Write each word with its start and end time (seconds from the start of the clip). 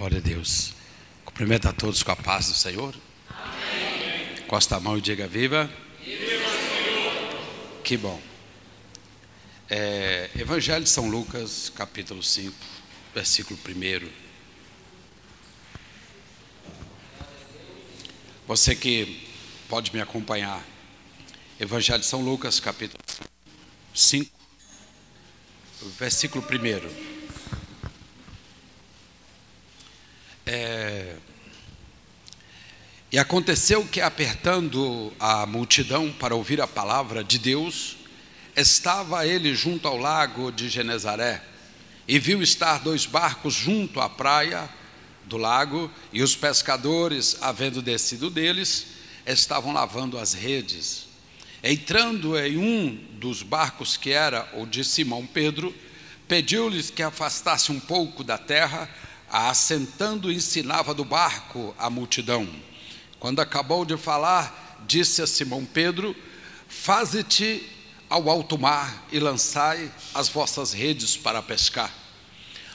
Glória 0.00 0.16
a 0.16 0.22
Deus. 0.22 0.72
Cumprimento 1.26 1.68
a 1.68 1.74
todos 1.74 2.02
com 2.02 2.10
a 2.10 2.16
paz 2.16 2.48
do 2.48 2.54
Senhor. 2.54 2.96
Amém. 3.28 4.46
Costa 4.48 4.76
a 4.76 4.80
mão 4.80 4.96
e 4.96 5.00
diga 5.02 5.28
viva. 5.28 5.70
Viva 6.02 6.42
Senhor. 6.48 7.82
Que 7.84 7.98
bom. 7.98 8.18
É, 9.68 10.30
Evangelho 10.34 10.84
de 10.84 10.88
São 10.88 11.06
Lucas, 11.06 11.70
capítulo 11.76 12.22
5, 12.22 12.56
versículo 13.14 13.60
1. 13.62 14.08
Você 18.46 18.74
que 18.74 19.28
pode 19.68 19.92
me 19.92 20.00
acompanhar. 20.00 20.64
Evangelho 21.60 22.00
de 22.00 22.06
São 22.06 22.22
Lucas, 22.22 22.58
capítulo 22.58 22.98
5, 23.94 24.30
versículo 25.98 26.42
1. 26.42 27.09
É... 30.52 31.14
E 33.12 33.18
aconteceu 33.20 33.86
que, 33.86 34.00
apertando 34.00 35.12
a 35.20 35.46
multidão 35.46 36.10
para 36.10 36.34
ouvir 36.34 36.60
a 36.60 36.66
palavra 36.66 37.22
de 37.22 37.38
Deus, 37.38 37.96
estava 38.56 39.24
ele 39.24 39.54
junto 39.54 39.86
ao 39.86 39.96
lago 39.96 40.50
de 40.50 40.68
Genezaré 40.68 41.40
e 42.08 42.18
viu 42.18 42.42
estar 42.42 42.80
dois 42.80 43.06
barcos 43.06 43.54
junto 43.54 44.00
à 44.00 44.08
praia 44.08 44.68
do 45.24 45.36
lago, 45.36 45.88
e 46.12 46.20
os 46.20 46.34
pescadores, 46.34 47.36
havendo 47.40 47.80
descido 47.80 48.28
deles, 48.28 48.86
estavam 49.24 49.72
lavando 49.72 50.18
as 50.18 50.32
redes. 50.32 51.06
Entrando 51.62 52.36
em 52.36 52.56
um 52.56 52.96
dos 53.20 53.44
barcos 53.44 53.96
que 53.96 54.10
era 54.10 54.48
o 54.54 54.66
de 54.66 54.84
Simão 54.84 55.24
Pedro, 55.24 55.72
pediu-lhes 56.26 56.90
que 56.90 57.04
afastasse 57.04 57.70
um 57.70 57.78
pouco 57.78 58.24
da 58.24 58.36
terra 58.36 58.90
assentando, 59.30 60.32
ensinava 60.32 60.92
do 60.92 61.04
barco 61.04 61.74
a 61.78 61.88
multidão. 61.88 62.48
Quando 63.18 63.40
acabou 63.40 63.84
de 63.84 63.96
falar, 63.96 64.78
disse 64.86 65.22
a 65.22 65.26
Simão 65.26 65.64
Pedro: 65.64 66.16
Faze-te 66.68 67.62
ao 68.08 68.28
alto 68.28 68.58
mar 68.58 69.06
e 69.12 69.20
lançai 69.20 69.90
as 70.12 70.28
vossas 70.28 70.72
redes 70.72 71.16
para 71.16 71.40
pescar. 71.40 71.94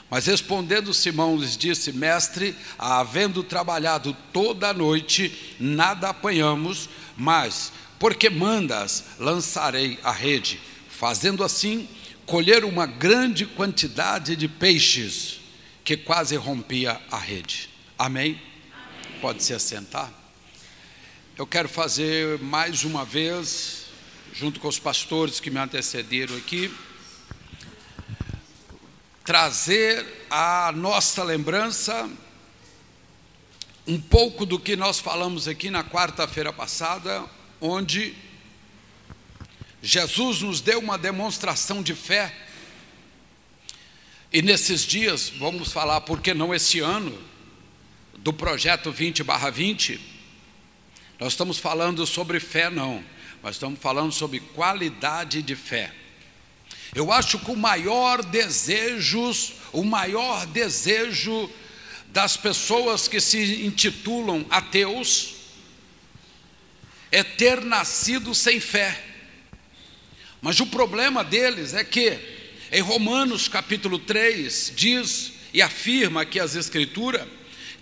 Mas 0.08 0.26
respondendo 0.26 0.94
Simão 0.94 1.36
lhes 1.36 1.56
disse: 1.56 1.92
Mestre, 1.92 2.56
havendo 2.78 3.42
trabalhado 3.42 4.16
toda 4.32 4.68
a 4.68 4.74
noite, 4.74 5.56
nada 5.60 6.08
apanhamos, 6.08 6.88
mas 7.16 7.72
porque 7.98 8.30
mandas, 8.30 9.04
lançarei 9.18 9.98
a 10.02 10.12
rede. 10.12 10.60
Fazendo 10.88 11.44
assim, 11.44 11.88
colher 12.24 12.64
uma 12.64 12.86
grande 12.86 13.44
quantidade 13.44 14.36
de 14.36 14.48
peixes 14.48 15.35
que 15.86 15.96
quase 15.96 16.34
rompia 16.34 17.00
a 17.12 17.16
rede. 17.16 17.70
Amém? 17.96 18.40
Amém? 18.72 19.20
Pode 19.20 19.40
se 19.44 19.54
assentar. 19.54 20.12
Eu 21.38 21.46
quero 21.46 21.68
fazer 21.68 22.40
mais 22.40 22.82
uma 22.82 23.04
vez, 23.04 23.86
junto 24.34 24.58
com 24.58 24.66
os 24.66 24.80
pastores 24.80 25.38
que 25.38 25.48
me 25.48 25.60
antecederam 25.60 26.36
aqui, 26.36 26.74
trazer 29.24 30.04
a 30.28 30.72
nossa 30.74 31.22
lembrança 31.22 32.10
um 33.86 34.00
pouco 34.00 34.44
do 34.44 34.58
que 34.58 34.74
nós 34.74 34.98
falamos 34.98 35.46
aqui 35.46 35.70
na 35.70 35.84
quarta-feira 35.84 36.52
passada, 36.52 37.24
onde 37.60 38.12
Jesus 39.80 40.42
nos 40.42 40.60
deu 40.60 40.80
uma 40.80 40.98
demonstração 40.98 41.80
de 41.80 41.94
fé 41.94 42.34
e 44.32 44.42
nesses 44.42 44.82
dias, 44.82 45.28
vamos 45.28 45.72
falar, 45.72 46.00
por 46.02 46.20
que 46.20 46.34
não 46.34 46.54
esse 46.54 46.80
ano, 46.80 47.16
do 48.18 48.32
projeto 48.32 48.92
20/20, 48.92 50.00
nós 51.18 51.32
estamos 51.32 51.58
falando 51.58 52.04
sobre 52.06 52.40
fé, 52.40 52.68
não, 52.68 53.04
mas 53.42 53.54
estamos 53.54 53.78
falando 53.78 54.12
sobre 54.12 54.40
qualidade 54.40 55.42
de 55.42 55.54
fé. 55.54 55.92
Eu 56.94 57.12
acho 57.12 57.38
que 57.38 57.50
o 57.50 57.56
maior 57.56 58.24
desejo, 58.24 59.30
o 59.72 59.84
maior 59.84 60.46
desejo 60.46 61.50
das 62.08 62.36
pessoas 62.36 63.06
que 63.06 63.20
se 63.20 63.64
intitulam 63.64 64.44
ateus 64.50 65.34
é 67.12 67.22
ter 67.22 67.60
nascido 67.60 68.34
sem 68.34 68.58
fé. 68.58 69.02
Mas 70.40 70.58
o 70.60 70.66
problema 70.66 71.22
deles 71.22 71.74
é 71.74 71.84
que 71.84 72.35
em 72.70 72.80
Romanos 72.80 73.48
capítulo 73.48 73.98
3, 73.98 74.72
diz 74.74 75.32
e 75.54 75.62
afirma 75.62 76.22
aqui 76.22 76.40
as 76.40 76.54
Escrituras 76.54 77.26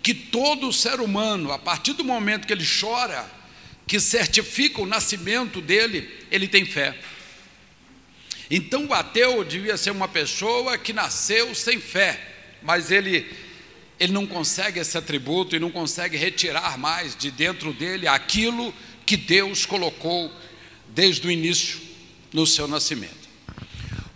que 0.01 0.13
todo 0.13 0.71
ser 0.71 0.99
humano, 0.99 1.51
a 1.51 1.57
partir 1.57 1.93
do 1.93 2.03
momento 2.03 2.45
que 2.45 2.53
ele 2.53 2.65
chora, 2.65 3.27
que 3.87 3.99
certifica 3.99 4.79
o 4.79 4.85
nascimento 4.85 5.59
dele, 5.59 6.07
ele 6.29 6.47
tem 6.47 6.63
fé. 6.63 6.95
Então 8.49 8.85
o 8.85 8.93
ateu 8.93 9.43
devia 9.43 9.77
ser 9.77 9.89
uma 9.89 10.07
pessoa 10.07 10.77
que 10.77 10.93
nasceu 10.93 11.55
sem 11.55 11.79
fé, 11.79 12.19
mas 12.61 12.91
ele, 12.91 13.27
ele 13.99 14.13
não 14.13 14.27
consegue 14.27 14.79
esse 14.79 14.95
atributo 14.95 15.55
e 15.55 15.59
não 15.59 15.71
consegue 15.71 16.15
retirar 16.15 16.77
mais 16.77 17.15
de 17.15 17.31
dentro 17.31 17.73
dele 17.73 18.07
aquilo 18.07 18.71
que 19.07 19.17
Deus 19.17 19.65
colocou 19.65 20.31
desde 20.89 21.25
o 21.27 21.31
início 21.31 21.79
no 22.31 22.45
seu 22.45 22.67
nascimento. 22.67 23.24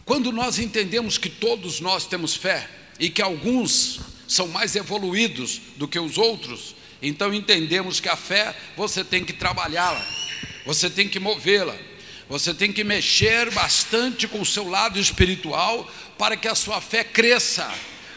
Quando 0.09 0.31
nós 0.31 0.57
entendemos 0.57 1.19
que 1.19 1.29
todos 1.29 1.79
nós 1.79 2.07
temos 2.07 2.35
fé 2.35 2.67
e 2.99 3.11
que 3.11 3.21
alguns 3.21 3.99
são 4.27 4.47
mais 4.47 4.75
evoluídos 4.75 5.61
do 5.77 5.87
que 5.87 5.99
os 5.99 6.17
outros, 6.17 6.75
então 6.99 7.31
entendemos 7.31 7.99
que 7.99 8.09
a 8.09 8.15
fé 8.15 8.57
você 8.75 9.03
tem 9.03 9.23
que 9.23 9.33
trabalhá-la, 9.33 10.03
você 10.65 10.89
tem 10.89 11.07
que 11.07 11.19
movê-la, 11.19 11.77
você 12.27 12.55
tem 12.55 12.73
que 12.73 12.83
mexer 12.83 13.51
bastante 13.51 14.27
com 14.27 14.41
o 14.41 14.45
seu 14.47 14.67
lado 14.67 14.99
espiritual 14.99 15.87
para 16.17 16.35
que 16.35 16.47
a 16.47 16.55
sua 16.55 16.81
fé 16.81 17.03
cresça, 17.03 17.71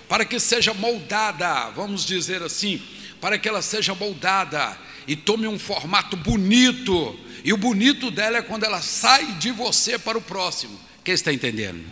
para 0.08 0.24
que 0.24 0.40
seja 0.40 0.72
moldada, 0.72 1.68
vamos 1.76 2.06
dizer 2.06 2.42
assim, 2.42 2.80
para 3.20 3.36
que 3.36 3.46
ela 3.46 3.60
seja 3.60 3.94
moldada 3.94 4.78
e 5.06 5.14
tome 5.14 5.46
um 5.46 5.58
formato 5.58 6.16
bonito. 6.16 7.20
E 7.44 7.52
o 7.52 7.58
bonito 7.58 8.10
dela 8.10 8.38
é 8.38 8.42
quando 8.42 8.64
ela 8.64 8.80
sai 8.80 9.32
de 9.32 9.50
você 9.50 9.98
para 9.98 10.16
o 10.16 10.22
próximo. 10.22 10.80
Quem 11.04 11.14
está 11.14 11.32
entendendo? 11.32 11.84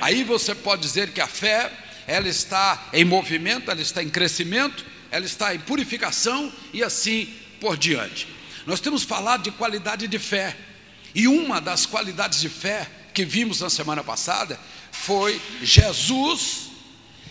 Aí 0.00 0.22
você 0.22 0.54
pode 0.54 0.82
dizer 0.82 1.12
que 1.12 1.20
a 1.20 1.26
fé, 1.26 1.72
ela 2.06 2.28
está 2.28 2.88
em 2.92 3.04
movimento, 3.04 3.70
ela 3.70 3.80
está 3.80 4.02
em 4.02 4.10
crescimento, 4.10 4.84
ela 5.10 5.24
está 5.24 5.54
em 5.54 5.58
purificação 5.58 6.52
e 6.72 6.82
assim 6.82 7.32
por 7.60 7.76
diante. 7.76 8.28
Nós 8.66 8.80
temos 8.80 9.04
falado 9.04 9.44
de 9.44 9.50
qualidade 9.52 10.06
de 10.06 10.18
fé, 10.18 10.56
e 11.14 11.26
uma 11.26 11.60
das 11.60 11.86
qualidades 11.86 12.40
de 12.40 12.48
fé 12.48 12.86
que 13.14 13.24
vimos 13.24 13.60
na 13.60 13.70
semana 13.70 14.04
passada 14.04 14.60
foi 14.92 15.40
Jesus 15.62 16.68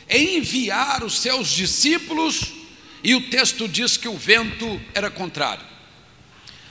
enviar 0.09 1.03
os 1.03 1.19
seus 1.19 1.49
discípulos, 1.49 2.53
e 3.03 3.13
o 3.13 3.29
texto 3.29 3.67
diz 3.67 3.97
que 3.97 4.07
o 4.07 4.17
vento 4.17 4.81
era 4.93 5.11
contrário. 5.11 5.74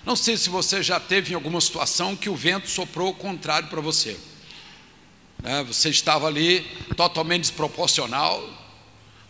Não 0.04 0.14
sei 0.14 0.36
se 0.36 0.50
você 0.50 0.82
já 0.82 1.00
teve 1.00 1.32
em 1.32 1.34
alguma 1.34 1.60
situação 1.60 2.14
que 2.14 2.28
o 2.28 2.36
vento 2.36 2.68
soprou 2.68 3.10
o 3.10 3.14
contrário 3.14 3.68
para 3.68 3.80
você. 3.80 4.18
Né? 5.42 5.64
Você 5.64 5.88
estava 5.88 6.26
ali 6.26 6.60
totalmente 6.96 7.42
desproporcional. 7.42 8.46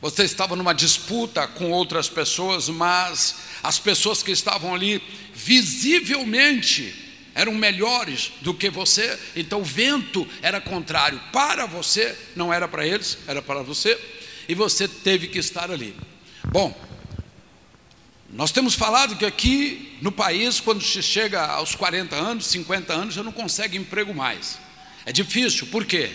Você 0.00 0.24
estava 0.24 0.56
numa 0.56 0.74
disputa 0.74 1.46
com 1.46 1.70
outras 1.70 2.08
pessoas, 2.08 2.68
mas 2.68 3.36
as 3.62 3.78
pessoas 3.78 4.22
que 4.22 4.32
estavam 4.32 4.74
ali 4.74 5.02
visivelmente 5.32 7.02
eram 7.34 7.52
melhores 7.54 8.32
do 8.42 8.54
que 8.54 8.70
você, 8.70 9.18
então 9.34 9.60
o 9.60 9.64
vento 9.64 10.26
era 10.40 10.60
contrário 10.60 11.20
para 11.32 11.66
você, 11.66 12.16
não 12.36 12.52
era 12.52 12.68
para 12.68 12.86
eles, 12.86 13.18
era 13.26 13.42
para 13.42 13.62
você, 13.62 13.98
e 14.48 14.54
você 14.54 14.86
teve 14.86 15.26
que 15.26 15.38
estar 15.38 15.70
ali. 15.70 15.96
Bom, 16.52 16.72
nós 18.34 18.50
temos 18.50 18.74
falado 18.74 19.14
que 19.14 19.24
aqui 19.24 19.96
no 20.02 20.10
país, 20.10 20.58
quando 20.58 20.82
se 20.82 21.00
chega 21.00 21.40
aos 21.46 21.76
40 21.76 22.16
anos, 22.16 22.48
50 22.48 22.92
anos, 22.92 23.14
já 23.14 23.22
não 23.22 23.30
consegue 23.30 23.78
emprego 23.78 24.12
mais. 24.12 24.58
É 25.06 25.12
difícil, 25.12 25.68
por 25.68 25.84
quê? 25.84 26.10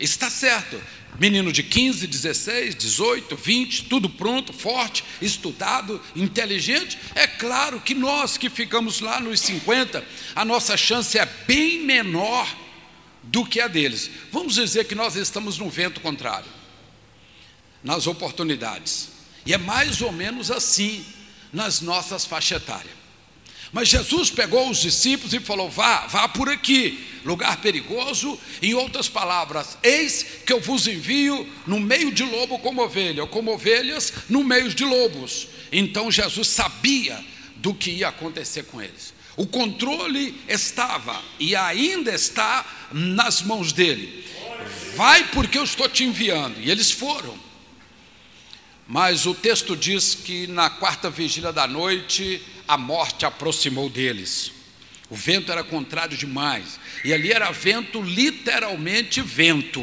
Está 0.00 0.28
certo. 0.28 0.82
Menino 1.16 1.52
de 1.52 1.62
15, 1.62 2.08
16, 2.08 2.74
18, 2.74 3.36
20, 3.36 3.84
tudo 3.84 4.10
pronto, 4.10 4.52
forte, 4.52 5.04
estudado, 5.22 6.02
inteligente. 6.16 6.98
É 7.14 7.28
claro 7.28 7.80
que 7.80 7.94
nós 7.94 8.36
que 8.36 8.50
ficamos 8.50 9.00
lá 9.00 9.20
nos 9.20 9.38
50, 9.38 10.04
a 10.34 10.44
nossa 10.44 10.76
chance 10.76 11.16
é 11.16 11.26
bem 11.46 11.84
menor 11.84 12.48
do 13.22 13.46
que 13.46 13.60
a 13.60 13.68
deles. 13.68 14.10
Vamos 14.32 14.56
dizer 14.56 14.86
que 14.86 14.94
nós 14.96 15.14
estamos 15.14 15.56
no 15.56 15.70
vento 15.70 16.00
contrário, 16.00 16.50
nas 17.80 18.08
oportunidades. 18.08 19.10
E 19.46 19.54
é 19.54 19.58
mais 19.58 20.00
ou 20.02 20.10
menos 20.10 20.50
assim 20.50 21.04
nas 21.52 21.80
nossas 21.80 22.24
faixas 22.24 22.62
etárias. 22.62 23.00
Mas 23.72 23.88
Jesus 23.88 24.30
pegou 24.30 24.68
os 24.68 24.78
discípulos 24.78 25.32
e 25.32 25.40
falou: 25.40 25.70
vá, 25.70 26.06
vá 26.06 26.28
por 26.28 26.48
aqui, 26.48 27.04
lugar 27.24 27.58
perigoso. 27.58 28.38
Em 28.60 28.74
outras 28.74 29.08
palavras, 29.08 29.78
eis 29.82 30.26
que 30.44 30.52
eu 30.52 30.60
vos 30.60 30.86
envio 30.86 31.48
no 31.66 31.78
meio 31.78 32.10
de 32.10 32.24
lobo 32.24 32.58
como 32.58 32.82
ovelha, 32.82 33.22
ou 33.22 33.28
como 33.28 33.52
ovelhas 33.52 34.12
no 34.28 34.42
meio 34.42 34.68
de 34.70 34.84
lobos. 34.84 35.48
Então 35.70 36.10
Jesus 36.10 36.48
sabia 36.48 37.24
do 37.56 37.72
que 37.72 37.90
ia 37.90 38.08
acontecer 38.08 38.64
com 38.64 38.82
eles. 38.82 39.14
O 39.36 39.46
controle 39.46 40.38
estava 40.48 41.20
e 41.38 41.54
ainda 41.54 42.12
está 42.12 42.66
nas 42.92 43.40
mãos 43.42 43.72
dele. 43.72 44.26
Vai 44.96 45.28
porque 45.28 45.56
eu 45.56 45.64
estou 45.64 45.88
te 45.88 46.04
enviando. 46.04 46.60
E 46.60 46.70
eles 46.70 46.90
foram. 46.90 47.49
Mas 48.90 49.24
o 49.24 49.32
texto 49.32 49.76
diz 49.76 50.16
que 50.16 50.48
na 50.48 50.68
quarta 50.68 51.08
vigília 51.08 51.52
da 51.52 51.64
noite, 51.64 52.42
a 52.66 52.76
morte 52.76 53.24
aproximou 53.24 53.88
deles. 53.88 54.50
O 55.08 55.14
vento 55.14 55.52
era 55.52 55.62
contrário 55.62 56.18
demais. 56.18 56.80
E 57.04 57.14
ali 57.14 57.30
era 57.30 57.52
vento, 57.52 58.02
literalmente 58.02 59.22
vento. 59.22 59.80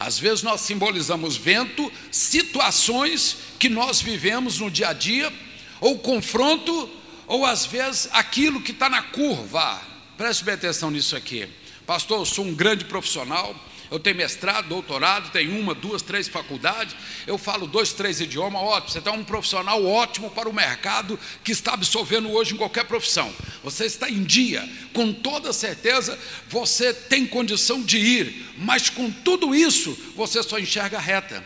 Às 0.00 0.18
vezes 0.18 0.42
nós 0.42 0.62
simbolizamos 0.62 1.36
vento, 1.36 1.92
situações 2.10 3.36
que 3.58 3.68
nós 3.68 4.00
vivemos 4.00 4.60
no 4.60 4.70
dia 4.70 4.88
a 4.88 4.92
dia, 4.94 5.30
ou 5.78 5.98
confronto, 5.98 6.88
ou 7.26 7.44
às 7.44 7.66
vezes 7.66 8.08
aquilo 8.12 8.62
que 8.62 8.72
está 8.72 8.88
na 8.88 9.02
curva. 9.02 9.78
Preste 10.16 10.42
bem 10.42 10.54
atenção 10.54 10.90
nisso 10.90 11.14
aqui. 11.14 11.46
Pastor, 11.86 12.20
eu 12.20 12.24
sou 12.24 12.46
um 12.46 12.54
grande 12.54 12.86
profissional, 12.86 13.54
eu 13.90 13.98
tenho 13.98 14.16
mestrado, 14.16 14.68
doutorado, 14.68 15.30
tenho 15.30 15.58
uma, 15.58 15.74
duas, 15.74 16.02
três 16.02 16.28
faculdades, 16.28 16.94
eu 17.26 17.38
falo 17.38 17.66
dois, 17.66 17.92
três 17.92 18.20
idiomas, 18.20 18.62
ótimo, 18.62 18.90
você 18.90 18.98
está 18.98 19.12
um 19.12 19.24
profissional 19.24 19.84
ótimo 19.84 20.30
para 20.30 20.48
o 20.48 20.52
mercado 20.52 21.18
que 21.42 21.52
está 21.52 21.74
absorvendo 21.74 22.30
hoje 22.30 22.54
em 22.54 22.56
qualquer 22.56 22.84
profissão. 22.84 23.32
Você 23.64 23.86
está 23.86 24.08
em 24.08 24.22
dia, 24.22 24.68
com 24.92 25.12
toda 25.12 25.52
certeza 25.52 26.18
você 26.48 26.92
tem 26.92 27.26
condição 27.26 27.82
de 27.82 27.98
ir, 27.98 28.54
mas 28.58 28.90
com 28.90 29.10
tudo 29.10 29.54
isso 29.54 29.96
você 30.16 30.42
só 30.42 30.58
enxerga 30.58 30.98
reta. 30.98 31.42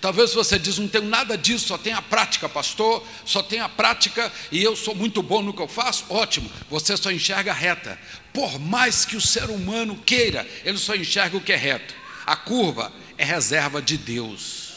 Talvez 0.00 0.32
você 0.32 0.58
diz, 0.58 0.78
não 0.78 0.88
tenho 0.88 1.04
nada 1.04 1.36
disso, 1.36 1.68
só 1.68 1.76
tem 1.76 1.92
a 1.92 2.00
prática, 2.00 2.48
pastor, 2.48 3.06
só 3.24 3.42
tem 3.42 3.60
a 3.60 3.68
prática 3.68 4.32
e 4.50 4.62
eu 4.62 4.74
sou 4.74 4.94
muito 4.94 5.22
bom 5.22 5.42
no 5.42 5.52
que 5.52 5.60
eu 5.60 5.68
faço. 5.68 6.06
Ótimo, 6.08 6.50
você 6.70 6.96
só 6.96 7.10
enxerga 7.10 7.52
reta. 7.52 7.98
Por 8.32 8.58
mais 8.58 9.04
que 9.04 9.16
o 9.16 9.20
ser 9.20 9.50
humano 9.50 9.96
queira, 10.06 10.46
ele 10.64 10.78
só 10.78 10.94
enxerga 10.94 11.36
o 11.36 11.40
que 11.40 11.52
é 11.52 11.56
reto. 11.56 11.94
A 12.26 12.36
curva 12.36 12.92
é 13.18 13.24
reserva 13.24 13.82
de 13.82 13.96
Deus. 13.96 14.70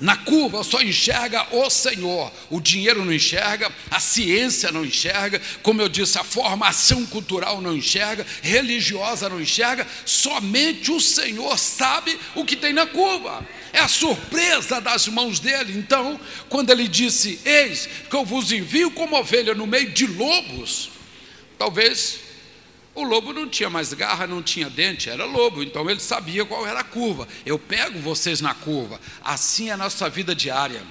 Na 0.00 0.16
curva 0.16 0.62
só 0.62 0.80
enxerga 0.80 1.44
o 1.50 1.68
Senhor. 1.68 2.32
O 2.48 2.60
dinheiro 2.60 3.04
não 3.04 3.12
enxerga, 3.12 3.70
a 3.90 3.98
ciência 3.98 4.70
não 4.70 4.84
enxerga, 4.84 5.42
como 5.62 5.82
eu 5.82 5.88
disse, 5.88 6.18
a 6.18 6.24
formação 6.24 7.04
cultural 7.06 7.60
não 7.60 7.76
enxerga, 7.76 8.24
religiosa 8.40 9.28
não 9.28 9.40
enxerga, 9.40 9.86
somente 10.04 10.92
o 10.92 11.00
Senhor 11.00 11.58
sabe 11.58 12.18
o 12.36 12.44
que 12.44 12.54
tem 12.54 12.72
na 12.72 12.86
curva. 12.86 13.44
É 13.72 13.80
a 13.80 13.88
surpresa 13.88 14.80
das 14.80 15.08
mãos 15.08 15.40
dele. 15.40 15.76
Então, 15.76 16.18
quando 16.48 16.70
ele 16.70 16.86
disse: 16.86 17.40
Eis 17.44 17.88
que 18.08 18.14
eu 18.14 18.24
vos 18.24 18.52
envio 18.52 18.90
como 18.92 19.16
ovelha 19.16 19.54
no 19.54 19.66
meio 19.66 19.90
de 19.90 20.06
lobos, 20.06 20.90
talvez 21.58 22.27
o 23.00 23.04
lobo 23.04 23.32
não 23.32 23.48
tinha 23.48 23.70
mais 23.70 23.92
garra, 23.92 24.26
não 24.26 24.42
tinha 24.42 24.68
dente, 24.68 25.08
era 25.08 25.24
lobo, 25.24 25.62
então 25.62 25.88
ele 25.88 26.00
sabia 26.00 26.44
qual 26.44 26.66
era 26.66 26.80
a 26.80 26.84
curva. 26.84 27.26
Eu 27.44 27.58
pego 27.58 27.98
vocês 27.98 28.40
na 28.40 28.54
curva. 28.54 29.00
Assim 29.22 29.68
é 29.68 29.72
a 29.72 29.76
nossa 29.76 30.08
vida 30.08 30.34
diária. 30.34 30.82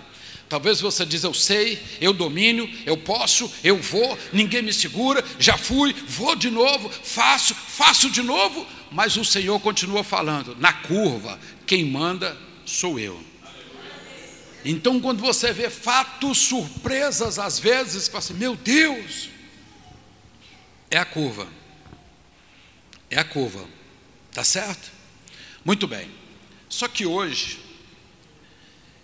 Talvez 0.49 0.79
você 0.79 1.05
diz, 1.05 1.23
eu 1.23 1.33
sei, 1.33 1.81
eu 1.99 2.13
domino, 2.13 2.69
eu 2.85 2.95
posso, 2.95 3.51
eu 3.63 3.77
vou, 3.77 4.17
ninguém 4.31 4.61
me 4.61 4.71
segura, 4.71 5.23
já 5.37 5.57
fui, 5.57 5.93
vou 6.07 6.35
de 6.37 6.49
novo, 6.49 6.89
faço, 6.89 7.53
faço 7.53 8.09
de 8.09 8.21
novo, 8.21 8.65
mas 8.89 9.17
o 9.17 9.25
Senhor 9.25 9.59
continua 9.59 10.05
falando, 10.05 10.55
na 10.57 10.71
curva, 10.71 11.37
quem 11.65 11.85
manda 11.85 12.37
sou 12.65 12.97
eu. 12.97 13.21
Então, 14.63 14.99
quando 14.99 15.19
você 15.19 15.51
vê 15.51 15.69
fatos, 15.69 16.37
surpresas, 16.39 17.39
às 17.39 17.59
vezes, 17.59 18.03
você 18.03 18.11
fala 18.11 18.19
assim: 18.19 18.33
meu 18.33 18.55
Deus, 18.55 19.29
é 20.89 20.97
a 20.97 21.05
curva. 21.05 21.47
É 23.09 23.19
a 23.19 23.23
curva. 23.23 23.67
Tá 24.31 24.43
certo? 24.43 24.91
Muito 25.63 25.87
bem. 25.87 26.09
Só 26.69 26.87
que 26.87 27.05
hoje, 27.05 27.59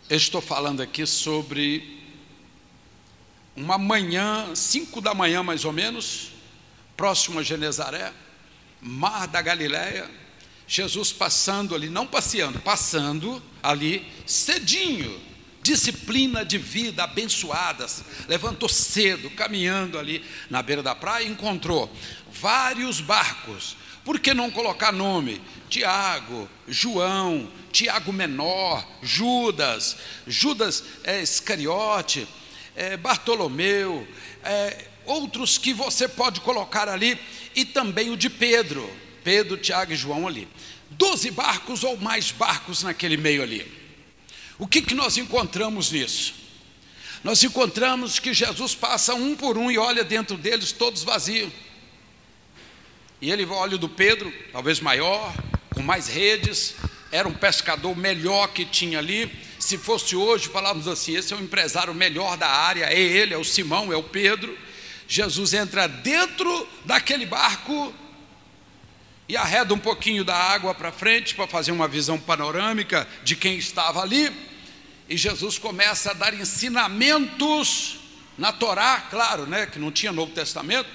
eu 0.09 0.17
estou 0.17 0.41
falando 0.41 0.81
aqui 0.81 1.05
sobre 1.05 2.01
uma 3.55 3.77
manhã, 3.77 4.53
cinco 4.55 4.99
da 4.99 5.13
manhã 5.13 5.43
mais 5.43 5.63
ou 5.65 5.71
menos, 5.71 6.31
próximo 6.97 7.39
a 7.39 7.43
Genezaré, 7.43 8.13
mar 8.81 9.27
da 9.27 9.41
Galileia, 9.41 10.09
Jesus 10.67 11.11
passando 11.11 11.75
ali, 11.75 11.89
não 11.89 12.07
passeando, 12.07 12.59
passando 12.59 13.41
ali, 13.61 14.05
cedinho, 14.25 15.21
disciplina 15.61 16.43
de 16.43 16.57
vida 16.57 17.03
abençoadas, 17.03 18.03
levantou 18.27 18.67
cedo, 18.67 19.29
caminhando 19.29 19.97
ali 19.97 20.23
na 20.49 20.61
beira 20.61 20.83
da 20.83 20.93
praia, 20.93 21.25
encontrou 21.25 21.91
vários 22.31 22.99
barcos. 22.99 23.77
Por 24.03 24.19
que 24.19 24.33
não 24.33 24.51
colocar 24.51 24.91
nome? 24.91 25.41
Tiago, 25.69 26.49
João, 26.67 27.49
Tiago 27.71 28.11
Menor, 28.11 28.85
Judas, 29.01 29.97
Judas 30.27 30.83
é, 31.03 31.21
Iscariote, 31.21 32.27
é, 32.75 32.97
Bartolomeu, 32.97 34.07
é, 34.43 34.85
outros 35.05 35.57
que 35.57 35.73
você 35.73 36.07
pode 36.07 36.41
colocar 36.41 36.89
ali, 36.89 37.17
e 37.55 37.65
também 37.65 38.09
o 38.09 38.17
de 38.17 38.29
Pedro, 38.29 38.89
Pedro, 39.23 39.57
Tiago 39.57 39.93
e 39.93 39.95
João 39.95 40.27
ali. 40.27 40.47
Doze 40.91 41.31
barcos 41.31 41.83
ou 41.83 41.97
mais 41.97 42.31
barcos 42.31 42.83
naquele 42.83 43.17
meio 43.17 43.41
ali. 43.41 43.65
O 44.59 44.67
que, 44.67 44.81
que 44.81 44.93
nós 44.93 45.17
encontramos 45.17 45.91
nisso? 45.91 46.33
Nós 47.23 47.41
encontramos 47.43 48.19
que 48.19 48.33
Jesus 48.33 48.75
passa 48.75 49.15
um 49.15 49.35
por 49.35 49.57
um 49.57 49.71
e 49.71 49.77
olha 49.77 50.03
dentro 50.03 50.37
deles 50.37 50.71
todos 50.71 51.03
vazios. 51.03 51.51
E 53.23 53.31
ele 53.31 53.45
olha 53.45 53.75
o 53.75 53.79
do 53.79 53.87
Pedro, 53.87 54.33
talvez 54.51 54.81
maior, 54.81 55.33
com 55.73 55.81
mais 55.81 56.09
redes, 56.09 56.75
era 57.09 57.25
um 57.25 57.33
pescador 57.33 57.95
melhor 57.95 58.47
que 58.47 58.65
tinha 58.65 58.99
ali. 58.99 59.31
Se 59.57 59.77
fosse 59.77 60.13
hoje, 60.13 60.49
falávamos 60.49 60.89
assim: 60.89 61.15
esse 61.15 61.33
é 61.33 61.37
o 61.37 61.39
empresário 61.39 61.93
melhor 61.93 62.35
da 62.35 62.49
área, 62.49 62.83
é 62.83 62.99
ele, 62.99 63.33
é 63.33 63.37
o 63.37 63.45
Simão, 63.45 63.93
é 63.93 63.95
o 63.95 64.03
Pedro. 64.03 64.57
Jesus 65.07 65.53
entra 65.53 65.87
dentro 65.87 66.67
daquele 66.83 67.25
barco 67.25 67.93
e 69.29 69.37
arreda 69.37 69.73
um 69.73 69.79
pouquinho 69.79 70.25
da 70.25 70.35
água 70.35 70.75
para 70.75 70.91
frente 70.91 71.33
para 71.33 71.47
fazer 71.47 71.71
uma 71.71 71.87
visão 71.87 72.19
panorâmica 72.19 73.07
de 73.23 73.37
quem 73.37 73.55
estava 73.57 74.01
ali. 74.01 74.29
E 75.07 75.15
Jesus 75.15 75.57
começa 75.57 76.11
a 76.11 76.13
dar 76.13 76.33
ensinamentos 76.33 77.99
na 78.37 78.51
Torá, 78.51 79.07
claro, 79.09 79.45
né, 79.45 79.65
que 79.65 79.79
não 79.79 79.93
tinha 79.93 80.11
Novo 80.11 80.33
Testamento, 80.33 80.89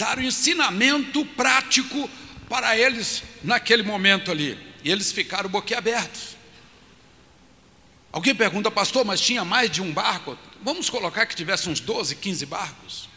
dar 0.00 0.18
um 0.18 0.22
ensinamento 0.22 1.24
prático 1.24 2.08
para 2.48 2.76
eles 2.76 3.22
naquele 3.44 3.82
momento 3.82 4.30
ali. 4.30 4.58
E 4.82 4.90
eles 4.90 5.12
ficaram 5.12 5.50
boquiabertos. 5.50 6.36
Alguém 8.10 8.34
pergunta, 8.34 8.70
pastor, 8.70 9.04
mas 9.04 9.20
tinha 9.20 9.44
mais 9.44 9.70
de 9.70 9.82
um 9.82 9.92
barco? 9.92 10.36
Vamos 10.62 10.88
colocar 10.88 11.26
que 11.26 11.36
tivesse 11.36 11.68
uns 11.68 11.80
12, 11.80 12.16
15 12.16 12.46
barcos. 12.46 13.08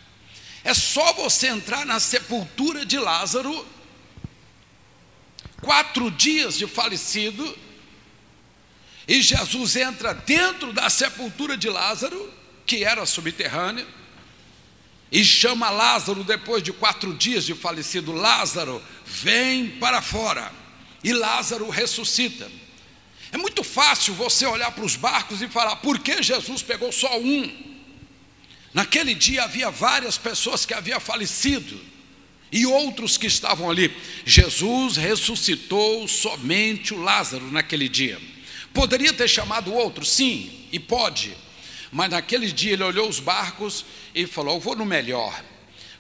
É 0.64 0.74
só 0.74 1.14
você 1.14 1.48
entrar 1.48 1.86
na 1.86 2.00
sepultura 2.00 2.86
de 2.86 3.00
Lázaro 3.00 3.66
quatro 5.62 6.12
dias 6.12 6.58
de 6.58 6.68
falecido, 6.68 7.58
e 9.08 9.22
Jesus 9.22 9.78
entra 9.78 10.14
dentro 10.14 10.74
da 10.74 10.90
sepultura 10.90 11.56
de 11.58 11.70
Lázaro, 11.70 12.32
que 12.66 12.84
era 12.84 13.06
subterrânea, 13.06 13.88
e 15.14 15.24
chama 15.24 15.70
Lázaro 15.70 16.24
depois 16.24 16.64
de 16.64 16.74
quatro 16.74 17.14
dias 17.14 17.46
de 17.46 17.54
falecido: 17.54 18.12
Lázaro, 18.12 18.82
vem 19.06 19.70
para 19.70 20.02
fora. 20.02 20.52
E 21.04 21.14
Lázaro 21.14 21.70
ressuscita. 21.70 22.52
É 23.32 23.38
muito 23.38 23.64
fácil 23.64 24.16
você 24.16 24.48
olhar 24.48 24.72
para 24.72 24.84
os 24.84 24.96
barcos 24.96 25.40
e 25.44 25.48
falar: 25.48 25.76
por 25.78 26.00
que 26.00 26.24
Jesus 26.24 26.64
pegou 26.64 26.92
só 26.92 27.20
um? 27.20 27.74
Naquele 28.74 29.14
dia 29.14 29.44
havia 29.44 29.70
várias 29.70 30.18
pessoas 30.18 30.66
que 30.66 30.74
haviam 30.74 31.00
falecido 31.00 31.80
e 32.52 32.66
outros 32.66 33.16
que 33.16 33.28
estavam 33.28 33.70
ali. 33.70 33.96
Jesus 34.26 34.98
ressuscitou 34.98 36.08
somente 36.08 36.92
o 36.92 37.00
Lázaro 37.00 37.52
naquele 37.52 37.88
dia. 37.88 38.20
Poderia 38.74 39.14
ter 39.14 39.28
chamado 39.28 39.72
outro, 39.72 40.04
sim, 40.04 40.68
e 40.72 40.80
pode, 40.80 41.38
mas 41.94 42.10
naquele 42.10 42.52
dia 42.52 42.74
ele 42.74 42.84
olhou 42.84 43.08
os 43.08 43.20
barcos 43.20 43.86
e 44.14 44.26
falou: 44.26 44.56
Eu 44.56 44.60
vou 44.60 44.76
no 44.76 44.86
melhor, 44.86 45.42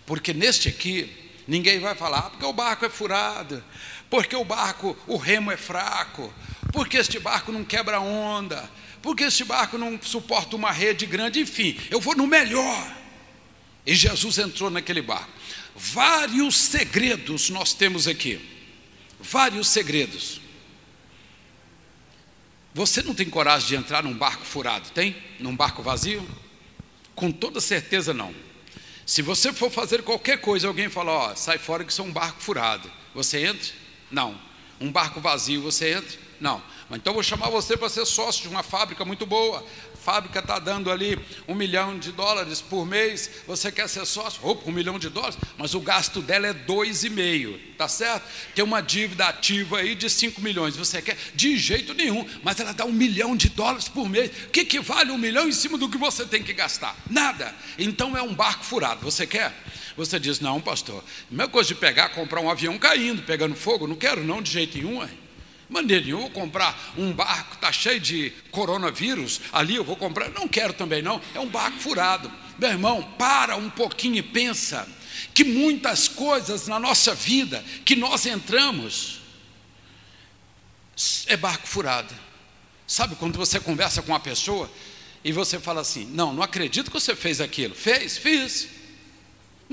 porque 0.08 0.34
neste 0.34 0.68
aqui 0.68 1.10
ninguém 1.48 1.80
vai 1.80 1.94
falar, 1.94 2.32
porque 2.32 2.46
o 2.46 2.52
barco 2.52 2.84
é 2.84 2.90
furado, 2.90 3.64
porque 4.10 4.36
o 4.36 4.44
barco, 4.44 4.98
o 5.06 5.18
remo 5.18 5.52
é 5.52 5.58
fraco, 5.58 6.34
porque 6.72 6.98
este 6.98 7.20
barco 7.20 7.52
não 7.52 7.64
quebra 7.64 8.00
onda, 8.00 8.70
porque 9.04 9.24
este 9.26 9.44
barco 9.44 9.78
não 9.78 10.02
suporta 10.02 10.56
uma 10.56 10.72
rede 10.72 11.06
grande, 11.06 11.40
enfim, 11.40 11.80
eu 11.92 12.02
vou 12.02 12.16
no 12.16 12.26
melhor. 12.26 12.98
E 13.86 13.94
Jesus 13.94 14.40
entrou 14.40 14.72
naquele 14.72 15.02
barco. 15.02 15.30
Vários 15.76 16.56
segredos 16.56 17.50
nós 17.50 17.74
temos 17.74 18.08
aqui. 18.08 18.40
Vários 19.20 19.68
segredos. 19.68 20.42
Você 22.74 23.04
não 23.04 23.14
tem 23.14 23.30
coragem 23.30 23.68
de 23.68 23.76
entrar 23.76 24.04
num 24.04 24.14
barco 24.14 24.44
furado, 24.44 24.90
tem? 24.90 25.16
Num 25.40 25.56
barco 25.56 25.84
vazio? 25.84 26.28
Com 27.14 27.32
toda 27.32 27.62
certeza 27.62 28.14
não. 28.14 28.34
Se 29.06 29.22
você 29.22 29.54
for 29.54 29.70
fazer 29.70 30.02
qualquer 30.02 30.40
coisa, 30.40 30.68
alguém 30.68 30.90
fala, 30.90 31.12
ó, 31.12 31.36
sai 31.36 31.58
fora 31.58 31.84
que 31.84 31.92
isso 31.92 32.02
é 32.02 32.06
um 32.06 32.12
barco 32.12 32.42
furado. 32.42 32.90
Você 33.14 33.46
entra? 33.46 33.72
Não. 34.10 34.40
Um 34.80 34.92
barco 34.92 35.22
vazio, 35.22 35.62
você 35.62 35.94
entra? 35.94 36.18
Não. 36.40 36.64
Então 36.96 37.14
vou 37.14 37.24
chamar 37.24 37.50
você 37.50 37.76
para 37.76 37.90
ser 37.90 38.06
sócio 38.06 38.44
de 38.44 38.48
uma 38.48 38.64
fábrica 38.64 39.04
muito 39.04 39.26
boa 39.26 39.64
fábrica 40.04 40.40
está 40.40 40.60
dando 40.60 40.92
ali 40.92 41.18
um 41.48 41.56
milhão 41.56 41.98
de 41.98 42.12
dólares 42.12 42.60
por 42.60 42.86
mês, 42.86 43.30
você 43.48 43.72
quer 43.72 43.88
ser 43.88 44.06
sócio? 44.06 44.46
Opa, 44.46 44.70
um 44.70 44.74
milhão 44.74 45.00
de 45.00 45.08
dólares, 45.08 45.38
mas 45.58 45.74
o 45.74 45.80
gasto 45.80 46.22
dela 46.22 46.46
é 46.46 46.54
dois 46.54 47.06
e 47.06 47.10
meio, 47.10 47.58
tá 47.78 47.88
certo? 47.88 48.26
Tem 48.54 48.64
uma 48.64 48.82
dívida 48.82 49.26
ativa 49.28 49.78
aí 49.78 49.96
de 49.96 50.10
cinco 50.10 50.42
milhões, 50.42 50.76
você 50.76 51.02
quer? 51.02 51.18
De 51.34 51.58
jeito 51.58 51.94
nenhum, 51.94 52.28
mas 52.44 52.60
ela 52.60 52.74
dá 52.74 52.84
um 52.84 52.92
milhão 52.92 53.34
de 53.34 53.48
dólares 53.48 53.88
por 53.88 54.10
mês. 54.10 54.30
O 54.48 54.50
que, 54.50 54.66
que 54.66 54.82
vale 54.82 55.10
um 55.10 55.18
milhão 55.18 55.48
em 55.48 55.54
cima 55.54 55.78
do 55.78 55.88
que 55.88 55.98
você 55.98 56.26
tem 56.26 56.44
que 56.44 56.52
gastar? 56.52 56.98
Nada. 57.10 57.56
Então 57.80 58.18
é 58.18 58.22
um 58.22 58.34
barco 58.34 58.66
furado, 58.66 59.00
você 59.00 59.26
quer? 59.26 59.54
Você 59.96 60.20
diz, 60.20 60.42
não, 60.42 60.60
pastor, 60.60 61.02
é 61.40 61.48
coisa 61.48 61.70
de 61.70 61.76
pegar, 61.76 62.10
comprar 62.10 62.42
um 62.42 62.50
avião 62.50 62.78
caindo, 62.78 63.22
pegando 63.22 63.56
fogo, 63.56 63.88
não 63.88 63.96
quero 63.96 64.22
não 64.22 64.42
de 64.42 64.52
jeito 64.52 64.78
nenhum. 64.78 65.02
Hein? 65.02 65.23
Maneira 65.74 66.06
nenhuma, 66.06 66.24
vou 66.24 66.32
comprar 66.32 66.94
um 66.98 67.12
barco, 67.12 67.56
está 67.56 67.72
cheio 67.72 68.00
de 68.00 68.32
coronavírus, 68.52 69.42
ali 69.52 69.76
eu 69.76 69.84
vou 69.84 69.96
comprar. 69.96 70.30
Não 70.30 70.48
quero 70.48 70.74
também, 70.74 71.02
não. 71.02 71.22
É 71.34 71.40
um 71.40 71.48
barco 71.48 71.80
furado. 71.80 72.32
Meu 72.58 72.70
irmão, 72.70 73.04
para 73.18 73.58
um 73.58 73.70
pouquinho 73.70 74.18
e 74.18 74.24
pensa 74.24 74.88
que 75.34 75.44
muitas 75.44 76.08
coisas 76.08 76.68
na 76.68 76.80
nossa 76.80 77.14
vida 77.14 77.64
que 77.84 77.96
nós 77.96 78.26
entramos 78.26 79.20
é 81.28 81.36
barco 81.36 81.68
furado. 81.68 82.14
Sabe 82.86 83.16
quando 83.16 83.38
você 83.38 83.60
conversa 83.60 84.02
com 84.02 84.12
uma 84.12 84.20
pessoa 84.20 84.72
e 85.24 85.32
você 85.32 85.60
fala 85.60 85.82
assim: 85.82 86.06
Não, 86.06 86.34
não 86.34 86.44
acredito 86.44 86.92
que 86.92 87.00
você 87.00 87.16
fez 87.16 87.42
aquilo. 87.42 87.74
Fez? 87.74 88.18
Fiz. 88.18 88.83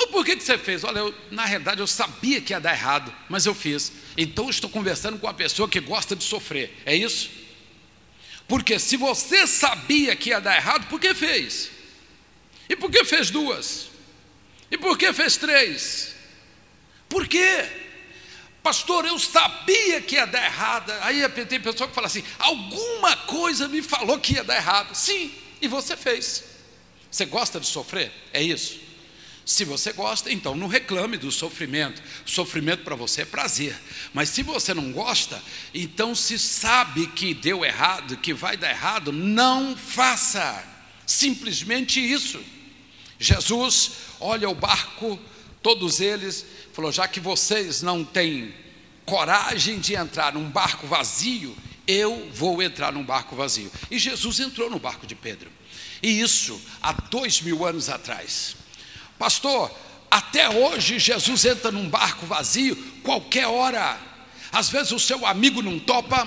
Mas 0.00 0.09
por 0.09 0.25
que, 0.25 0.35
que 0.35 0.42
você 0.42 0.57
fez? 0.57 0.83
Olha, 0.83 1.00
eu, 1.00 1.14
na 1.30 1.45
realidade 1.45 1.78
eu 1.78 1.87
sabia 1.87 2.40
que 2.40 2.54
ia 2.54 2.59
dar 2.59 2.73
errado, 2.73 3.14
mas 3.28 3.45
eu 3.45 3.54
fiz. 3.54 3.92
Então 4.16 4.47
eu 4.47 4.50
estou 4.50 4.71
conversando 4.71 5.19
com 5.19 5.26
uma 5.26 5.35
pessoa 5.35 5.69
que 5.69 5.78
gosta 5.78 6.16
de 6.16 6.25
sofrer. 6.25 6.75
É 6.87 6.97
isso? 6.97 7.28
Porque 8.49 8.78
se 8.78 8.97
você 8.97 9.47
sabia 9.47 10.16
que 10.16 10.30
ia 10.30 10.40
dar 10.40 10.57
errado, 10.57 10.88
por 10.88 10.99
que 10.99 11.14
fez? 11.14 11.71
E 12.66 12.75
por 12.75 12.90
que 12.90 13.04
fez 13.04 13.30
duas? 13.30 13.90
E 14.71 14.78
por 14.78 14.97
que 14.97 15.12
fez 15.12 15.37
três? 15.37 16.14
Por 17.07 17.28
quê? 17.28 17.69
Pastor, 18.62 19.04
eu 19.04 19.19
sabia 19.19 20.00
que 20.00 20.14
ia 20.14 20.26
dar 20.26 20.42
errado. 20.42 20.92
Aí 21.02 21.28
tem 21.28 21.61
pessoa 21.61 21.87
que 21.87 21.95
fala 21.95 22.07
assim: 22.07 22.25
alguma 22.38 23.19
coisa 23.19 23.69
me 23.69 23.83
falou 23.83 24.19
que 24.19 24.33
ia 24.33 24.45
dar 24.45 24.57
errado. 24.57 24.95
Sim, 24.95 25.30
e 25.61 25.69
você 25.69 25.95
fez. 25.95 26.45
Você 27.11 27.26
gosta 27.26 27.61
de 27.61 27.66
sofrer? 27.66 28.11
É 28.33 28.42
isso? 28.42 28.88
Se 29.50 29.64
você 29.64 29.92
gosta, 29.92 30.30
então 30.30 30.54
não 30.54 30.69
reclame 30.69 31.16
do 31.16 31.33
sofrimento. 31.33 32.00
Sofrimento 32.25 32.85
para 32.85 32.95
você 32.95 33.23
é 33.23 33.25
prazer. 33.25 33.76
Mas 34.14 34.28
se 34.28 34.45
você 34.45 34.73
não 34.73 34.92
gosta, 34.92 35.42
então 35.75 36.14
se 36.14 36.38
sabe 36.38 37.09
que 37.09 37.35
deu 37.35 37.64
errado, 37.64 38.16
que 38.19 38.33
vai 38.33 38.57
dar 38.57 38.71
errado, 38.71 39.11
não 39.11 39.76
faça. 39.76 40.64
Simplesmente 41.04 42.00
isso. 42.00 42.40
Jesus 43.19 43.90
olha 44.21 44.49
o 44.49 44.54
barco, 44.54 45.19
todos 45.61 45.99
eles, 45.99 46.47
falou: 46.73 46.92
já 46.92 47.09
que 47.09 47.19
vocês 47.19 47.83
não 47.83 48.04
têm 48.04 48.54
coragem 49.04 49.80
de 49.80 49.97
entrar 49.97 50.33
num 50.33 50.49
barco 50.49 50.87
vazio, 50.87 51.57
eu 51.88 52.30
vou 52.33 52.62
entrar 52.62 52.92
num 52.92 53.02
barco 53.02 53.35
vazio. 53.35 53.71
E 53.90 53.99
Jesus 53.99 54.38
entrou 54.38 54.71
no 54.71 54.78
barco 54.78 55.09
de 55.09 55.16
Pedro. 55.16 55.50
E 56.00 56.21
isso 56.21 56.62
há 56.80 56.92
dois 56.92 57.40
mil 57.40 57.66
anos 57.66 57.88
atrás. 57.88 58.60
Pastor, 59.21 59.71
até 60.11 60.49
hoje 60.49 60.99
Jesus 60.99 61.45
entra 61.45 61.71
num 61.71 61.87
barco 61.87 62.25
vazio, 62.25 62.75
qualquer 63.03 63.47
hora. 63.47 63.99
Às 64.50 64.71
vezes 64.71 64.93
o 64.93 64.99
seu 64.99 65.27
amigo 65.27 65.61
não 65.61 65.79
topa, 65.79 66.27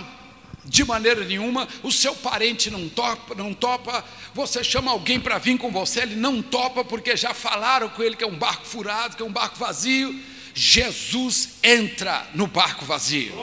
de 0.64 0.86
maneira 0.86 1.26
nenhuma, 1.26 1.68
o 1.82 1.92
seu 1.92 2.14
parente 2.14 2.70
não 2.70 2.88
topa, 2.88 3.34
não 3.34 3.52
topa, 3.52 4.06
você 4.32 4.64
chama 4.64 4.92
alguém 4.92 5.20
para 5.20 5.40
vir 5.40 5.58
com 5.58 5.72
você, 5.72 6.02
ele 6.02 6.16
não 6.16 6.40
topa 6.40 6.86
porque 6.86 7.18
já 7.18 7.34
falaram 7.34 7.90
com 7.90 8.04
ele 8.04 8.16
que 8.16 8.24
é 8.24 8.28
um 8.28 8.38
barco 8.38 8.64
furado, 8.64 9.18
que 9.18 9.24
é 9.24 9.26
um 9.26 9.32
barco 9.32 9.58
vazio. 9.58 10.16
Jesus 10.54 11.56
entra 11.64 12.28
no 12.36 12.46
barco 12.46 12.86
vazio. 12.86 13.34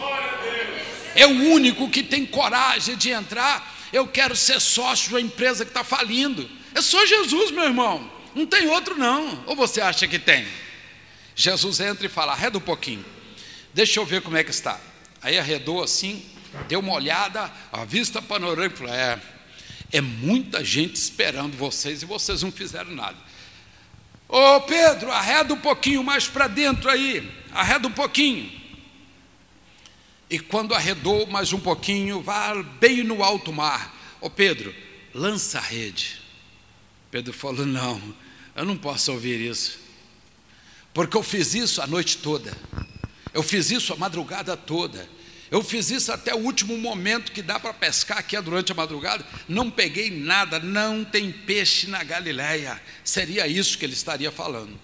É 1.16 1.26
o 1.26 1.52
único 1.52 1.90
que 1.90 2.04
tem 2.04 2.24
coragem 2.24 2.96
de 2.96 3.10
entrar. 3.10 3.76
Eu 3.92 4.06
quero 4.06 4.36
ser 4.36 4.60
sócio 4.60 5.08
de 5.08 5.14
uma 5.16 5.20
empresa 5.20 5.64
que 5.64 5.72
está 5.72 5.82
falindo. 5.82 6.48
É 6.72 6.80
só 6.80 7.04
Jesus, 7.04 7.50
meu 7.50 7.64
irmão. 7.64 8.19
Não 8.34 8.46
tem 8.46 8.68
outro 8.68 8.96
não. 8.96 9.44
Ou 9.46 9.56
você 9.56 9.80
acha 9.80 10.06
que 10.06 10.18
tem? 10.18 10.46
Jesus 11.34 11.80
entra 11.80 12.06
e 12.06 12.08
fala: 12.08 12.32
arreda 12.32 12.58
um 12.58 12.60
pouquinho. 12.62 13.04
Deixa 13.72 14.00
eu 14.00 14.06
ver 14.06 14.22
como 14.22 14.36
é 14.36 14.44
que 14.44 14.50
está. 14.50 14.80
Aí 15.22 15.38
arredou 15.38 15.82
assim, 15.82 16.24
deu 16.68 16.80
uma 16.80 16.92
olhada, 16.92 17.50
a 17.72 17.84
vista 17.84 18.20
panorâmica, 18.20 18.76
falou: 18.76 18.94
é, 18.94 19.20
é 19.92 20.00
muita 20.00 20.64
gente 20.64 20.96
esperando 20.96 21.56
vocês 21.56 22.02
e 22.02 22.06
vocês 22.06 22.42
não 22.42 22.52
fizeram 22.52 22.92
nada. 22.92 23.16
Ô 24.28 24.60
Pedro, 24.60 25.10
arreda 25.10 25.52
um 25.52 25.58
pouquinho 25.58 26.04
mais 26.04 26.28
para 26.28 26.46
dentro 26.46 26.88
aí, 26.88 27.28
arreda 27.52 27.88
um 27.88 27.92
pouquinho. 27.92 28.60
E 30.28 30.38
quando 30.38 30.74
arredou 30.74 31.26
mais 31.26 31.52
um 31.52 31.58
pouquinho, 31.58 32.20
vá 32.20 32.54
bem 32.78 33.02
no 33.02 33.24
alto 33.24 33.52
mar. 33.52 33.92
Ô 34.20 34.30
Pedro, 34.30 34.72
lança 35.12 35.58
a 35.58 35.60
rede. 35.60 36.19
Pedro 37.10 37.32
falou: 37.32 37.66
Não, 37.66 38.00
eu 38.54 38.64
não 38.64 38.76
posso 38.76 39.12
ouvir 39.12 39.40
isso, 39.40 39.78
porque 40.94 41.16
eu 41.16 41.22
fiz 41.22 41.54
isso 41.54 41.82
a 41.82 41.86
noite 41.86 42.18
toda, 42.18 42.56
eu 43.32 43.42
fiz 43.42 43.70
isso 43.70 43.92
a 43.92 43.96
madrugada 43.96 44.56
toda, 44.56 45.08
eu 45.50 45.64
fiz 45.64 45.90
isso 45.90 46.12
até 46.12 46.32
o 46.32 46.38
último 46.38 46.78
momento 46.78 47.32
que 47.32 47.42
dá 47.42 47.58
para 47.58 47.74
pescar, 47.74 48.24
é 48.32 48.40
durante 48.40 48.70
a 48.70 48.74
madrugada, 48.74 49.26
não 49.48 49.68
peguei 49.68 50.08
nada, 50.08 50.60
não 50.60 51.04
tem 51.04 51.32
peixe 51.32 51.88
na 51.88 52.04
Galileia. 52.04 52.80
Seria 53.02 53.48
isso 53.48 53.76
que 53.76 53.84
ele 53.84 53.94
estaria 53.94 54.30
falando. 54.30 54.78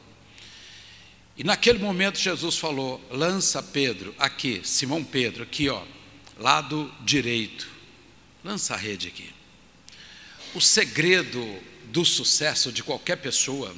E 1.37 1.45
naquele 1.45 1.79
momento 1.79 2.19
Jesus 2.19 2.57
falou: 2.57 3.01
lança 3.11 3.63
Pedro, 3.63 4.13
aqui, 4.19 4.61
Simão 4.65 5.05
Pedro, 5.05 5.45
aqui 5.45 5.69
ó, 5.69 5.83
lado 6.39 6.93
direito, 7.03 7.69
lança 8.43 8.75
a 8.75 8.77
rede 8.77 9.07
aqui. 9.07 9.33
O 10.55 10.61
segredo 10.61 11.63
do 11.97 12.05
sucesso 12.05 12.71
de 12.71 12.83
qualquer 12.83 13.17
pessoa 13.17 13.75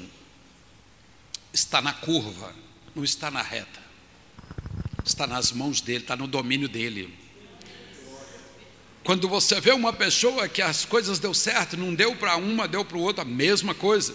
está 1.52 1.80
na 1.80 1.92
curva, 1.92 2.52
não 2.92 3.04
está 3.04 3.30
na 3.30 3.42
reta. 3.42 3.80
Está 5.04 5.24
nas 5.24 5.52
mãos 5.52 5.80
dele, 5.80 6.00
está 6.00 6.16
no 6.16 6.26
domínio 6.26 6.68
dele. 6.68 7.16
Quando 9.04 9.28
você 9.28 9.60
vê 9.60 9.70
uma 9.70 9.92
pessoa 9.92 10.48
que 10.48 10.60
as 10.60 10.84
coisas 10.84 11.20
deu 11.20 11.32
certo, 11.32 11.76
não 11.76 11.94
deu 11.94 12.16
para 12.16 12.34
uma, 12.34 12.66
deu 12.66 12.84
para 12.84 12.98
o 12.98 13.02
outro, 13.02 13.22
a 13.22 13.24
mesma 13.24 13.72
coisa. 13.72 14.12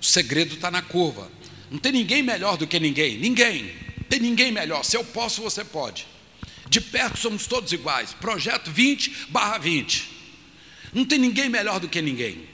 O 0.00 0.04
segredo 0.04 0.54
está 0.54 0.70
na 0.70 0.80
curva. 0.80 1.30
Não 1.70 1.78
tem 1.78 1.92
ninguém 1.92 2.22
melhor 2.22 2.56
do 2.56 2.66
que 2.66 2.80
ninguém. 2.80 3.18
Ninguém. 3.18 3.76
Tem 4.08 4.18
ninguém 4.18 4.50
melhor. 4.50 4.82
Se 4.82 4.96
eu 4.96 5.04
posso, 5.04 5.42
você 5.42 5.62
pode. 5.62 6.06
De 6.70 6.80
perto 6.80 7.18
somos 7.18 7.46
todos 7.46 7.70
iguais. 7.70 8.14
Projeto 8.14 8.70
20 8.70 9.26
barra 9.28 9.58
20. 9.58 10.13
Não 10.94 11.04
tem 11.04 11.18
ninguém 11.18 11.48
melhor 11.48 11.80
do 11.80 11.88
que 11.88 12.00
ninguém. 12.00 12.48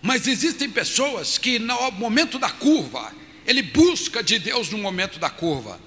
Mas 0.00 0.26
existem 0.26 0.68
pessoas 0.68 1.38
que 1.38 1.58
no 1.58 1.92
momento 1.92 2.38
da 2.38 2.50
curva, 2.50 3.14
ele 3.46 3.62
busca 3.62 4.22
de 4.22 4.38
Deus 4.38 4.70
no 4.70 4.78
momento 4.78 5.18
da 5.18 5.30
curva. 5.30 5.78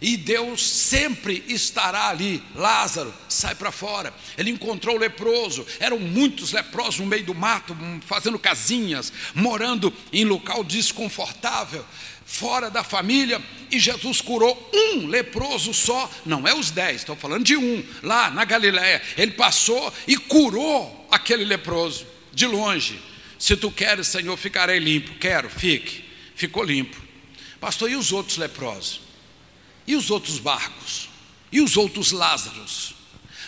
E 0.00 0.16
Deus 0.16 0.66
sempre 0.66 1.44
estará 1.48 2.08
ali. 2.08 2.42
Lázaro, 2.54 3.14
sai 3.28 3.54
para 3.54 3.70
fora. 3.70 4.12
Ele 4.36 4.50
encontrou 4.50 4.96
o 4.96 4.98
leproso. 4.98 5.64
Eram 5.78 5.98
muitos 5.98 6.52
leprosos 6.52 7.00
no 7.00 7.06
meio 7.06 7.24
do 7.24 7.34
mato, 7.34 7.74
fazendo 8.04 8.38
casinhas, 8.38 9.12
morando 9.34 9.92
em 10.12 10.24
local 10.24 10.64
desconfortável 10.64 11.84
fora 12.26 12.68
da 12.68 12.82
família, 12.82 13.40
e 13.70 13.78
Jesus 13.78 14.20
curou 14.20 14.70
um 14.74 15.06
leproso 15.06 15.72
só, 15.72 16.10
não 16.26 16.46
é 16.46 16.52
os 16.52 16.72
dez, 16.72 16.96
estou 16.96 17.16
falando 17.16 17.44
de 17.44 17.56
um, 17.56 17.84
lá 18.02 18.30
na 18.30 18.44
Galiléia. 18.44 19.00
Ele 19.16 19.30
passou 19.30 19.94
e 20.06 20.16
curou 20.16 21.06
aquele 21.10 21.44
leproso, 21.44 22.04
de 22.32 22.44
longe. 22.44 23.00
Se 23.38 23.56
tu 23.56 23.70
queres, 23.70 24.08
Senhor, 24.08 24.36
ficarei 24.36 24.78
limpo. 24.78 25.14
Quero, 25.18 25.48
fique. 25.48 26.04
Ficou 26.34 26.62
limpo. 26.62 27.00
Pastor, 27.60 27.90
e 27.90 27.96
os 27.96 28.12
outros 28.12 28.36
leprosos? 28.36 29.00
E 29.86 29.94
os 29.94 30.10
outros 30.10 30.38
barcos? 30.38 31.08
E 31.50 31.60
os 31.60 31.76
outros 31.76 32.12
Lázaros? 32.12 32.94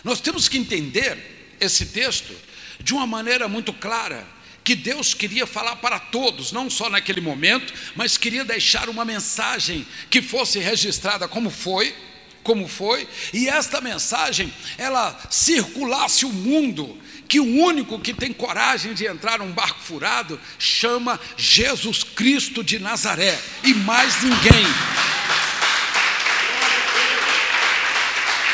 Nós 0.05 0.21
temos 0.21 0.49
que 0.49 0.57
entender 0.57 1.57
esse 1.61 1.87
texto 1.87 2.35
de 2.81 2.95
uma 2.95 3.07
maneira 3.07 3.49
muito 3.49 3.73
clara 3.73 4.27
que 4.69 4.75
Deus 4.75 5.15
queria 5.15 5.47
falar 5.47 5.77
para 5.77 5.99
todos, 5.99 6.53
não 6.53 6.69
só 6.69 6.91
naquele 6.91 7.23
momento, 7.23 7.73
mas 7.97 8.19
queria 8.19 8.45
deixar 8.45 8.91
uma 8.91 9.03
mensagem 9.03 9.87
que 10.11 10.21
fosse 10.21 10.59
registrada 10.59 11.27
como 11.27 11.49
foi, 11.49 11.97
como 12.43 12.69
foi, 12.69 13.09
e 13.33 13.49
esta 13.49 13.81
mensagem 13.81 14.53
ela 14.77 15.19
circulasse 15.31 16.27
o 16.27 16.29
mundo, 16.29 17.01
que 17.27 17.41
o 17.41 17.47
único 17.47 17.99
que 17.99 18.13
tem 18.13 18.31
coragem 18.31 18.93
de 18.93 19.07
entrar 19.07 19.39
num 19.39 19.53
barco 19.53 19.81
furado 19.81 20.39
chama 20.59 21.19
Jesus 21.35 22.05
Cristo 22.05 22.63
de 22.63 22.79
Nazaré 22.79 23.39
e 23.65 23.73
mais 23.73 24.23
ninguém. 24.23 24.67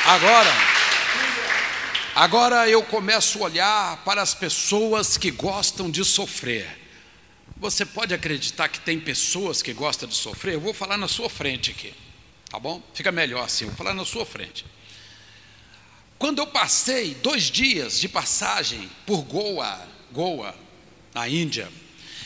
Agora, 0.07 0.74
agora 2.15 2.69
eu 2.69 2.83
começo 2.83 3.39
a 3.39 3.43
olhar 3.43 3.97
para 4.05 4.23
as 4.23 4.35
pessoas 4.35 5.17
que 5.17 5.31
gostam 5.31 5.91
de 5.91 6.05
sofrer. 6.05 6.81
Você 7.57 7.85
pode 7.85 8.13
acreditar 8.13 8.69
que 8.69 8.81
tem 8.81 8.99
pessoas 9.01 9.63
que 9.63 9.73
gostam 9.73 10.09
de 10.09 10.15
sofrer? 10.15 10.55
Eu 10.55 10.61
vou 10.61 10.75
falar 10.75 10.97
na 10.97 11.09
sua 11.09 11.31
frente 11.31 11.71
aqui, 11.71 11.95
tá 12.51 12.59
bom? 12.59 12.83
Fica 12.93 13.11
melhor 13.13 13.45
assim, 13.45 13.67
vou 13.67 13.75
falar 13.75 13.95
na 13.95 14.05
sua 14.05 14.27
frente. 14.27 14.65
Quando 16.19 16.39
eu 16.39 16.47
passei 16.47 17.15
dois 17.15 17.45
dias 17.45 18.01
de 18.01 18.09
passagem 18.09 18.91
por 19.07 19.23
Goa, 19.23 19.87
Goa, 20.13 20.55
na 21.15 21.29
Índia, 21.29 21.71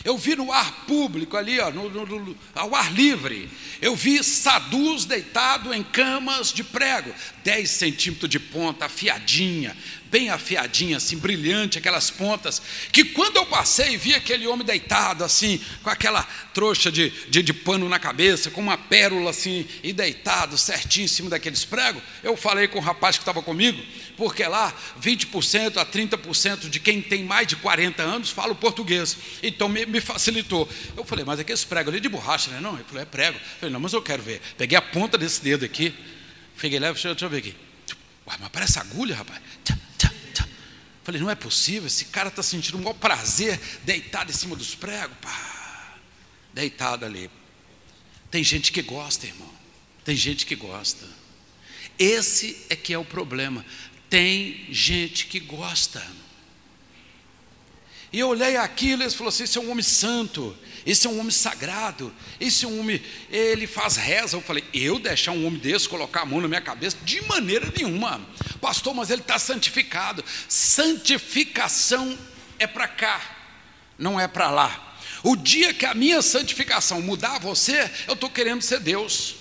eu 0.05 0.17
vi 0.17 0.37
no 0.37 0.53
ar 0.53 0.87
público 0.87 1.37
ali, 1.37 1.59
ó, 1.59 1.71
no, 1.71 1.91
no, 1.91 2.07
no, 2.07 2.39
ao 2.55 2.75
ar 2.75 2.93
livre, 2.93 3.51
eu 3.81 3.97
vi 3.97 4.23
sadus 4.23 5.05
deitado 5.05 5.75
em 5.75 5.83
camas 5.83 6.53
de 6.53 6.63
prego, 6.63 7.13
10 7.49 7.71
centímetros 7.71 8.29
de 8.29 8.39
ponta, 8.39 8.85
afiadinha, 8.85 9.75
bem 10.11 10.29
afiadinha, 10.29 10.99
assim, 10.99 11.17
brilhante, 11.17 11.79
aquelas 11.79 12.11
pontas, 12.11 12.61
que 12.93 13.03
quando 13.03 13.37
eu 13.37 13.47
passei, 13.47 13.97
vi 13.97 14.15
aquele 14.15 14.47
homem 14.47 14.67
deitado, 14.67 15.25
assim, 15.25 15.59
com 15.83 15.89
aquela 15.89 16.23
trouxa 16.53 16.93
de, 16.93 17.09
de, 17.31 17.43
de 17.43 17.55
pano 17.55 17.89
na 17.89 17.99
cabeça, 17.99 18.51
com 18.51 18.61
uma 18.61 18.77
pérola 18.77 19.31
assim, 19.31 19.67
e 19.83 19.95
deitado 19.95 20.59
certinho 20.59 21.07
em 21.07 21.09
cima 21.09 21.31
daqueles 21.31 21.65
pregos, 21.65 22.03
eu 22.23 22.37
falei 22.37 22.69
com 22.69 22.81
o 22.81 22.83
rapaz 22.83 23.17
que 23.17 23.23
estava 23.23 23.41
comigo, 23.41 23.83
porque 24.15 24.45
lá 24.45 24.71
20% 25.01 25.79
a 25.79 25.87
30% 25.87 26.69
de 26.69 26.79
quem 26.79 27.01
tem 27.01 27.25
mais 27.25 27.47
de 27.47 27.57
40 27.57 28.03
anos 28.03 28.29
fala 28.29 28.53
o 28.53 28.57
português. 28.57 29.17
Então 29.43 29.71
me, 29.71 29.87
me, 29.87 30.03
facilitou. 30.03 30.69
Eu 30.95 31.03
falei, 31.03 31.25
mas 31.25 31.41
aqueles 31.41 31.65
pregos 31.65 31.95
ali 31.95 32.01
de 32.01 32.11
borracha, 32.11 32.51
né? 32.51 32.61
Não, 32.61 32.75
ele 32.75 32.85
falou, 32.85 33.01
é 33.01 33.07
prego. 33.07 33.39
Eu 33.39 33.61
falei, 33.61 33.73
não, 33.73 33.81
mas 33.81 33.95
eu 33.95 34.03
quero 34.03 34.23
ver. 34.23 34.43
Peguei 34.59 34.77
a 34.77 34.83
ponta 34.83 35.17
desse 35.17 35.43
dedo 35.43 35.65
aqui, 35.65 35.95
peguei 36.59 36.79
lá, 36.79 36.93
deixa, 36.93 37.09
eu 37.09 37.31
ver 37.31 37.39
aqui. 37.39 37.57
Ué, 38.27 38.37
mas 38.39 38.49
parece 38.51 38.79
agulha, 38.79 39.17
rapaz. 39.17 39.41
Falei, 41.03 41.23
não 41.23 41.31
é 41.31 41.35
possível, 41.35 41.87
esse 41.87 42.05
cara 42.07 42.29
está 42.29 42.43
sentindo 42.43 42.77
um 42.77 42.83
maior 42.83 42.93
prazer 42.93 43.59
deitado 43.83 44.31
em 44.31 44.35
cima 44.35 44.55
dos 44.55 44.75
pregos, 44.75 45.17
pá, 45.23 45.97
deitado 46.53 47.07
ali. 47.07 47.31
Tem 48.31 48.45
gente 48.45 48.71
que 48.71 48.83
gosta, 48.83 49.27
irmão. 49.27 49.51
Tem 50.05 50.15
gente 50.15 50.45
que 50.45 50.55
gosta. 50.55 51.07
Esse 51.99 52.59
é 52.69 52.77
que 52.77 52.93
é 52.93 52.99
o 52.99 53.05
problema. 53.07 53.65
Tem 54.11 54.67
gente 54.71 55.27
que 55.27 55.41
gosta. 55.41 56.07
E 58.13 58.19
eu 58.21 58.29
olhei 58.29 58.57
aquilo 58.57 59.03
e 59.03 59.07
ele 59.07 59.15
falou 59.15 59.29
assim: 59.29 59.45
esse 59.45 59.59
é 59.59 59.61
um 59.61 59.71
homem 59.71 59.83
santo, 59.83 60.57
esse 60.87 61.07
é 61.07 61.11
um 61.11 61.19
homem 61.19 61.31
sagrado, 61.31 62.15
esse 62.41 62.65
é 62.65 62.69
um 62.69 62.81
homem, 62.81 63.03
ele 63.31 63.67
faz 63.67 63.97
reza. 63.97 64.37
Eu 64.37 64.41
falei, 64.41 64.65
eu 64.73 64.99
deixar 64.99 65.33
um 65.33 65.47
homem 65.47 65.59
desse 65.59 65.89
colocar 65.89 66.23
a 66.23 66.27
mão 66.27 66.41
na 66.41 66.49
minha 66.49 66.61
cabeça? 66.61 66.97
De 67.03 67.21
maneira 67.23 67.71
nenhuma. 67.77 68.21
Pastor, 68.61 68.95
mas 68.95 69.11
ele 69.11 69.23
está 69.23 69.39
santificado. 69.39 70.25
Santificação 70.49 72.19
é 72.59 72.67
para 72.67 72.89
cá, 72.89 73.21
não 73.99 74.19
é 74.19 74.27
para 74.27 74.51
lá. 74.51 74.97
O 75.23 75.37
dia 75.37 75.75
que 75.75 75.85
a 75.85 75.95
minha 75.95 76.23
santificação 76.23 77.03
mudar 77.03 77.39
você, 77.39 77.91
eu 78.07 78.15
estou 78.15 78.31
querendo 78.31 78.63
ser 78.63 78.81
Deus. 78.81 79.38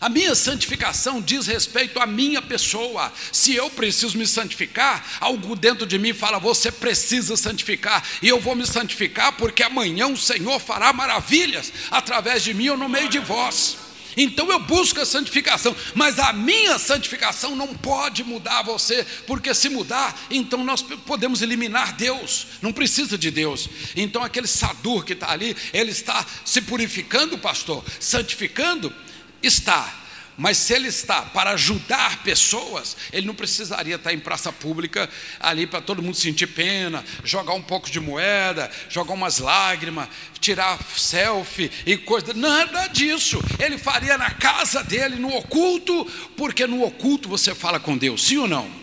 A 0.00 0.08
minha 0.08 0.34
santificação 0.34 1.20
diz 1.20 1.46
respeito 1.46 2.00
à 2.00 2.06
minha 2.06 2.40
pessoa. 2.40 3.12
Se 3.30 3.54
eu 3.54 3.68
preciso 3.68 4.16
me 4.16 4.26
santificar, 4.26 5.04
algo 5.20 5.54
dentro 5.54 5.86
de 5.86 5.98
mim 5.98 6.14
fala: 6.14 6.38
você 6.38 6.72
precisa 6.72 7.36
santificar, 7.36 8.02
e 8.22 8.28
eu 8.28 8.40
vou 8.40 8.56
me 8.56 8.66
santificar 8.66 9.32
porque 9.32 9.62
amanhã 9.62 10.06
o 10.06 10.16
Senhor 10.16 10.58
fará 10.58 10.90
maravilhas 10.92 11.70
através 11.90 12.42
de 12.42 12.54
mim 12.54 12.70
ou 12.70 12.78
no 12.78 12.88
meio 12.88 13.10
de 13.10 13.18
vós. 13.18 13.76
Então 14.16 14.50
eu 14.50 14.58
busco 14.58 15.00
a 15.00 15.06
santificação, 15.06 15.76
mas 15.94 16.18
a 16.18 16.32
minha 16.32 16.78
santificação 16.78 17.54
não 17.54 17.68
pode 17.68 18.24
mudar 18.24 18.62
você, 18.62 19.06
porque 19.26 19.54
se 19.54 19.68
mudar, 19.68 20.18
então 20.30 20.64
nós 20.64 20.82
podemos 20.82 21.42
eliminar 21.42 21.94
Deus, 21.94 22.46
não 22.60 22.72
precisa 22.72 23.16
de 23.16 23.30
Deus. 23.30 23.68
Então 23.94 24.22
aquele 24.22 24.46
sadur 24.46 25.04
que 25.04 25.12
está 25.12 25.30
ali, 25.30 25.56
ele 25.72 25.90
está 25.90 26.26
se 26.44 26.60
purificando, 26.62 27.38
pastor, 27.38 27.84
santificando, 28.00 28.92
Está. 29.42 30.00
Mas 30.40 30.56
se 30.56 30.72
ele 30.72 30.88
está 30.88 31.20
para 31.20 31.50
ajudar 31.50 32.22
pessoas, 32.22 32.96
ele 33.12 33.26
não 33.26 33.34
precisaria 33.34 33.96
estar 33.96 34.10
em 34.10 34.18
praça 34.18 34.50
pública 34.50 35.06
ali 35.38 35.66
para 35.66 35.82
todo 35.82 36.02
mundo 36.02 36.16
sentir 36.16 36.46
pena, 36.46 37.04
jogar 37.22 37.52
um 37.52 37.60
pouco 37.60 37.90
de 37.90 38.00
moeda, 38.00 38.70
jogar 38.88 39.12
umas 39.12 39.38
lágrimas, 39.38 40.08
tirar 40.40 40.78
selfie 40.96 41.70
e 41.84 41.94
coisa. 41.98 42.32
Nada 42.32 42.86
disso. 42.86 43.38
Ele 43.58 43.76
faria 43.76 44.16
na 44.16 44.30
casa 44.30 44.82
dele, 44.82 45.16
no 45.16 45.28
oculto, 45.36 46.06
porque 46.38 46.66
no 46.66 46.84
oculto 46.84 47.28
você 47.28 47.54
fala 47.54 47.78
com 47.78 47.98
Deus, 47.98 48.26
sim 48.26 48.38
ou 48.38 48.48
não? 48.48 48.80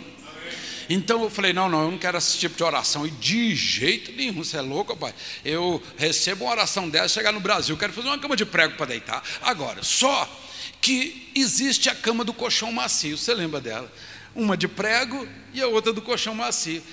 Então 0.87 1.23
eu 1.23 1.29
falei: 1.31 1.53
não, 1.53 1.67
não, 1.67 1.85
eu 1.85 1.91
não 1.91 1.97
quero 1.97 2.19
esse 2.19 2.37
tipo 2.37 2.55
de 2.55 2.63
oração. 2.63 3.07
E 3.07 3.09
de 3.09 3.55
jeito 3.55 4.11
nenhum, 4.11 4.43
você 4.43 4.57
é 4.57 4.61
louco, 4.61 4.95
pai. 4.95 5.11
Eu 5.43 5.81
recebo 5.97 6.45
uma 6.45 6.51
oração 6.51 6.87
dessa, 6.87 7.09
chegar 7.09 7.31
no 7.31 7.39
Brasil, 7.39 7.75
quero 7.75 7.93
fazer 7.93 8.09
uma 8.09 8.19
cama 8.19 8.35
de 8.35 8.45
prego 8.45 8.75
para 8.75 8.85
deitar. 8.85 9.23
Agora, 9.41 9.81
só 9.81 10.45
que 10.81 11.31
existe 11.35 11.89
a 11.89 11.95
cama 11.95 12.23
do 12.23 12.33
colchão 12.33 12.71
macio, 12.71 13.17
você 13.17 13.33
lembra 13.33 13.59
dela? 13.59 13.91
Uma 14.35 14.55
de 14.55 14.67
prego 14.67 15.27
e 15.53 15.61
a 15.61 15.67
outra 15.67 15.91
do 15.91 16.01
colchão 16.01 16.35
macio. 16.35 16.83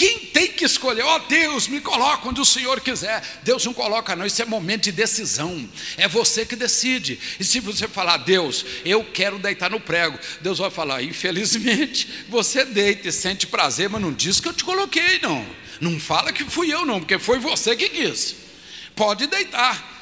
Quem 0.00 0.18
tem 0.18 0.46
que 0.46 0.64
escolher? 0.64 1.02
Ó 1.02 1.16
oh, 1.16 1.18
Deus, 1.28 1.68
me 1.68 1.78
coloca 1.78 2.26
onde 2.26 2.40
o 2.40 2.44
Senhor 2.44 2.80
quiser. 2.80 3.22
Deus 3.42 3.66
não 3.66 3.74
coloca, 3.74 4.16
não. 4.16 4.24
Isso 4.24 4.40
é 4.40 4.46
momento 4.46 4.84
de 4.84 4.92
decisão. 4.92 5.68
É 5.98 6.08
você 6.08 6.46
que 6.46 6.56
decide. 6.56 7.20
E 7.38 7.44
se 7.44 7.60
você 7.60 7.86
falar, 7.86 8.16
Deus, 8.16 8.64
eu 8.82 9.04
quero 9.04 9.38
deitar 9.38 9.70
no 9.70 9.78
prego, 9.78 10.18
Deus 10.40 10.56
vai 10.56 10.70
falar, 10.70 11.02
infelizmente, 11.02 12.24
você 12.30 12.64
deita 12.64 13.08
e 13.08 13.12
sente 13.12 13.46
prazer, 13.46 13.90
mas 13.90 14.00
não 14.00 14.10
diz 14.10 14.40
que 14.40 14.48
eu 14.48 14.54
te 14.54 14.64
coloquei, 14.64 15.18
não. 15.20 15.46
Não 15.82 16.00
fala 16.00 16.32
que 16.32 16.44
fui 16.44 16.72
eu, 16.72 16.86
não, 16.86 17.00
porque 17.00 17.18
foi 17.18 17.38
você 17.38 17.76
que 17.76 17.90
quis. 17.90 18.36
Pode 18.96 19.26
deitar. 19.26 19.99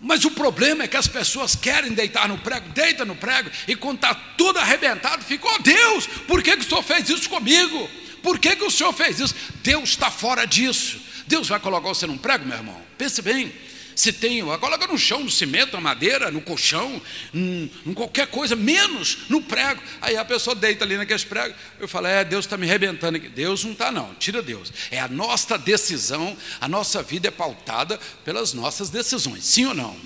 Mas 0.00 0.24
o 0.24 0.30
problema 0.30 0.84
é 0.84 0.88
que 0.88 0.96
as 0.96 1.06
pessoas 1.06 1.54
querem 1.54 1.92
deitar 1.92 2.26
no 2.26 2.38
prego, 2.38 2.68
deita 2.70 3.04
no 3.04 3.14
prego, 3.14 3.50
e 3.68 3.76
quando 3.76 3.96
está 3.96 4.14
tudo 4.14 4.58
arrebentado, 4.58 5.22
fica, 5.22 5.46
oh 5.46 5.58
Deus, 5.58 6.06
por 6.26 6.42
que, 6.42 6.56
que 6.56 6.64
o 6.64 6.68
Senhor 6.68 6.82
fez 6.82 7.08
isso 7.10 7.28
comigo? 7.28 7.88
Por 8.22 8.38
que, 8.38 8.56
que 8.56 8.64
o 8.64 8.70
Senhor 8.70 8.92
fez 8.94 9.20
isso? 9.20 9.34
Deus 9.62 9.90
está 9.90 10.10
fora 10.10 10.46
disso. 10.46 10.98
Deus 11.26 11.48
vai 11.48 11.60
colocar 11.60 11.88
você 11.88 12.06
num 12.06 12.18
prego, 12.18 12.46
meu 12.46 12.56
irmão? 12.56 12.80
Pense 12.96 13.20
bem. 13.20 13.52
Se 13.94 14.12
tem, 14.12 14.42
coloca 14.58 14.86
no 14.86 14.98
chão, 14.98 15.24
no 15.24 15.30
cimento, 15.30 15.72
na 15.74 15.80
madeira, 15.80 16.30
no 16.30 16.40
colchão, 16.40 17.00
em, 17.34 17.70
em, 17.86 17.92
qualquer 17.94 18.26
coisa, 18.28 18.56
menos 18.56 19.18
no 19.28 19.42
prego. 19.42 19.82
Aí 20.00 20.16
a 20.16 20.24
pessoa 20.24 20.54
deita 20.54 20.84
ali 20.84 20.96
naqueles 20.96 21.24
pregos. 21.24 21.56
Eu 21.78 21.86
falo, 21.86 22.06
é, 22.06 22.24
Deus 22.24 22.44
está 22.44 22.56
me 22.56 22.66
arrebentando 22.66 23.16
aqui. 23.16 23.28
Deus 23.28 23.64
não 23.64 23.72
está, 23.72 23.92
não, 23.92 24.14
tira 24.14 24.42
Deus. 24.42 24.72
É 24.90 25.00
a 25.00 25.08
nossa 25.08 25.58
decisão, 25.58 26.36
a 26.60 26.68
nossa 26.68 27.02
vida 27.02 27.28
é 27.28 27.30
pautada 27.30 27.98
pelas 28.24 28.52
nossas 28.52 28.90
decisões, 28.90 29.44
sim 29.44 29.66
ou 29.66 29.74
não? 29.74 29.96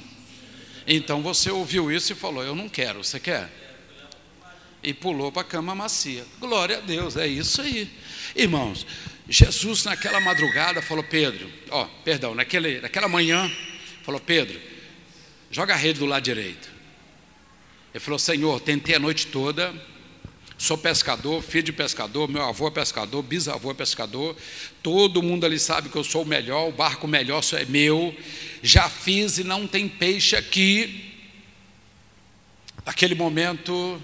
Então 0.86 1.22
você 1.22 1.50
ouviu 1.50 1.90
isso 1.90 2.12
e 2.12 2.16
falou, 2.16 2.42
eu 2.42 2.54
não 2.54 2.68
quero, 2.68 3.02
você 3.02 3.18
quer? 3.18 3.50
E 4.82 4.92
pulou 4.92 5.32
para 5.32 5.42
a 5.42 5.44
cama 5.44 5.74
macia. 5.74 6.24
Glória 6.38 6.78
a 6.78 6.80
Deus, 6.80 7.16
é 7.16 7.26
isso 7.26 7.62
aí. 7.62 7.90
Irmãos, 8.36 8.86
Jesus 9.28 9.84
naquela 9.84 10.20
madrugada 10.20 10.82
falou, 10.82 11.02
Pedro, 11.02 11.50
ó, 11.70 11.86
perdão, 12.04 12.34
naquele, 12.34 12.80
naquela 12.80 13.08
manhã, 13.08 13.50
Falou, 14.04 14.20
Pedro, 14.20 14.60
joga 15.50 15.72
a 15.72 15.76
rede 15.76 15.98
do 15.98 16.06
lado 16.06 16.22
direito. 16.22 16.70
Ele 17.94 18.04
falou, 18.04 18.18
Senhor, 18.18 18.60
tentei 18.60 18.94
a 18.94 18.98
noite 18.98 19.28
toda, 19.28 19.74
sou 20.58 20.76
pescador, 20.76 21.42
filho 21.42 21.62
de 21.62 21.72
pescador, 21.72 22.28
meu 22.28 22.42
avô 22.42 22.68
é 22.68 22.70
pescador, 22.70 23.22
bisavô 23.22 23.70
é 23.70 23.74
pescador, 23.74 24.36
todo 24.82 25.22
mundo 25.22 25.46
ali 25.46 25.58
sabe 25.58 25.88
que 25.88 25.96
eu 25.96 26.04
sou 26.04 26.22
o 26.22 26.26
melhor, 26.26 26.68
o 26.68 26.72
barco 26.72 27.08
melhor 27.08 27.40
só 27.40 27.56
é 27.56 27.64
meu, 27.64 28.14
já 28.62 28.90
fiz 28.90 29.38
e 29.38 29.44
não 29.44 29.66
tem 29.66 29.88
peixe 29.88 30.36
aqui. 30.36 31.12
Naquele 32.84 33.14
momento, 33.14 33.98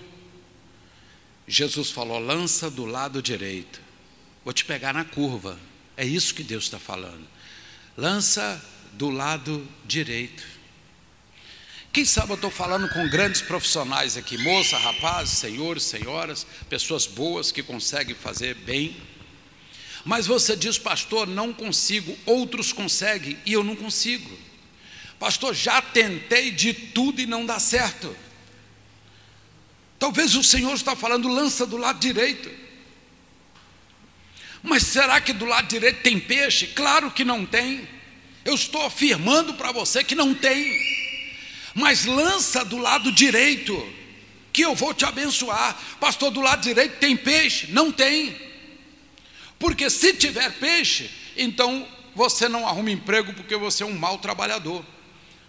Jesus 1.47 1.91
falou: 1.91 2.19
lança 2.19 2.71
do 2.71 2.87
lado 2.87 3.21
direito, 3.21 3.83
vou 4.43 4.55
te 4.55 4.65
pegar 4.65 4.95
na 4.95 5.05
curva. 5.05 5.61
É 5.95 6.07
isso 6.07 6.35
que 6.35 6.43
Deus 6.43 6.65
está 6.65 6.79
falando. 6.79 7.27
Lança 7.99 8.65
do 8.93 9.11
lado 9.11 9.67
direito. 9.85 10.43
Quem 11.93 12.05
sabe 12.05 12.31
eu 12.31 12.37
estou 12.37 12.51
falando 12.51 12.89
com 12.89 13.09
grandes 13.09 13.43
profissionais 13.43 14.17
aqui, 14.17 14.39
moça, 14.39 14.79
rapazes, 14.79 15.39
senhores, 15.39 15.83
senhoras, 15.83 16.47
pessoas 16.69 17.07
boas 17.07 17.51
que 17.51 17.63
conseguem 17.63 18.15
fazer 18.15 18.55
bem. 18.55 18.97
Mas 20.05 20.27
você 20.27 20.55
diz, 20.55 20.79
pastor, 20.79 21.27
não 21.27 21.53
consigo, 21.53 22.17
outros 22.25 22.73
conseguem 22.73 23.37
e 23.45 23.53
eu 23.53 23.65
não 23.65 23.75
consigo. 23.75 24.39
Pastor, 25.19 25.55
já 25.55 25.83
tentei 25.83 26.51
de 26.51 26.73
tudo 26.73 27.21
e 27.21 27.27
não 27.27 27.45
dá 27.45 27.59
certo. 27.59 28.17
Talvez 29.99 30.35
o 30.35 30.43
Senhor 30.45 30.73
está 30.73 30.97
falando, 30.97 31.29
lança 31.29 31.67
do 31.67 31.77
lado 31.77 31.99
direito. 31.99 32.51
Mas 34.63 34.85
será 34.85 35.21
que 35.21 35.33
do 35.33 35.45
lado 35.45 35.69
direito 35.69 36.03
tem 36.03 36.19
peixe? 36.19 36.69
Claro 36.69 37.11
que 37.11 37.25
não 37.25 37.45
tem. 37.45 37.87
Eu 38.51 38.57
estou 38.57 38.85
afirmando 38.85 39.55
para 39.55 39.71
você 39.71 40.03
que 40.03 40.17
não 40.17 40.35
tem. 40.35 40.77
Mas 41.73 42.05
lança 42.05 42.65
do 42.65 42.79
lado 42.79 43.13
direito, 43.13 43.81
que 44.53 44.63
eu 44.63 44.75
vou 44.75 44.93
te 44.93 45.05
abençoar. 45.05 45.79
Pastor, 46.01 46.33
do 46.33 46.41
lado 46.41 46.61
direito 46.61 46.99
tem 46.99 47.17
peixe? 47.17 47.69
Não 47.71 47.93
tem. 47.93 48.37
Porque 49.57 49.89
se 49.89 50.15
tiver 50.15 50.51
peixe, 50.55 51.09
então 51.37 51.87
você 52.13 52.49
não 52.49 52.67
arruma 52.67 52.91
emprego 52.91 53.33
porque 53.35 53.55
você 53.55 53.85
é 53.85 53.87
um 53.87 53.97
mau 53.97 54.19
trabalhador. 54.19 54.85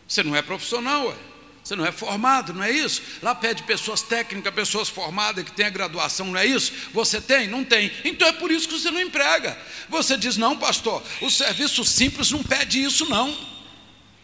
Você 0.07 0.21
não 0.21 0.35
é 0.35 0.43
profissional, 0.43 1.07
ué. 1.07 1.15
Você 1.63 1.75
não 1.75 1.85
é 1.85 1.91
formado, 1.91 2.53
não 2.53 2.63
é 2.63 2.71
isso? 2.71 3.01
Lá 3.21 3.35
pede 3.35 3.63
pessoas 3.63 4.01
técnicas, 4.01 4.53
pessoas 4.53 4.89
formadas 4.89 5.43
que 5.43 5.51
têm 5.51 5.67
a 5.67 5.69
graduação, 5.69 6.27
não 6.27 6.37
é 6.37 6.45
isso? 6.45 6.73
Você 6.91 7.21
tem? 7.21 7.47
Não 7.47 7.63
tem. 7.63 7.91
Então 8.03 8.27
é 8.27 8.31
por 8.31 8.51
isso 8.51 8.67
que 8.67 8.73
você 8.73 8.89
não 8.89 8.99
emprega. 8.99 9.57
Você 9.87 10.17
diz, 10.17 10.37
não, 10.37 10.57
pastor, 10.57 11.03
o 11.21 11.29
serviço 11.29 11.85
simples 11.85 12.31
não 12.31 12.43
pede 12.43 12.83
isso, 12.83 13.07
não. 13.09 13.37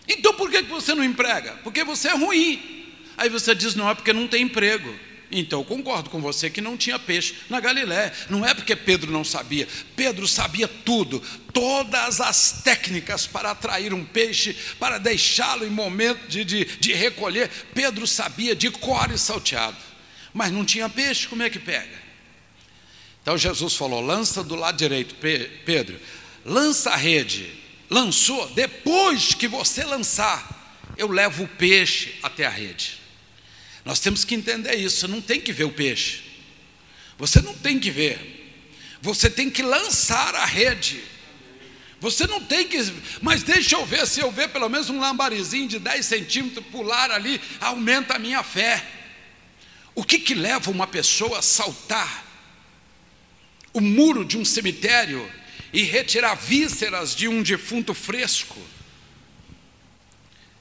Então 0.08 0.34
por 0.34 0.50
que 0.50 0.63
você 0.63 0.95
não 0.95 1.04
emprega? 1.04 1.54
Porque 1.63 1.84
você 1.84 2.08
é 2.08 2.15
ruim. 2.15 2.86
Aí 3.15 3.30
você 3.30 3.54
diz, 3.54 3.76
não, 3.76 3.89
é 3.89 3.93
porque 3.93 4.13
não 4.13 4.28
tem 4.28 4.43
emprego. 4.43 5.06
Então, 5.31 5.59
eu 5.59 5.65
concordo 5.65 6.09
com 6.09 6.21
você 6.21 6.49
que 6.49 6.61
não 6.61 6.77
tinha 6.77 6.97
peixe 6.97 7.35
na 7.49 7.59
Galiléia. 7.59 8.13
Não 8.29 8.45
é 8.45 8.53
porque 8.53 8.75
Pedro 8.75 9.11
não 9.11 9.23
sabia. 9.23 9.67
Pedro 9.95 10.27
sabia 10.27 10.67
tudo, 10.67 11.21
todas 11.51 12.21
as 12.21 12.61
técnicas 12.63 13.27
para 13.27 13.51
atrair 13.51 13.93
um 13.93 14.05
peixe, 14.05 14.55
para 14.79 14.97
deixá-lo 14.97 15.65
em 15.65 15.69
momento 15.69 16.27
de, 16.29 16.45
de, 16.45 16.65
de, 16.65 16.93
recolher. 16.93 17.49
Pedro 17.73 18.07
sabia 18.07 18.55
de 18.55 18.71
cor 18.71 19.11
e 19.11 19.17
salteado. 19.17 19.77
Mas 20.33 20.51
não 20.51 20.63
tinha 20.63 20.87
peixe, 20.87 21.27
como 21.27 21.43
é 21.43 21.49
que 21.49 21.59
pega? 21.59 22.07
Então 23.21 23.37
Jesus 23.37 23.75
falou: 23.75 23.99
lança 23.99 24.41
do 24.41 24.55
lado 24.55 24.77
direito, 24.77 25.15
Pedro, 25.65 25.99
lança 26.45 26.91
a 26.91 26.95
rede. 26.95 27.51
Lançou, 27.89 28.47
depois 28.49 29.33
que 29.33 29.47
você 29.47 29.83
lançar, 29.83 30.85
eu 30.97 31.09
levo 31.09 31.43
o 31.43 31.47
peixe 31.47 32.15
até 32.21 32.45
a 32.45 32.49
rede. 32.49 33.06
Nós 33.88 34.02
temos 34.02 34.26
que 34.26 34.36
entender 34.36 34.76
isso. 34.76 34.97
Você 34.97 35.08
não 35.08 35.21
tem 35.21 35.39
que 35.39 35.54
ver 35.54 35.63
o 35.63 35.71
peixe. 35.71 36.21
Você 37.17 37.41
não 37.41 37.54
tem 37.54 37.80
que 37.80 37.89
ver. 37.89 38.19
Você 39.02 39.30
tem 39.30 39.50
que 39.50 39.63
lançar 39.63 40.36
a 40.36 40.43
rede. 40.43 41.02
Você 42.02 42.28
não 42.28 42.43
tem 42.43 42.67
que. 42.67 42.78
Mas 43.21 43.43
deixa 43.43 43.78
eu 43.78 43.86
ver, 43.86 44.06
se 44.06 44.19
eu 44.19 44.30
ver 44.30 44.50
pelo 44.50 44.67
menos 44.67 44.89
um 44.89 45.00
lambarizinho 45.00 45.69
de 45.69 45.80
10 45.80 46.06
centímetros 46.06 46.65
pular 46.65 47.12
ali, 47.12 47.39
aumenta 47.62 48.15
a 48.15 48.19
minha 48.19 48.43
fé. 48.43 48.86
O 49.95 50.04
que, 50.04 50.19
que 50.19 50.36
leva 50.36 50.69
uma 50.69 50.86
pessoa 50.86 51.39
a 51.39 51.41
saltar 51.41 52.26
o 53.71 53.80
muro 53.80 54.26
de 54.26 54.38
um 54.38 54.43
cemitério 54.43 55.32
e 55.71 55.84
retirar 55.84 56.36
vísceras 56.36 57.15
de 57.15 57.30
um 57.30 57.41
defunto 57.41 57.93
fresco? 57.93 58.60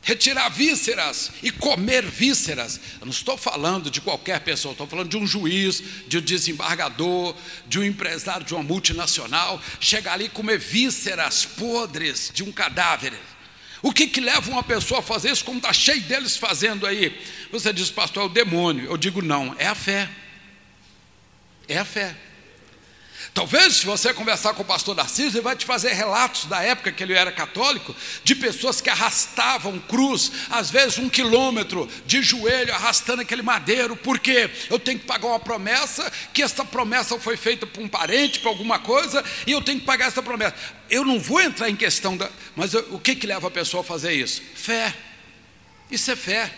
Retirar 0.07 0.49
vísceras 0.51 1.33
e 1.43 1.51
comer 1.51 2.07
vísceras. 2.07 2.81
Eu 3.01 3.07
não 3.07 3.11
estou 3.11 3.37
falando 3.37 3.91
de 3.91 4.01
qualquer 4.01 4.39
pessoa, 4.39 4.71
estou 4.71 4.87
falando 4.87 5.09
de 5.09 5.17
um 5.17 5.27
juiz, 5.27 5.83
de 6.07 6.19
um 6.19 6.21
desembargador, 6.21 7.35
de 7.67 7.81
um 7.81 7.85
empresário 7.85 8.47
de 8.47 8.55
uma 8.55 8.63
multinacional, 8.63 9.61
chegar 9.81 10.13
ali 10.13 10.27
e 10.27 10.29
comer 10.29 10.61
vísceras 10.61 11.45
podres 11.45 12.31
de 12.33 12.45
um 12.45 12.53
cadáver. 12.53 13.13
O 13.83 13.93
que, 13.93 14.07
que 14.07 14.21
leva 14.21 14.49
uma 14.49 14.63
pessoa 14.63 15.01
a 15.01 15.03
fazer 15.03 15.33
isso, 15.33 15.45
como 15.45 15.59
está 15.59 15.73
cheio 15.73 16.01
deles 16.03 16.37
fazendo 16.37 16.87
aí? 16.87 17.21
Você 17.51 17.73
diz, 17.73 17.91
pastor, 17.91 18.23
é 18.23 18.27
o 18.27 18.29
demônio. 18.29 18.85
Eu 18.89 18.97
digo, 18.97 19.21
não, 19.21 19.57
é 19.59 19.67
a 19.67 19.75
fé. 19.75 20.09
É 21.67 21.79
a 21.79 21.85
fé. 21.85 22.17
Talvez, 23.37 23.77
se 23.77 23.85
você 23.85 24.15
conversar 24.15 24.55
com 24.55 24.63
o 24.63 24.65
pastor 24.65 24.97
Narciso, 24.97 25.37
ele 25.37 25.45
vai 25.45 25.55
te 25.55 25.67
fazer 25.67 25.93
relatos 25.93 26.47
da 26.47 26.63
época 26.63 26.91
que 26.91 27.03
ele 27.03 27.13
era 27.13 27.31
católico, 27.31 27.95
de 28.25 28.35
pessoas 28.35 28.81
que 28.81 28.89
arrastavam 28.89 29.79
cruz, 29.79 30.33
às 30.49 30.71
vezes 30.71 30.97
um 30.97 31.11
quilômetro 31.11 31.87
de 32.07 32.23
joelho, 32.23 32.73
arrastando 32.73 33.21
aquele 33.21 33.43
madeiro, 33.43 33.95
porque 33.95 34.49
eu 34.71 34.79
tenho 34.79 34.99
que 34.99 35.05
pagar 35.05 35.27
uma 35.27 35.39
promessa, 35.39 36.11
que 36.33 36.43
essa 36.43 36.65
promessa 36.65 37.21
foi 37.21 37.37
feita 37.37 37.67
por 37.67 37.83
um 37.83 37.89
parente, 37.89 38.41
por 38.41 38.49
alguma 38.49 38.79
coisa, 38.79 39.23
e 39.47 39.53
eu 39.53 39.61
tenho 39.61 39.81
que 39.81 39.85
pagar 39.85 40.07
essa 40.07 40.23
promessa. 40.23 40.57
Eu 40.89 41.05
não 41.05 41.21
vou 41.21 41.43
entrar 41.43 41.69
em 41.69 41.77
questão 41.77 42.17
da. 42.17 42.31
Mas 42.57 42.73
o 42.73 42.99
que, 42.99 43.15
que 43.15 43.27
leva 43.27 43.49
a 43.49 43.51
pessoa 43.51 43.83
a 43.83 43.85
fazer 43.85 44.15
isso? 44.15 44.41
Fé. 44.55 44.95
Isso 45.91 46.11
é 46.11 46.17
fé. 46.17 46.51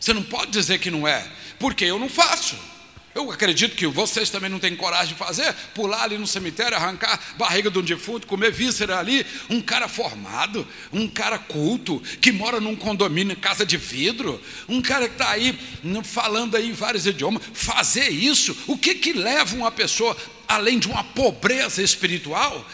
Você 0.00 0.12
não 0.12 0.24
pode 0.24 0.50
dizer 0.50 0.80
que 0.80 0.90
não 0.90 1.06
é, 1.06 1.24
porque 1.56 1.84
eu 1.84 2.00
não 2.00 2.08
faço. 2.08 2.69
Eu 3.12 3.28
acredito 3.30 3.74
que 3.74 3.88
vocês 3.88 4.30
também 4.30 4.48
não 4.48 4.60
têm 4.60 4.76
coragem 4.76 5.14
de 5.14 5.18
fazer, 5.18 5.52
pular 5.74 6.04
ali 6.04 6.16
no 6.16 6.28
cemitério, 6.28 6.76
arrancar 6.76 7.18
barriga 7.36 7.68
de 7.68 7.78
um 7.78 7.82
defunto, 7.82 8.26
comer 8.26 8.52
víscera 8.52 8.98
ali. 8.98 9.26
Um 9.48 9.60
cara 9.60 9.88
formado, 9.88 10.66
um 10.92 11.08
cara 11.08 11.36
culto, 11.36 12.00
que 12.20 12.30
mora 12.30 12.60
num 12.60 12.76
condomínio, 12.76 13.36
casa 13.36 13.66
de 13.66 13.76
vidro, 13.76 14.40
um 14.68 14.80
cara 14.80 15.08
que 15.08 15.14
está 15.14 15.30
aí 15.30 15.58
falando 16.04 16.56
aí 16.56 16.68
em 16.68 16.72
vários 16.72 17.04
idiomas, 17.04 17.42
fazer 17.52 18.10
isso, 18.10 18.56
o 18.68 18.78
que 18.78 18.94
que 18.94 19.12
leva 19.12 19.56
uma 19.56 19.72
pessoa, 19.72 20.16
além 20.46 20.78
de 20.78 20.86
uma 20.86 21.02
pobreza 21.02 21.82
espiritual, 21.82 22.64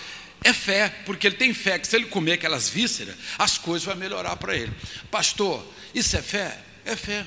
é 0.44 0.52
fé, 0.52 0.94
porque 1.06 1.28
ele 1.28 1.36
tem 1.36 1.54
fé 1.54 1.78
que 1.78 1.86
se 1.86 1.96
ele 1.96 2.06
comer 2.06 2.32
aquelas 2.32 2.68
vísceras, 2.68 3.14
as 3.38 3.56
coisas 3.56 3.86
vão 3.86 3.96
melhorar 3.96 4.36
para 4.36 4.54
ele. 4.54 4.72
Pastor, 5.10 5.66
isso 5.94 6.14
é 6.14 6.20
fé? 6.20 6.58
É 6.84 6.94
fé 6.94 7.26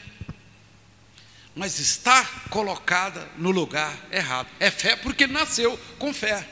mas 1.55 1.79
está 1.79 2.23
colocada 2.49 3.27
no 3.37 3.51
lugar 3.51 3.93
errado. 4.11 4.47
É 4.59 4.71
fé 4.71 4.95
porque 4.95 5.27
nasceu 5.27 5.77
com 5.97 6.13
fé, 6.13 6.47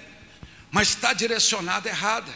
mas 0.72 0.90
está 0.90 1.14
direcionada 1.14 1.90
errada. 1.90 2.32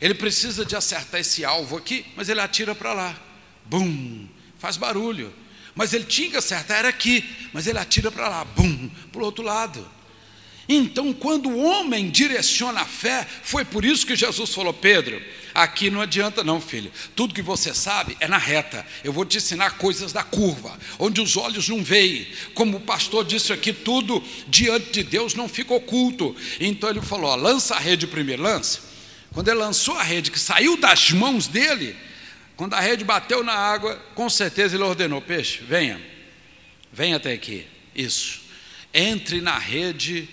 Ele 0.00 0.14
precisa 0.14 0.64
de 0.64 0.76
acertar 0.76 1.20
esse 1.20 1.44
alvo 1.44 1.76
aqui, 1.76 2.04
mas 2.16 2.28
ele 2.28 2.40
atira 2.40 2.74
para 2.74 2.92
lá. 2.92 3.18
Bum! 3.64 4.28
Faz 4.58 4.76
barulho. 4.76 5.34
Mas 5.74 5.92
ele 5.92 6.04
tinha 6.04 6.30
que 6.30 6.36
acertar, 6.36 6.78
era 6.78 6.88
aqui, 6.88 7.48
mas 7.52 7.66
ele 7.66 7.78
atira 7.78 8.10
para 8.10 8.28
lá, 8.28 8.44
bum, 8.44 8.88
para 9.10 9.20
o 9.20 9.24
outro 9.24 9.42
lado. 9.42 9.90
Então, 10.68 11.12
quando 11.12 11.50
o 11.50 11.62
homem 11.62 12.08
direciona 12.08 12.82
a 12.82 12.86
fé, 12.86 13.26
foi 13.42 13.64
por 13.64 13.84
isso 13.84 14.06
que 14.06 14.16
Jesus 14.16 14.54
falou: 14.54 14.72
Pedro, 14.72 15.20
aqui 15.54 15.88
não 15.88 16.00
adianta, 16.00 16.42
não, 16.42 16.60
filho. 16.60 16.90
Tudo 17.14 17.32
que 17.32 17.40
você 17.40 17.72
sabe 17.72 18.16
é 18.18 18.26
na 18.26 18.38
reta. 18.38 18.84
Eu 19.04 19.12
vou 19.12 19.24
te 19.24 19.36
ensinar 19.36 19.78
coisas 19.78 20.12
da 20.12 20.22
curva, 20.22 20.76
onde 20.98 21.20
os 21.20 21.36
olhos 21.36 21.68
não 21.68 21.82
veem. 21.82 22.26
Como 22.54 22.78
o 22.78 22.80
pastor 22.80 23.24
disse 23.24 23.52
aqui, 23.52 23.72
tudo 23.72 24.22
diante 24.48 24.90
de 24.90 25.02
Deus 25.04 25.34
não 25.34 25.48
fica 25.48 25.72
oculto. 25.72 26.34
Então 26.58 26.90
ele 26.90 27.00
falou: 27.00 27.30
ó, 27.30 27.36
lança 27.36 27.76
a 27.76 27.78
rede 27.78 28.06
primeiro, 28.06 28.42
lança. 28.42 28.80
Quando 29.32 29.48
ele 29.48 29.58
lançou 29.58 29.96
a 29.96 30.02
rede, 30.02 30.30
que 30.30 30.38
saiu 30.38 30.76
das 30.76 31.10
mãos 31.10 31.46
dele, 31.46 31.96
quando 32.56 32.74
a 32.74 32.80
rede 32.80 33.04
bateu 33.04 33.42
na 33.42 33.54
água, 33.54 33.96
com 34.14 34.28
certeza 34.28 34.76
ele 34.76 34.84
ordenou: 34.84 35.20
peixe, 35.20 35.62
venha, 35.62 36.00
venha 36.92 37.16
até 37.16 37.32
aqui. 37.32 37.66
Isso. 37.94 38.42
Entre 38.92 39.40
na 39.40 39.58
rede 39.58 40.28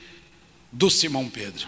do 0.71 0.89
Simão 0.89 1.27
Pedro. 1.29 1.67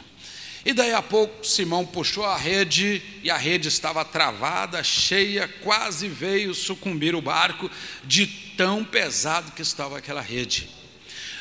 E 0.66 0.72
daí 0.72 0.94
a 0.94 1.02
pouco 1.02 1.46
Simão 1.46 1.86
puxou 1.86 2.24
a 2.24 2.38
rede 2.38 3.02
e 3.22 3.30
a 3.30 3.36
rede 3.36 3.68
estava 3.68 4.06
travada, 4.06 4.82
cheia, 4.82 5.48
quase 5.62 6.08
veio 6.08 6.54
sucumbir 6.54 7.16
o 7.16 7.22
barco 7.22 7.70
de 8.06 8.26
tão 8.56 8.84
pesado 8.84 9.52
que 9.52 9.62
estava 9.62 9.98
aquela 9.98 10.22
rede. 10.22 10.70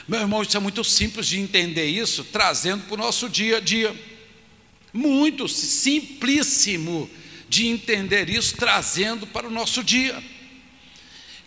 Meu 0.09 0.21
irmão, 0.21 0.43
isso 0.43 0.57
é 0.57 0.61
muito 0.61 0.83
simples 0.83 1.29
de 1.29 1.39
entender 1.39 1.87
isso, 1.87 2.25
trazendo 2.25 2.85
para 2.85 2.95
o 2.95 2.99
nosso 2.99 3.29
dia 3.29 3.59
a 3.59 3.61
dia. 3.61 3.95
Muito 4.93 5.49
simplíssimo 5.49 7.09
de 7.49 7.69
entender 7.69 8.29
isso, 8.29 8.57
trazendo 8.57 9.25
para 9.25 9.47
o 9.47 9.51
nosso 9.51 9.85
dia. 9.85 10.21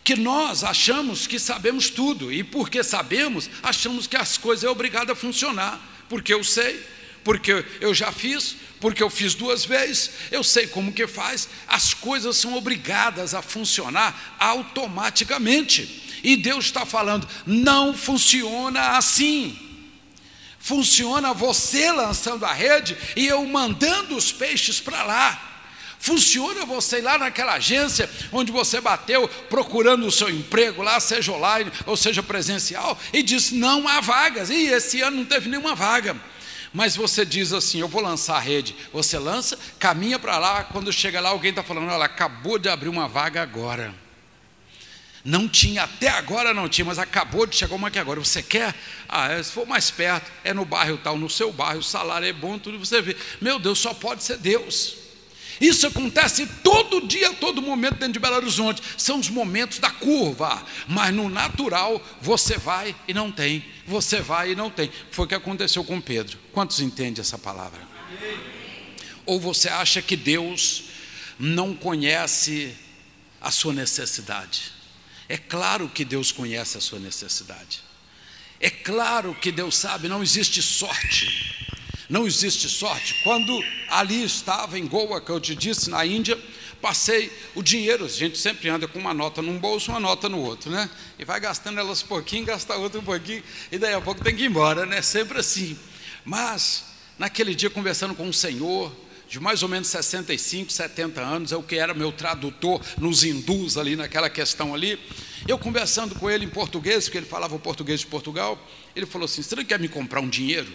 Que 0.02 0.16
nós 0.16 0.64
achamos 0.64 1.28
que 1.28 1.38
sabemos 1.38 1.90
tudo, 1.90 2.32
e 2.32 2.42
porque 2.42 2.84
sabemos, 2.84 3.50
achamos 3.62 4.08
que 4.08 4.16
as 4.16 4.38
coisas 4.38 4.64
é 4.64 4.70
obrigado 4.70 5.12
a 5.12 5.16
funcionar 5.16 5.96
porque 6.10 6.34
eu 6.34 6.44
sei, 6.44 6.84
porque 7.26 7.66
eu 7.82 7.92
já 7.92 8.12
fiz, 8.12 8.56
porque 8.80 9.02
eu 9.02 9.10
fiz 9.10 9.34
duas 9.34 9.66
vezes, 9.66 10.12
eu 10.32 10.44
sei 10.44 10.68
como 10.68 10.94
que 10.94 11.08
faz, 11.08 11.50
as 11.68 11.92
coisas 11.92 12.38
são 12.38 12.56
obrigadas 12.56 13.34
a 13.34 13.42
funcionar 13.42 14.38
automaticamente. 14.40 16.04
E 16.24 16.38
Deus 16.38 16.66
está 16.66 16.86
falando, 16.86 17.28
não 17.46 17.96
funciona 17.96 18.96
assim. 18.96 19.60
Funciona 20.60 21.34
você 21.34 21.92
lançando 21.92 22.46
a 22.46 22.54
rede 22.54 22.96
e 23.16 23.26
eu 23.26 23.44
mandando 23.46 24.16
os 24.16 24.32
peixes 24.32 24.80
para 24.80 25.04
lá. 25.04 25.42
Funciona 26.00 26.64
você 26.66 27.00
ir 27.00 27.02
lá 27.02 27.18
naquela 27.18 27.54
agência 27.54 28.08
onde 28.32 28.52
você 28.52 28.80
bateu 28.80 29.28
procurando 29.50 30.06
o 30.06 30.12
seu 30.12 30.30
emprego 30.30 30.84
lá, 30.84 31.00
seja 31.00 31.32
online 31.32 31.72
ou 31.88 31.98
seja 31.98 32.22
presencial, 32.22 33.00
e 33.12 33.24
diz: 33.24 33.52
não 33.52 33.88
há 33.88 34.00
vagas. 34.02 34.52
E 34.52 34.68
esse 34.68 35.02
ano 35.02 35.18
não 35.18 35.26
teve 35.26 35.50
nenhuma 35.50 35.74
vaga. 35.74 36.16
Mas 36.76 36.94
você 36.94 37.26
diz 37.26 37.54
assim: 37.54 37.80
eu 37.80 37.88
vou 37.88 38.02
lançar 38.02 38.36
a 38.36 38.40
rede. 38.40 38.76
Você 38.92 39.18
lança, 39.18 39.58
caminha 39.80 40.20
para 40.20 40.38
lá, 40.38 40.66
quando 40.66 40.92
chega 40.92 41.22
lá, 41.22 41.30
alguém 41.30 41.52
está 41.52 41.64
falando: 41.64 41.90
olha, 41.90 42.04
acabou 42.04 42.60
de 42.60 42.68
abrir 42.68 42.90
uma 42.90 43.08
vaga 43.08 43.42
agora. 43.42 43.96
Não 45.24 45.48
tinha, 45.48 45.84
até 45.84 46.10
agora 46.10 46.54
não 46.54 46.68
tinha, 46.68 46.84
mas 46.84 47.00
acabou 47.00 47.46
de 47.48 47.56
chegar 47.56 47.76
uma 47.76 47.88
aqui 47.88 47.98
agora. 47.98 48.20
Você 48.20 48.44
quer? 48.44 48.76
Ah, 49.08 49.32
é, 49.32 49.42
se 49.42 49.54
for 49.54 49.66
mais 49.66 49.90
perto, 49.90 50.30
é 50.44 50.54
no 50.54 50.66
bairro 50.66 50.98
tal, 50.98 51.18
no 51.18 51.30
seu 51.30 51.50
bairro, 51.50 51.80
o 51.80 51.84
salário 51.84 52.28
é 52.28 52.34
bom, 52.34 52.60
tudo 52.60 52.78
você 52.78 53.02
vê. 53.02 53.16
Meu 53.40 53.58
Deus, 53.58 53.80
só 53.80 53.94
pode 53.94 54.22
ser 54.22 54.38
Deus. 54.38 55.05
Isso 55.60 55.88
acontece 55.88 56.46
todo 56.64 57.08
dia, 57.08 57.34
todo 57.34 57.62
momento 57.62 57.96
dentro 57.96 58.14
de 58.14 58.20
Belo 58.20 58.36
Horizonte. 58.36 58.82
São 58.98 59.20
os 59.20 59.30
momentos 59.30 59.80
da 59.80 59.90
curva. 59.90 60.64
Mas 60.88 61.14
no 61.14 61.30
natural, 61.30 62.02
você 62.22 62.58
vai 62.58 62.96
e 63.08 63.14
não 63.14 63.32
tem. 63.32 63.64
Você 63.88 64.20
vai 64.20 64.52
e 64.52 64.56
não 64.56 64.70
tem. 64.70 64.92
Foi 65.12 65.26
o 65.26 65.28
que 65.28 65.36
aconteceu 65.36 65.84
com 65.84 66.02
Pedro. 66.02 66.38
Quantos 66.52 66.80
entendem 66.80 67.22
essa 67.22 67.38
palavra? 67.38 67.82
Ou 69.26 69.40
você 69.40 69.70
acha 69.70 70.02
que 70.02 70.16
Deus 70.16 70.86
não 71.40 71.76
conhece 71.76 72.76
a 73.42 73.50
sua 73.50 73.74
necessidade? 73.74 74.74
É 75.28 75.38
claro 75.38 75.90
que 75.90 76.06
Deus 76.06 76.32
conhece 76.32 76.78
a 76.78 76.82
sua 76.82 77.00
necessidade. 77.00 77.84
É 78.60 78.70
claro 78.70 79.36
que 79.36 79.52
Deus 79.52 79.76
sabe, 79.76 80.08
não 80.08 80.22
existe 80.22 80.62
sorte. 80.62 81.75
Não 82.10 82.28
existe 82.28 82.70
sorte. 82.70 83.16
Quando 83.24 83.64
ali 83.90 84.24
estava 84.24 84.78
em 84.78 84.86
Goa, 84.86 85.20
que 85.20 85.32
eu 85.32 85.40
te 85.40 85.56
disse, 85.56 85.90
na 85.90 86.06
Índia, 86.06 86.38
passei 86.82 87.32
o 87.56 87.64
dinheiro. 87.64 88.06
A 88.06 88.10
gente 88.10 88.38
sempre 88.38 88.70
anda 88.70 88.88
com 88.88 89.00
uma 89.00 89.14
nota 89.14 89.42
num 89.42 89.58
bolso, 89.58 89.92
uma 89.92 90.00
nota 90.00 90.30
no 90.30 90.40
outro, 90.40 90.70
né? 90.70 90.90
E 91.18 91.26
vai 91.26 91.40
gastando 91.40 91.80
elas 91.80 92.04
um 92.04 92.08
pouquinho, 92.08 92.46
gasta 92.46 92.76
outra 92.76 93.00
um 93.00 93.04
pouquinho, 93.04 93.44
e 93.72 93.78
daí 93.78 93.94
a 93.94 94.02
pouco 94.02 94.24
tem 94.24 94.36
que 94.36 94.44
ir 94.44 94.48
embora, 94.48 94.86
né? 94.86 95.02
Sempre 95.02 95.40
assim. 95.40 95.78
Mas, 96.24 96.84
naquele 97.18 97.56
dia, 97.56 97.70
conversando 97.70 98.14
com 98.14 98.30
o 98.30 98.34
Senhor, 98.34 98.92
de 99.28 99.40
mais 99.40 99.64
ou 99.64 99.70
menos 99.70 99.88
65, 99.88 100.72
70 100.72 101.22
anos, 101.22 101.52
é 101.52 101.58
o 101.58 101.64
que 101.64 101.76
era 101.76 101.94
meu 101.94 102.12
tradutor 102.12 102.80
nos 103.00 103.24
hindus 103.24 103.78
ali 103.78 103.96
naquela 103.96 104.30
questão 104.30 104.76
ali. 104.76 105.00
Eu 105.48 105.58
conversando 105.58 106.14
com 106.16 106.30
ele 106.30 106.46
em 106.46 106.50
português, 106.50 107.06
porque 107.06 107.18
ele 107.18 107.26
falava 107.26 107.56
o 107.56 107.60
português 107.60 108.02
de 108.02 108.08
Portugal, 108.08 108.60
ele 108.96 109.06
falou 109.06 109.26
assim: 109.26 109.42
Você 109.42 109.56
não 109.56 109.66
quer 109.66 109.80
me 109.80 109.88
comprar 109.88 110.22
um 110.22 110.30
dinheiro? 110.30 110.72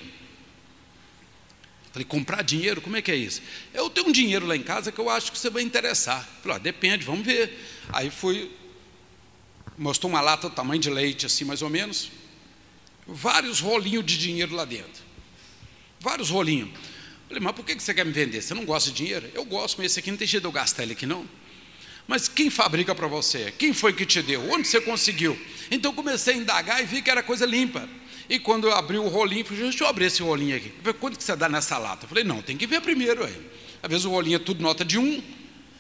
Falei, 1.93 2.05
comprar 2.05 2.43
dinheiro, 2.43 2.81
como 2.81 2.97
é 2.97 3.03
que 3.03 3.11
é 3.11 3.17
isso? 3.17 3.43
Eu 3.75 3.91
tenho 3.91 4.09
um 4.09 4.13
dinheiro 4.13 4.47
lá 4.47 4.57
em 4.57 4.63
casa 4.63 4.93
que 4.93 4.99
eu 4.99 5.11
acho 5.11 5.33
que 5.33 5.39
você 5.39 5.51
vai 5.51 5.63
interessar. 5.63 6.29
Falei, 6.43 6.57
ah, 6.57 6.61
depende, 6.61 7.05
vamos 7.05 7.27
ver. 7.27 7.59
Aí 7.93 8.11
fui, 8.11 8.51
mostrou 9.77 10.11
uma 10.11 10.21
lata 10.21 10.49
do 10.49 10.55
tamanho 10.55 10.81
de 10.81 10.89
leite, 10.89 11.27
assim 11.27 11.45
mais 11.45 11.63
ou 11.63 11.69
menos, 11.69 12.11
vários 13.07 13.61
rolinhos 13.61 14.07
de 14.07 14.17
dinheiro 14.19 14.55
lá 14.55 14.65
dentro. 14.65 15.03
Vários 15.99 16.31
rolinhos. 16.31 16.71
Falei, 17.27 17.43
mas 17.43 17.55
por 17.55 17.65
que 17.65 17.75
você 17.75 17.93
quer 17.93 18.07
me 18.07 18.13
vender? 18.13 18.41
Você 18.41 18.55
não 18.55 18.65
gosta 18.65 18.91
de 18.91 18.97
dinheiro? 18.97 19.29
Eu 19.35 19.45
gosto, 19.45 19.77
mas 19.79 19.87
esse 19.87 19.99
aqui 19.99 20.11
não 20.11 20.19
tem 20.19 20.29
jeito 20.29 20.43
de 20.43 20.49
eu 20.49 20.53
gastar 20.53 20.85
ele 20.85 20.93
aqui 20.93 21.07
não. 21.07 21.29
Mas 22.07 22.29
quem 22.29 22.51
fabrica 22.51 22.95
para 22.95 23.07
você? 23.07 23.53
Quem 23.57 23.73
foi 23.73 23.93
que 23.93 24.07
te 24.07 24.23
deu? 24.23 24.51
Onde 24.51 24.67
você 24.67 24.81
conseguiu? 24.81 25.39
Então 25.71 25.93
comecei 25.93 26.35
a 26.35 26.37
indagar 26.37 26.83
e 26.83 26.87
vi 26.87 27.03
que 27.03 27.11
era 27.11 27.23
coisa 27.23 27.47
limpa. 27.47 27.89
E 28.31 28.39
quando 28.39 28.69
eu 28.69 28.73
abri 28.73 28.97
o 28.97 29.09
rolinho, 29.09 29.45
falei, 29.45 29.65
deixa 29.65 29.83
eu 29.83 29.89
abrir 29.89 30.05
esse 30.05 30.23
rolinho 30.23 30.57
aqui. 30.57 30.73
Falei, 30.85 30.95
quanto 31.01 31.19
que 31.19 31.25
você 31.25 31.35
dá 31.35 31.49
nessa 31.49 31.77
lata? 31.79 32.05
Eu 32.05 32.09
falei, 32.09 32.23
não, 32.23 32.41
tem 32.41 32.57
que 32.57 32.65
ver 32.65 32.81
primeiro 32.81 33.25
aí. 33.25 33.51
Às 33.83 33.91
vezes 33.91 34.05
o 34.05 34.11
rolinho 34.11 34.37
é 34.37 34.39
tudo 34.39 34.63
nota 34.63 34.85
de 34.85 34.97
um. 34.97 35.21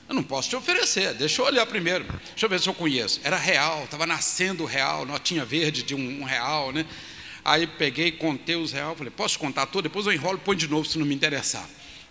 Eu 0.08 0.16
não 0.16 0.24
posso 0.24 0.48
te 0.48 0.56
oferecer, 0.56 1.14
deixa 1.14 1.40
eu 1.40 1.46
olhar 1.46 1.64
primeiro. 1.64 2.04
Deixa 2.30 2.46
eu 2.46 2.50
ver 2.50 2.58
se 2.58 2.68
eu 2.68 2.74
conheço. 2.74 3.20
Era 3.22 3.36
real, 3.36 3.84
estava 3.84 4.04
nascendo 4.04 4.64
real, 4.64 5.06
notinha 5.06 5.44
verde 5.44 5.84
de 5.84 5.94
um, 5.94 6.22
um 6.22 6.24
real, 6.24 6.72
né? 6.72 6.84
Aí 7.44 7.68
peguei, 7.68 8.10
contei 8.10 8.56
os 8.56 8.72
reais, 8.72 8.98
falei, 8.98 9.12
posso 9.12 9.38
contar 9.38 9.66
tudo? 9.66 9.84
Depois 9.84 10.04
eu 10.06 10.12
enrolo 10.12 10.38
e 10.38 10.40
põe 10.40 10.56
de 10.56 10.66
novo 10.66 10.84
se 10.84 10.98
não 10.98 11.06
me 11.06 11.14
interessar. 11.14 11.64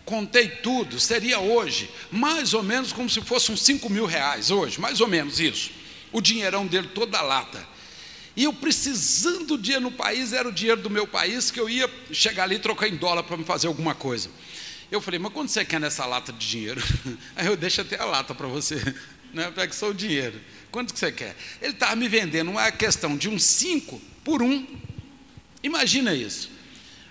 Contei 0.06 0.48
tudo, 0.48 1.02
seria 1.02 1.40
hoje, 1.42 1.90
mais 2.10 2.54
ou 2.54 2.64
menos 2.64 2.94
como 2.94 3.10
se 3.10 3.20
fossem 3.20 3.54
uns 3.54 3.62
5 3.64 3.90
mil 3.90 4.06
reais 4.06 4.52
hoje, 4.52 4.80
mais 4.80 5.02
ou 5.02 5.08
menos 5.10 5.38
isso. 5.38 5.70
O 6.14 6.22
dinheirão 6.22 6.66
dele 6.66 6.88
toda 6.96 7.18
a 7.18 7.22
lata. 7.22 7.68
E 8.40 8.46
eu 8.46 8.54
precisando 8.54 9.58
de 9.58 9.64
dinheiro 9.64 9.84
no 9.84 9.92
país, 9.92 10.32
era 10.32 10.48
o 10.48 10.52
dinheiro 10.54 10.82
do 10.82 10.90
meu 10.90 11.06
país, 11.06 11.52
que 11.52 11.60
eu 11.60 11.70
ia 11.70 11.92
chegar 12.10 12.44
ali 12.44 12.56
e 12.56 12.60
trocar 12.60 12.88
em 12.88 12.96
dólar 12.96 13.22
para 13.24 13.36
me 13.36 13.44
fazer 13.44 13.68
alguma 13.68 13.94
coisa. 13.94 14.30
Eu 14.90 15.02
falei, 15.02 15.20
mas 15.20 15.34
quando 15.34 15.50
você 15.50 15.66
quer 15.66 15.78
nessa 15.78 16.06
lata 16.06 16.32
de 16.32 16.48
dinheiro? 16.48 16.82
Aí 17.36 17.48
eu 17.48 17.58
deixo 17.58 17.82
até 17.82 18.00
a 18.00 18.06
lata 18.06 18.34
para 18.34 18.48
você, 18.48 18.76
né? 19.34 19.52
pega 19.54 19.74
só 19.74 19.90
o 19.90 19.94
dinheiro. 19.94 20.40
Quanto 20.72 20.94
que 20.94 21.00
você 21.02 21.12
quer? 21.12 21.36
Ele 21.62 21.74
estava 21.74 21.98
me 21.98 22.08
vendendo 22.08 22.50
uma 22.50 22.72
questão 22.72 23.18
de 23.18 23.28
um 23.28 23.38
5 23.38 24.02
por 24.24 24.42
um. 24.42 24.66
Imagina 25.62 26.16
isso. 26.16 26.50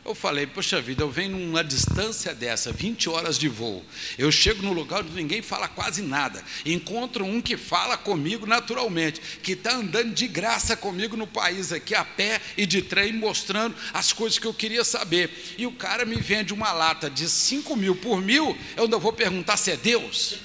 Eu 0.08 0.14
falei, 0.14 0.46
poxa 0.46 0.80
vida, 0.80 1.02
eu 1.02 1.10
venho 1.10 1.36
numa 1.36 1.62
distância 1.62 2.34
dessa, 2.34 2.72
20 2.72 3.10
horas 3.10 3.38
de 3.38 3.46
voo. 3.46 3.84
Eu 4.16 4.32
chego 4.32 4.62
no 4.62 4.72
lugar 4.72 5.00
onde 5.00 5.12
ninguém 5.12 5.42
fala 5.42 5.68
quase 5.68 6.00
nada. 6.00 6.42
Encontro 6.64 7.26
um 7.26 7.42
que 7.42 7.58
fala 7.58 7.94
comigo 7.94 8.46
naturalmente, 8.46 9.20
que 9.42 9.52
está 9.52 9.74
andando 9.74 10.14
de 10.14 10.26
graça 10.26 10.74
comigo 10.74 11.14
no 11.14 11.26
país 11.26 11.72
aqui, 11.72 11.94
a 11.94 12.06
pé 12.06 12.40
e 12.56 12.64
de 12.64 12.80
trem, 12.80 13.12
mostrando 13.12 13.76
as 13.92 14.10
coisas 14.10 14.38
que 14.38 14.46
eu 14.46 14.54
queria 14.54 14.82
saber. 14.82 15.30
E 15.58 15.66
o 15.66 15.72
cara 15.72 16.06
me 16.06 16.16
vende 16.16 16.54
uma 16.54 16.72
lata 16.72 17.10
de 17.10 17.28
5 17.28 17.76
mil 17.76 17.94
por 17.94 18.22
mil, 18.22 18.56
eu 18.78 18.84
ainda 18.84 18.96
vou 18.96 19.12
perguntar 19.12 19.58
se 19.58 19.72
é 19.72 19.76
Deus. 19.76 20.38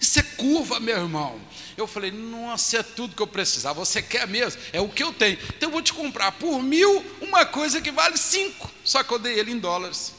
Isso 0.00 0.18
é 0.18 0.22
curva, 0.22 0.80
meu 0.80 0.96
irmão. 0.96 1.38
Eu 1.80 1.86
falei, 1.86 2.10
nossa, 2.10 2.78
é 2.78 2.82
tudo 2.82 3.16
que 3.16 3.22
eu 3.22 3.26
precisava. 3.26 3.84
Você 3.84 4.02
quer 4.02 4.26
mesmo? 4.26 4.60
É 4.72 4.80
o 4.80 4.88
que 4.88 5.02
eu 5.02 5.12
tenho. 5.12 5.38
Então 5.56 5.68
eu 5.68 5.72
vou 5.72 5.82
te 5.82 5.92
comprar 5.92 6.32
por 6.32 6.62
mil 6.62 7.04
uma 7.20 7.44
coisa 7.44 7.80
que 7.80 7.90
vale 7.90 8.16
cinco. 8.16 8.70
Só 8.84 9.02
que 9.02 9.12
eu 9.12 9.18
dei 9.18 9.38
ele 9.38 9.52
em 9.52 9.58
dólares. 9.58 10.14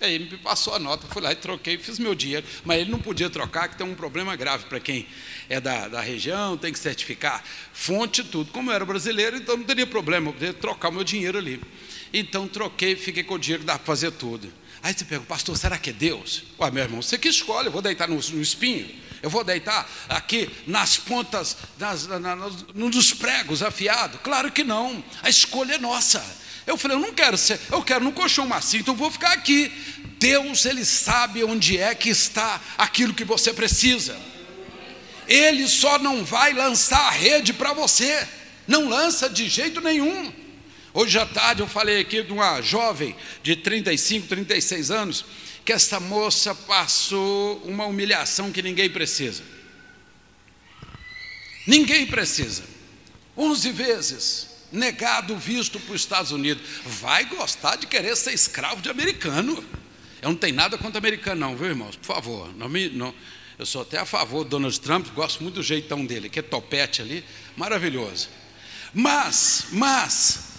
Aí 0.00 0.14
ele 0.14 0.30
me 0.30 0.36
passou 0.36 0.74
a 0.74 0.78
nota, 0.78 1.06
fui 1.06 1.22
lá 1.22 1.32
e 1.32 1.36
troquei, 1.36 1.78
fiz 1.78 1.98
meu 1.98 2.14
dinheiro. 2.14 2.46
Mas 2.64 2.80
ele 2.80 2.90
não 2.90 2.98
podia 2.98 3.30
trocar, 3.30 3.68
que 3.68 3.76
tem 3.76 3.86
um 3.86 3.94
problema 3.94 4.36
grave 4.36 4.66
para 4.66 4.78
quem 4.78 5.06
é 5.48 5.60
da, 5.60 5.88
da 5.88 6.00
região, 6.00 6.56
tem 6.56 6.72
que 6.72 6.78
certificar 6.78 7.42
fonte 7.72 8.22
tudo. 8.22 8.52
Como 8.52 8.70
eu 8.70 8.74
era 8.74 8.84
brasileiro, 8.84 9.36
então 9.36 9.56
não 9.56 9.64
teria 9.64 9.86
problema, 9.86 10.28
eu 10.28 10.32
poderia 10.34 10.54
trocar 10.54 10.90
meu 10.90 11.02
dinheiro 11.02 11.38
ali. 11.38 11.60
Então 12.12 12.46
troquei, 12.46 12.94
fiquei 12.94 13.24
com 13.24 13.34
o 13.34 13.38
dinheiro 13.38 13.64
dá 13.64 13.76
para 13.76 13.86
fazer 13.86 14.10
tudo. 14.12 14.52
Aí 14.86 14.94
você 14.96 15.04
pergunta, 15.04 15.28
pastor, 15.28 15.58
será 15.58 15.76
que 15.78 15.90
é 15.90 15.92
Deus? 15.92 16.44
Ué, 16.60 16.70
meu 16.70 16.84
irmão, 16.84 17.02
você 17.02 17.18
que 17.18 17.26
escolhe, 17.26 17.66
eu 17.66 17.72
vou 17.72 17.82
deitar 17.82 18.06
no, 18.06 18.14
no 18.14 18.40
espinho. 18.40 18.88
Eu 19.20 19.28
vou 19.28 19.42
deitar 19.42 19.84
aqui 20.08 20.48
nas 20.64 20.96
pontas, 20.96 21.56
nas, 21.76 22.06
na, 22.06 22.36
nos 22.72 23.12
pregos 23.12 23.64
afiados? 23.64 24.20
Claro 24.22 24.52
que 24.52 24.62
não. 24.62 25.02
A 25.24 25.28
escolha 25.28 25.74
é 25.74 25.78
nossa. 25.78 26.24
Eu 26.64 26.76
falei, 26.76 26.96
eu 26.96 27.00
não 27.00 27.12
quero 27.12 27.36
ser, 27.36 27.58
eu 27.68 27.82
quero 27.82 28.04
no 28.04 28.12
colchão 28.12 28.46
macio, 28.46 28.78
então 28.78 28.94
eu 28.94 28.98
vou 28.98 29.10
ficar 29.10 29.32
aqui. 29.32 29.72
Deus, 30.20 30.64
Ele 30.64 30.84
sabe 30.84 31.42
onde 31.42 31.76
é 31.76 31.92
que 31.92 32.08
está 32.08 32.60
aquilo 32.78 33.12
que 33.12 33.24
você 33.24 33.52
precisa. 33.52 34.16
Ele 35.26 35.66
só 35.66 35.98
não 35.98 36.24
vai 36.24 36.52
lançar 36.52 37.08
a 37.08 37.10
rede 37.10 37.52
para 37.52 37.72
você. 37.72 38.24
Não 38.68 38.88
lança 38.88 39.28
de 39.28 39.48
jeito 39.48 39.80
nenhum. 39.80 40.45
Hoje 40.96 41.18
à 41.18 41.26
tarde 41.26 41.60
eu 41.60 41.68
falei 41.68 42.00
aqui 42.00 42.22
de 42.22 42.32
uma 42.32 42.62
jovem 42.62 43.14
de 43.42 43.54
35, 43.54 44.28
36 44.28 44.90
anos 44.90 45.26
que 45.62 45.70
essa 45.70 46.00
moça 46.00 46.54
passou 46.54 47.58
uma 47.66 47.84
humilhação 47.84 48.50
que 48.50 48.62
ninguém 48.62 48.88
precisa. 48.88 49.42
Ninguém 51.66 52.06
precisa. 52.06 52.62
Onze 53.36 53.70
vezes 53.72 54.48
negado 54.72 55.36
visto 55.36 55.78
para 55.78 55.94
os 55.94 56.00
Estados 56.00 56.32
Unidos. 56.32 56.62
Vai 56.86 57.26
gostar 57.26 57.76
de 57.76 57.86
querer 57.86 58.16
ser 58.16 58.32
escravo 58.32 58.80
de 58.80 58.88
americano. 58.88 59.62
Eu 60.22 60.30
não 60.30 60.36
tenho 60.36 60.54
nada 60.56 60.78
contra 60.78 60.96
americano, 60.96 61.42
não, 61.42 61.54
viu, 61.54 61.66
irmãos? 61.66 61.94
Por 61.96 62.06
favor, 62.06 62.56
não 62.56 62.70
me. 62.70 62.88
Não. 62.88 63.14
Eu 63.58 63.66
sou 63.66 63.82
até 63.82 63.98
a 63.98 64.06
favor 64.06 64.44
do 64.44 64.50
Donald 64.50 64.80
Trump, 64.80 65.08
gosto 65.08 65.42
muito 65.42 65.56
do 65.56 65.62
jeitão 65.62 66.06
dele, 66.06 66.30
que 66.30 66.38
é 66.38 66.42
topete 66.42 67.02
ali, 67.02 67.22
maravilhoso. 67.54 68.30
Mas, 68.94 69.66
mas, 69.72 70.55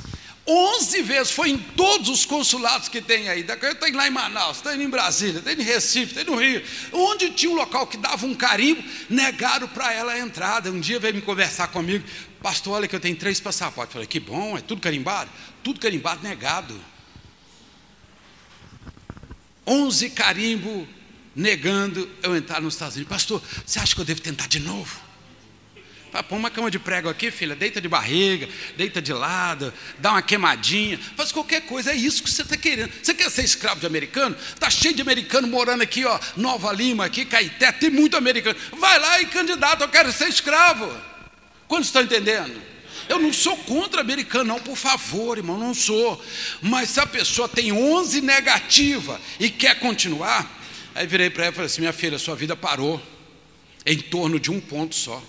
11 0.50 1.02
vezes, 1.02 1.32
foi 1.32 1.50
em 1.50 1.58
todos 1.58 2.08
os 2.08 2.26
consulados 2.26 2.88
que 2.88 3.02
tem 3.02 3.28
aí. 3.28 3.44
Tem 3.44 3.92
lá 3.92 4.08
em 4.08 4.12
Manaus, 4.12 4.62
tem 4.62 4.82
em 4.82 4.90
Brasília, 4.90 5.42
tem 5.42 5.60
em 5.60 5.64
Recife, 5.64 6.14
tem 6.14 6.24
no 6.24 6.36
Rio. 6.36 6.64
Onde 6.94 7.32
tinha 7.32 7.52
um 7.52 7.56
local 7.56 7.86
que 7.86 7.98
dava 7.98 8.26
um 8.26 8.34
carimbo, 8.34 8.82
negaram 9.10 9.68
para 9.68 9.92
ela 9.92 10.14
a 10.14 10.20
entrada. 10.20 10.72
Um 10.72 10.80
dia 10.80 11.00
veio 11.00 11.16
me 11.16 11.22
conversar 11.22 11.68
comigo, 11.68 12.06
pastor, 12.42 12.76
olha 12.76 12.88
que 12.88 12.96
eu 12.96 13.00
tenho 13.00 13.18
três 13.18 13.42
passaportes. 13.42 13.92
Falei, 13.92 14.08
que 14.08 14.22
bom, 14.22 14.58
é 14.58 14.62
tudo 14.62 14.80
carimbado? 14.80 15.30
Tudo 15.62 15.82
carimbado, 15.82 16.24
negado. 16.24 16.80
11 19.66 20.12
carimbo 20.12 20.88
negando 21.36 22.10
eu 22.24 22.38
entrar 22.38 22.62
nos 22.62 22.76
Estados 22.76 22.96
Unidos. 22.96 23.14
Pastor, 23.14 23.44
você 23.66 23.80
acha 23.80 23.94
que 23.94 24.00
eu 24.00 24.06
devo 24.06 24.22
tentar 24.22 24.48
de 24.48 24.62
novo? 24.62 25.07
Põe 26.28 26.38
uma 26.38 26.50
cama 26.50 26.72
de 26.72 26.80
prego 26.80 27.10
aqui, 27.10 27.30
filha, 27.32 27.56
deita 27.56 27.80
de 27.80 27.88
barriga, 27.88 28.48
deita 28.76 29.02
de 29.02 29.14
lado, 29.14 29.74
dá 30.00 30.12
uma 30.12 30.22
queimadinha, 30.22 31.00
faz 31.16 31.32
qualquer 31.32 31.62
coisa, 31.62 31.92
é 31.92 31.96
isso 31.96 32.24
que 32.24 32.30
você 32.30 32.42
está 32.42 32.58
querendo. 32.58 32.92
Você 33.02 33.14
quer 33.14 33.30
ser 33.30 33.44
escravo 33.44 33.80
de 33.80 33.86
americano? 33.86 34.36
Está 34.54 34.70
cheio 34.70 34.94
de 34.94 35.02
americano 35.02 35.48
morando 35.48 35.82
aqui, 35.82 36.06
ó, 36.06 36.20
Nova 36.36 36.72
Lima, 36.72 37.06
aqui, 37.06 37.26
Caeté, 37.26 37.72
tem 37.72 37.90
muito 37.90 38.18
americano. 38.18 38.58
Vai 38.80 39.00
lá 39.00 39.22
e 39.22 39.26
candidato, 39.26 39.82
eu 39.82 39.90
quero 39.90 40.12
ser 40.12 40.28
escravo. 40.28 40.92
Quantos 41.68 41.88
estão 41.88 42.02
entendendo? 42.02 42.62
Eu 43.10 43.20
não 43.20 43.32
sou 43.32 43.56
contra 43.58 44.02
americano, 44.02 44.46
não, 44.46 44.60
por 44.60 44.76
favor, 44.76 45.38
irmão, 45.38 45.58
não 45.58 45.74
sou. 45.74 46.22
Mas 46.62 46.90
se 46.90 47.00
a 47.00 47.06
pessoa 47.06 47.48
tem 47.48 47.72
11 47.72 48.22
negativa 48.22 49.20
e 49.40 49.50
quer 49.50 49.80
continuar, 49.80 50.60
aí 50.94 51.08
virei 51.08 51.30
para 51.30 51.46
ela 51.46 51.52
e 51.52 51.56
falei 51.56 51.66
assim: 51.68 51.82
minha 51.82 51.94
filha, 51.94 52.18
sua 52.18 52.36
vida 52.36 52.56
parou 52.56 53.02
em 53.86 53.98
torno 53.98 54.40
de 54.40 54.52
um 54.52 54.60
ponto 54.60 54.96
só. 54.96 55.24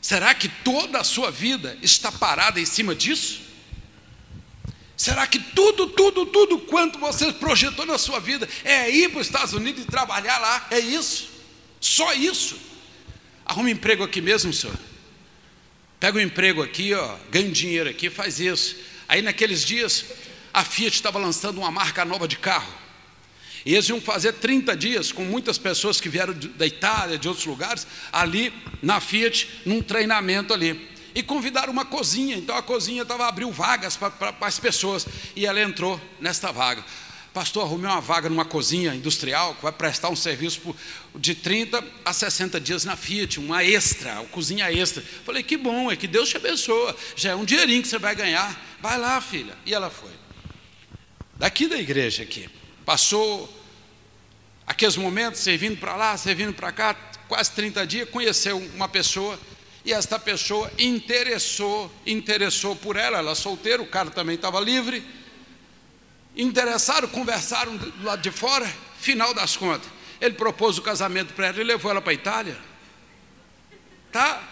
Será 0.00 0.34
que 0.34 0.48
toda 0.48 1.00
a 1.00 1.04
sua 1.04 1.30
vida 1.30 1.76
está 1.82 2.10
parada 2.10 2.58
em 2.58 2.64
cima 2.64 2.94
disso? 2.94 3.40
Será 4.96 5.26
que 5.26 5.38
tudo, 5.38 5.86
tudo, 5.88 6.26
tudo 6.26 6.58
quanto 6.60 6.98
você 6.98 7.32
projetou 7.32 7.86
na 7.86 7.96
sua 7.96 8.20
vida 8.20 8.48
é 8.64 8.90
ir 8.90 9.10
para 9.10 9.20
os 9.20 9.26
Estados 9.26 9.52
Unidos 9.52 9.82
e 9.82 9.86
trabalhar 9.86 10.38
lá? 10.38 10.66
É 10.70 10.78
isso? 10.78 11.30
Só 11.80 12.12
isso? 12.12 12.58
Arruma 13.44 13.68
um 13.68 13.72
emprego 13.72 14.04
aqui 14.04 14.20
mesmo, 14.20 14.52
senhor. 14.52 14.76
Pega 15.98 16.18
um 16.18 16.20
emprego 16.22 16.62
aqui, 16.62 16.94
ó, 16.94 17.16
ganha 17.30 17.50
dinheiro 17.50 17.88
aqui, 17.88 18.08
faz 18.08 18.40
isso. 18.40 18.76
Aí 19.08 19.22
naqueles 19.22 19.64
dias, 19.64 20.04
a 20.52 20.64
Fiat 20.64 20.94
estava 20.94 21.18
lançando 21.18 21.58
uma 21.58 21.70
marca 21.70 22.04
nova 22.04 22.28
de 22.28 22.36
carro. 22.36 22.79
E 23.64 23.74
eles 23.74 23.88
iam 23.88 24.00
fazer 24.00 24.34
30 24.34 24.76
dias 24.76 25.12
com 25.12 25.24
muitas 25.24 25.58
pessoas 25.58 26.00
que 26.00 26.08
vieram 26.08 26.34
da 26.56 26.66
Itália, 26.66 27.18
de 27.18 27.28
outros 27.28 27.46
lugares, 27.46 27.86
ali 28.12 28.52
na 28.82 29.00
Fiat, 29.00 29.48
num 29.66 29.82
treinamento 29.82 30.54
ali 30.54 30.90
e 31.14 31.22
convidaram 31.22 31.72
uma 31.72 31.84
cozinha. 31.84 32.36
Então 32.36 32.56
a 32.56 32.62
cozinha 32.62 33.02
estava 33.02 33.26
abriu 33.26 33.50
vagas 33.50 33.96
para 33.96 34.34
as 34.40 34.58
pessoas 34.58 35.06
e 35.34 35.46
ela 35.46 35.60
entrou 35.60 36.00
nesta 36.20 36.52
vaga. 36.52 36.84
Pastor, 37.32 37.62
arrumei 37.62 37.88
uma 37.88 38.00
vaga 38.00 38.28
numa 38.28 38.44
cozinha 38.44 38.92
industrial 38.92 39.54
que 39.54 39.62
vai 39.62 39.70
prestar 39.70 40.08
um 40.08 40.16
serviço 40.16 40.60
por, 40.60 40.76
de 41.14 41.32
30 41.32 41.82
a 42.04 42.12
60 42.12 42.60
dias 42.60 42.84
na 42.84 42.96
Fiat, 42.96 43.38
uma 43.38 43.62
extra, 43.62 44.14
uma 44.14 44.24
cozinha 44.24 44.70
extra. 44.72 45.00
Falei, 45.24 45.44
que 45.44 45.56
bom, 45.56 45.92
é 45.92 45.96
que 45.96 46.08
Deus 46.08 46.28
te 46.28 46.36
abençoa, 46.36 46.96
já 47.14 47.30
é 47.30 47.36
um 47.36 47.44
dinheirinho 47.44 47.82
que 47.82 47.88
você 47.88 47.98
vai 47.98 48.16
ganhar. 48.16 48.60
Vai 48.80 48.98
lá, 48.98 49.20
filha. 49.20 49.56
E 49.64 49.72
ela 49.72 49.90
foi. 49.90 50.10
Daqui 51.36 51.68
da 51.68 51.78
igreja 51.78 52.24
aqui. 52.24 52.50
Passou 52.90 53.48
aqueles 54.66 54.96
momentos, 54.96 55.38
servindo 55.38 55.78
para 55.78 55.94
lá, 55.94 56.16
servindo 56.16 56.52
para 56.52 56.72
cá, 56.72 56.96
quase 57.28 57.52
30 57.52 57.86
dias, 57.86 58.10
conheceu 58.10 58.58
uma 58.74 58.88
pessoa 58.88 59.38
e 59.84 59.92
esta 59.92 60.18
pessoa 60.18 60.68
interessou, 60.76 61.88
interessou 62.04 62.74
por 62.74 62.96
ela, 62.96 63.18
ela 63.18 63.36
solteira, 63.36 63.80
o 63.80 63.86
cara 63.86 64.10
também 64.10 64.34
estava 64.34 64.58
livre. 64.58 65.06
Interessaram, 66.34 67.06
conversaram 67.06 67.76
do 67.76 68.02
lado 68.02 68.22
de 68.22 68.32
fora, 68.32 68.68
final 68.98 69.32
das 69.32 69.56
contas. 69.56 69.88
Ele 70.20 70.34
propôs 70.34 70.76
o 70.76 70.82
casamento 70.82 71.32
para 71.32 71.46
ela 71.46 71.60
e 71.60 71.62
levou 71.62 71.92
ela 71.92 72.02
para 72.02 72.10
a 72.10 72.14
Itália. 72.14 72.58
Tá? 74.10 74.42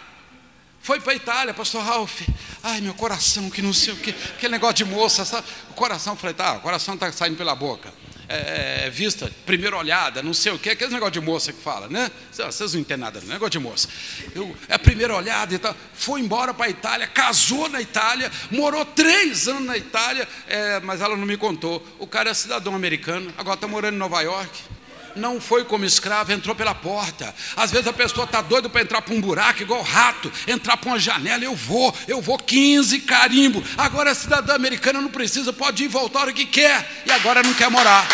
Foi 0.79 1.01
para 1.01 1.11
a 1.11 1.15
Itália, 1.17 1.53
pastor 1.53 1.83
Ralph. 1.83 2.21
Ai, 2.63 2.79
meu 2.79 2.93
coração, 2.93 3.49
que 3.49 3.61
não 3.61 3.73
sei 3.73 3.95
o 3.95 3.97
que, 3.97 4.11
aquele 4.11 4.53
negócio 4.53 4.75
de 4.75 4.85
moça, 4.85 5.25
sabe? 5.25 5.45
O 5.71 5.73
coração, 5.73 6.15
falei, 6.15 6.33
tá, 6.33 6.53
o 6.53 6.61
coração 6.61 6.93
está 6.93 7.11
saindo 7.11 7.35
pela 7.35 7.53
boca. 7.53 7.93
É, 8.31 8.85
é, 8.85 8.89
vista, 8.91 9.31
primeira 9.43 9.75
olhada, 9.75 10.21
não 10.21 10.35
sei 10.35 10.51
o 10.51 10.59
que, 10.59 10.69
aquele 10.69 10.93
negócio 10.93 11.13
de 11.13 11.19
moça 11.19 11.51
que 11.51 11.59
fala, 11.59 11.87
né? 11.89 12.11
Vocês 12.31 12.73
não 12.73 12.81
entendem 12.81 13.03
nada, 13.03 13.19
negócio 13.21 13.49
de 13.49 13.57
moça. 13.59 13.87
Eu, 14.35 14.55
é 14.67 14.75
a 14.75 14.79
primeira 14.79 15.15
olhada 15.15 15.55
e 15.55 15.57
tal. 15.57 15.75
Foi 15.95 16.21
embora 16.21 16.53
para 16.53 16.67
a 16.67 16.69
Itália, 16.69 17.07
casou 17.07 17.67
na 17.67 17.81
Itália, 17.81 18.31
morou 18.51 18.85
três 18.85 19.47
anos 19.47 19.65
na 19.65 19.75
Itália, 19.75 20.27
é, 20.47 20.79
mas 20.81 21.01
ela 21.01 21.17
não 21.17 21.25
me 21.25 21.37
contou. 21.37 21.83
O 21.97 22.05
cara 22.05 22.29
é 22.29 22.33
cidadão 22.35 22.75
americano, 22.75 23.33
agora 23.35 23.55
está 23.55 23.67
morando 23.67 23.95
em 23.95 23.97
Nova 23.99 24.21
York 24.21 24.68
não 25.15 25.39
foi 25.39 25.65
como 25.65 25.85
escravo, 25.85 26.31
entrou 26.31 26.55
pela 26.55 26.73
porta. 26.75 27.33
Às 27.55 27.71
vezes 27.71 27.87
a 27.87 27.93
pessoa 27.93 28.25
está 28.25 28.41
doida 28.41 28.69
para 28.69 28.81
entrar 28.81 29.01
para 29.01 29.13
um 29.13 29.21
buraco, 29.21 29.61
igual 29.61 29.81
rato, 29.81 30.31
entrar 30.47 30.77
para 30.77 30.89
uma 30.89 30.99
janela, 30.99 31.43
eu 31.43 31.55
vou, 31.55 31.95
eu 32.07 32.21
vou 32.21 32.37
15 32.37 32.99
carimbo. 33.01 33.63
Agora 33.77 34.11
a 34.11 34.15
cidadã 34.15 34.55
americana 34.55 35.01
não 35.01 35.09
precisa, 35.09 35.51
pode 35.53 35.83
ir 35.83 35.85
e 35.85 35.89
voltar 35.89 36.19
a 36.19 36.21
hora 36.23 36.33
que 36.33 36.45
quer, 36.45 37.03
e 37.05 37.11
agora 37.11 37.43
não 37.43 37.53
quer 37.53 37.69
morar. 37.69 38.07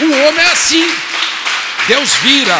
O 0.00 0.04
homem 0.04 0.44
é 0.44 0.52
assim. 0.52 0.88
Deus 1.86 2.14
vira. 2.14 2.58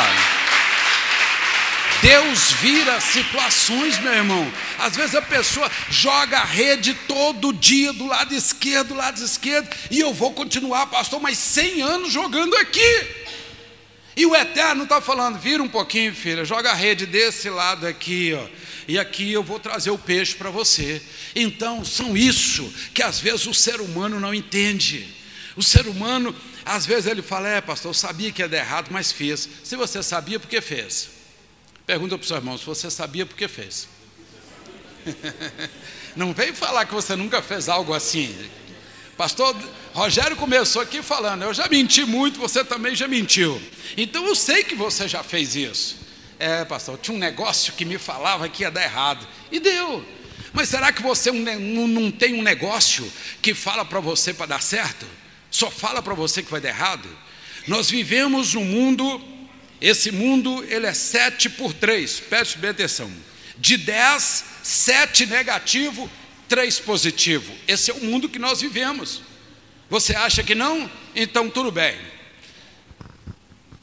Deus 2.02 2.50
vira 2.60 3.00
situações, 3.00 3.96
meu 4.00 4.12
irmão. 4.12 4.52
Às 4.80 4.96
vezes 4.96 5.14
a 5.14 5.22
pessoa 5.22 5.70
joga 5.88 6.38
a 6.38 6.44
rede 6.44 6.94
todo 7.06 7.52
dia 7.52 7.92
do 7.92 8.06
lado 8.06 8.34
esquerdo, 8.34 8.88
do 8.88 8.94
lado 8.94 9.24
esquerdo, 9.24 9.68
e 9.88 10.00
eu 10.00 10.12
vou 10.12 10.32
continuar, 10.32 10.86
pastor, 10.86 11.20
mais 11.20 11.38
100 11.38 11.82
anos 11.82 12.12
jogando 12.12 12.56
aqui. 12.56 13.06
E 14.16 14.26
o 14.26 14.34
Eterno 14.34 14.84
está 14.84 15.00
falando: 15.00 15.38
vira 15.38 15.62
um 15.62 15.68
pouquinho, 15.68 16.14
filha, 16.14 16.44
joga 16.44 16.70
a 16.70 16.74
rede 16.74 17.06
desse 17.06 17.48
lado 17.48 17.86
aqui, 17.86 18.34
ó, 18.34 18.46
e 18.86 18.98
aqui 18.98 19.32
eu 19.32 19.42
vou 19.42 19.58
trazer 19.58 19.90
o 19.90 19.98
peixe 19.98 20.34
para 20.34 20.50
você. 20.50 21.00
Então, 21.34 21.84
são 21.84 22.16
isso 22.16 22.72
que 22.92 23.02
às 23.02 23.18
vezes 23.18 23.46
o 23.46 23.54
ser 23.54 23.80
humano 23.80 24.20
não 24.20 24.34
entende. 24.34 25.14
O 25.56 25.62
ser 25.62 25.86
humano, 25.86 26.34
às 26.64 26.84
vezes 26.84 27.06
ele 27.06 27.22
fala: 27.22 27.48
é, 27.48 27.60
pastor, 27.60 27.90
eu 27.90 27.94
sabia 27.94 28.32
que 28.32 28.42
ia 28.42 28.48
dar 28.48 28.58
errado, 28.58 28.88
mas 28.90 29.12
fez. 29.12 29.48
Se 29.62 29.76
você 29.76 30.02
sabia, 30.02 30.38
por 30.38 30.48
que 30.48 30.60
fez? 30.60 31.08
Pergunta 31.86 32.16
para 32.16 32.24
o 32.24 32.28
seu 32.28 32.36
irmão: 32.36 32.58
se 32.58 32.64
você 32.64 32.90
sabia, 32.90 33.24
por 33.24 33.36
que 33.36 33.48
fez? 33.48 33.88
não 36.14 36.32
vem 36.32 36.52
falar 36.52 36.86
que 36.86 36.94
você 36.94 37.16
nunca 37.16 37.42
fez 37.42 37.68
algo 37.68 37.92
assim. 37.92 38.36
Pastor 39.22 39.56
Rogério 39.94 40.34
começou 40.34 40.82
aqui 40.82 41.00
falando: 41.00 41.44
Eu 41.44 41.54
já 41.54 41.68
menti 41.68 42.04
muito, 42.04 42.40
você 42.40 42.64
também 42.64 42.96
já 42.96 43.06
mentiu. 43.06 43.62
Então 43.96 44.26
eu 44.26 44.34
sei 44.34 44.64
que 44.64 44.74
você 44.74 45.06
já 45.06 45.22
fez 45.22 45.54
isso. 45.54 45.96
É, 46.40 46.64
pastor, 46.64 46.98
tinha 46.98 47.16
um 47.16 47.20
negócio 47.20 47.72
que 47.74 47.84
me 47.84 47.98
falava 47.98 48.48
que 48.48 48.64
ia 48.64 48.70
dar 48.72 48.82
errado. 48.82 49.24
E 49.52 49.60
deu. 49.60 50.04
Mas 50.52 50.70
será 50.70 50.90
que 50.90 51.00
você 51.00 51.30
não 51.30 52.10
tem 52.10 52.34
um 52.34 52.42
negócio 52.42 53.08
que 53.40 53.54
fala 53.54 53.84
para 53.84 54.00
você 54.00 54.34
para 54.34 54.46
dar 54.46 54.60
certo? 54.60 55.06
Só 55.52 55.70
fala 55.70 56.02
para 56.02 56.14
você 56.14 56.42
que 56.42 56.50
vai 56.50 56.60
dar 56.60 56.70
errado? 56.70 57.08
Nós 57.68 57.88
vivemos 57.88 58.54
num 58.54 58.64
mundo, 58.64 59.22
esse 59.80 60.10
mundo 60.10 60.64
ele 60.68 60.86
é 60.86 60.92
7 60.92 61.48
por 61.50 61.72
3, 61.72 62.18
preste 62.22 62.58
bem 62.58 62.70
atenção. 62.70 63.08
De 63.56 63.76
10, 63.76 64.44
7 64.64 65.26
negativo, 65.26 66.10
3 66.52 66.80
positivo. 66.80 67.50
Esse 67.66 67.90
é 67.90 67.94
o 67.94 68.04
mundo 68.04 68.28
que 68.28 68.38
nós 68.38 68.60
vivemos. 68.60 69.22
Você 69.88 70.14
acha 70.14 70.42
que 70.42 70.54
não? 70.54 70.90
Então 71.16 71.48
tudo 71.48 71.72
bem. 71.72 71.98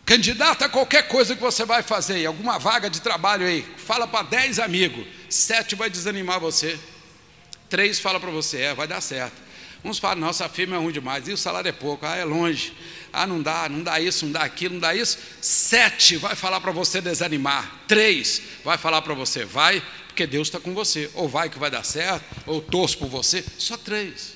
Candidata 0.06 0.66
a 0.66 0.70
qualquer 0.70 1.08
coisa 1.08 1.36
que 1.36 1.42
você 1.42 1.66
vai 1.66 1.82
fazer, 1.82 2.24
alguma 2.28 2.60
vaga 2.60 2.88
de 2.88 3.02
trabalho 3.02 3.48
aí, 3.48 3.66
fala 3.78 4.06
para 4.06 4.22
10 4.22 4.60
amigos, 4.60 5.04
sete 5.28 5.74
vai 5.74 5.90
desanimar 5.90 6.40
você, 6.40 6.80
três 7.68 8.00
fala 8.00 8.20
para 8.20 8.30
você, 8.30 8.62
é, 8.62 8.76
vai 8.76 8.88
dar 8.88 9.02
certo. 9.02 9.50
Uns 9.84 9.98
falam, 9.98 10.20
nossa 10.20 10.48
firma 10.48 10.76
é 10.76 10.80
ruim 10.80 10.92
demais, 10.92 11.28
e 11.28 11.32
o 11.32 11.38
salário 11.38 11.70
é 11.70 11.72
pouco, 11.72 12.06
ah, 12.06 12.16
é 12.16 12.26
longe, 12.26 12.74
ah, 13.12 13.26
não 13.26 13.42
dá, 13.42 13.68
não 13.68 13.82
dá 13.82 14.00
isso, 14.00 14.26
não 14.26 14.34
dá 14.34 14.42
aquilo, 14.42 14.76
não 14.76 14.82
dá 14.82 14.94
isso. 14.94 15.18
Sete 15.42 16.18
vai 16.18 16.36
falar 16.36 16.60
para 16.60 16.72
você 16.72 17.02
desanimar, 17.02 17.82
três 17.88 18.42
vai 18.64 18.78
falar 18.78 19.02
para 19.02 19.16
você, 19.16 19.44
vai, 19.44 19.82
porque 20.20 20.28
Deus 20.28 20.50
está 20.50 20.60
com 20.60 20.74
você, 20.74 21.10
ou 21.14 21.30
vai 21.30 21.50
que 21.50 21.58
vai 21.58 21.72
dar 21.72 21.86
certo, 21.86 22.26
ou 22.46 22.62
torço 22.62 22.98
por 22.98 23.08
você, 23.08 23.42
só 23.58 23.78
três. 23.78 24.34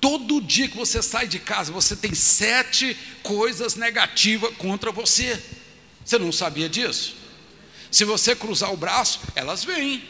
Todo 0.00 0.40
dia 0.40 0.66
que 0.66 0.76
você 0.76 1.00
sai 1.00 1.28
de 1.28 1.38
casa, 1.38 1.70
você 1.70 1.94
tem 1.94 2.12
sete 2.12 2.96
coisas 3.22 3.76
negativas 3.76 4.52
contra 4.56 4.90
você. 4.90 5.40
Você 6.04 6.18
não 6.18 6.32
sabia 6.32 6.68
disso? 6.68 7.14
Se 7.88 8.04
você 8.04 8.34
cruzar 8.34 8.72
o 8.72 8.76
braço, 8.76 9.20
elas 9.36 9.62
vêm. 9.62 10.02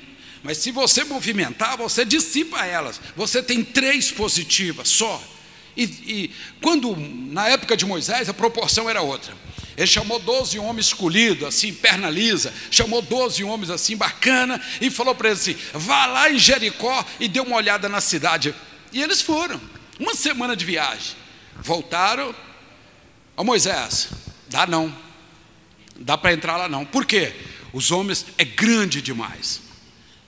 Mas 0.42 0.56
se 0.56 0.70
você 0.70 1.04
movimentar, 1.04 1.76
você 1.76 2.06
dissipa 2.06 2.64
elas. 2.64 2.98
Você 3.14 3.42
tem 3.42 3.62
três 3.62 4.10
positivas 4.10 4.88
só. 4.88 5.22
E, 5.76 5.82
e, 5.84 6.30
quando, 6.62 6.96
na 6.96 7.48
época 7.48 7.76
de 7.76 7.84
Moisés, 7.84 8.30
a 8.30 8.34
proporção 8.34 8.88
era 8.88 9.02
outra. 9.02 9.36
Ele 9.76 9.86
chamou 9.86 10.18
12 10.18 10.58
homens 10.58 10.86
escolhidos, 10.86 11.46
assim, 11.46 11.72
perna 11.72 12.10
lisa, 12.10 12.52
chamou 12.70 13.00
12 13.00 13.42
homens 13.44 13.70
assim, 13.70 13.96
bacana, 13.96 14.60
e 14.80 14.90
falou 14.90 15.14
para 15.14 15.30
eles 15.30 15.40
assim: 15.40 15.56
vá 15.72 16.06
lá 16.06 16.30
em 16.30 16.38
Jericó 16.38 17.04
e 17.18 17.28
dê 17.28 17.40
uma 17.40 17.56
olhada 17.56 17.88
na 17.88 18.00
cidade. 18.00 18.54
E 18.92 19.02
eles 19.02 19.22
foram. 19.22 19.60
Uma 19.98 20.14
semana 20.14 20.56
de 20.56 20.64
viagem. 20.64 21.16
Voltaram. 21.56 22.34
Ó 23.36 23.44
Moisés, 23.44 24.08
dá 24.48 24.66
não. 24.66 24.94
Dá 25.96 26.18
para 26.18 26.32
entrar 26.32 26.56
lá 26.56 26.68
não. 26.68 26.84
Por 26.84 27.06
quê? 27.06 27.34
Os 27.72 27.90
homens 27.90 28.26
é 28.36 28.44
grande 28.44 29.00
demais. 29.00 29.62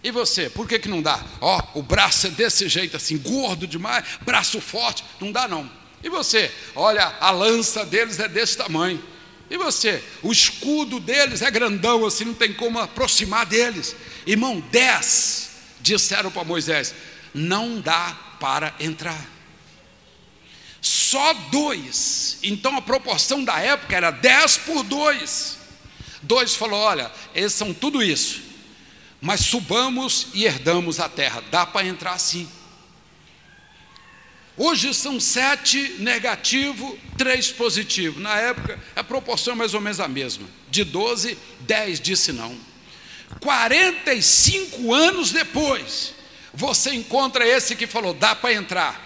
E 0.02 0.10
você, 0.10 0.50
por 0.50 0.68
que, 0.68 0.78
que 0.78 0.88
não 0.88 1.00
dá? 1.00 1.22
Ó, 1.40 1.62
o 1.74 1.82
braço 1.82 2.26
é 2.26 2.30
desse 2.30 2.68
jeito 2.68 2.96
assim, 2.96 3.16
gordo 3.16 3.66
demais, 3.66 4.04
braço 4.20 4.60
forte, 4.60 5.02
não 5.18 5.32
dá 5.32 5.48
não. 5.48 5.70
E 6.02 6.10
você, 6.10 6.52
olha, 6.76 7.16
a 7.18 7.30
lança 7.30 7.86
deles 7.86 8.20
é 8.20 8.28
desse 8.28 8.58
tamanho. 8.58 9.02
E 9.54 9.56
você, 9.56 10.02
o 10.20 10.32
escudo 10.32 10.98
deles 10.98 11.40
é 11.40 11.48
grandão 11.48 12.04
assim, 12.04 12.24
não 12.24 12.34
tem 12.34 12.52
como 12.52 12.80
aproximar 12.80 13.46
deles. 13.46 13.94
Irmão, 14.26 14.58
dez 14.72 15.50
disseram 15.80 16.28
para 16.28 16.42
Moisés: 16.42 16.92
não 17.32 17.80
dá 17.80 18.18
para 18.40 18.74
entrar 18.80 19.30
só 20.80 21.32
dois. 21.52 22.38
Então 22.42 22.76
a 22.76 22.82
proporção 22.82 23.44
da 23.44 23.60
época 23.60 23.94
era 23.94 24.10
dez 24.10 24.56
por 24.56 24.82
dois. 24.82 25.56
Dois 26.20 26.56
falou: 26.56 26.80
olha, 26.80 27.12
eles 27.32 27.52
são 27.52 27.72
tudo 27.72 28.02
isso, 28.02 28.42
mas 29.20 29.38
subamos 29.38 30.26
e 30.34 30.44
herdamos 30.46 30.98
a 30.98 31.08
terra. 31.08 31.44
Dá 31.52 31.64
para 31.64 31.86
entrar 31.86 32.18
sim. 32.18 32.48
Hoje 34.56 34.94
são 34.94 35.18
sete 35.18 35.96
negativo, 35.98 36.96
três 37.18 37.50
positivo. 37.50 38.20
Na 38.20 38.36
época, 38.36 38.78
a 38.94 39.02
proporção 39.02 39.54
é 39.54 39.56
mais 39.56 39.74
ou 39.74 39.80
menos 39.80 39.98
a 39.98 40.06
mesma. 40.06 40.46
De 40.70 40.84
12, 40.84 41.36
10 41.60 42.00
disse 42.00 42.32
não. 42.32 42.56
45 43.40 44.94
anos 44.94 45.32
depois, 45.32 46.14
você 46.52 46.94
encontra 46.94 47.46
esse 47.46 47.74
que 47.74 47.86
falou: 47.86 48.14
dá 48.14 48.34
para 48.34 48.54
entrar. 48.54 49.04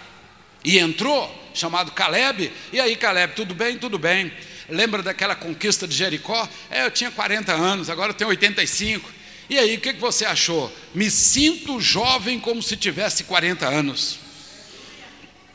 E 0.63 0.77
entrou, 0.77 1.33
chamado 1.53 1.91
Caleb. 1.93 2.51
E 2.71 2.79
aí, 2.79 2.95
Caleb, 2.95 3.33
tudo 3.33 3.55
bem? 3.55 3.77
Tudo 3.77 3.97
bem. 3.97 4.31
Lembra 4.69 5.01
daquela 5.01 5.35
conquista 5.35 5.87
de 5.87 5.95
Jericó? 5.95 6.47
É, 6.69 6.85
eu 6.85 6.91
tinha 6.91 7.09
40 7.09 7.53
anos, 7.53 7.89
agora 7.89 8.11
eu 8.11 8.13
tenho 8.13 8.29
85. 8.29 9.09
E 9.49 9.57
aí, 9.57 9.77
o 9.77 9.81
que 9.81 9.93
você 9.93 10.25
achou? 10.25 10.71
Me 10.93 11.09
sinto 11.09 11.81
jovem 11.81 12.39
como 12.39 12.61
se 12.61 12.77
tivesse 12.77 13.23
40 13.23 13.67
anos. 13.67 14.28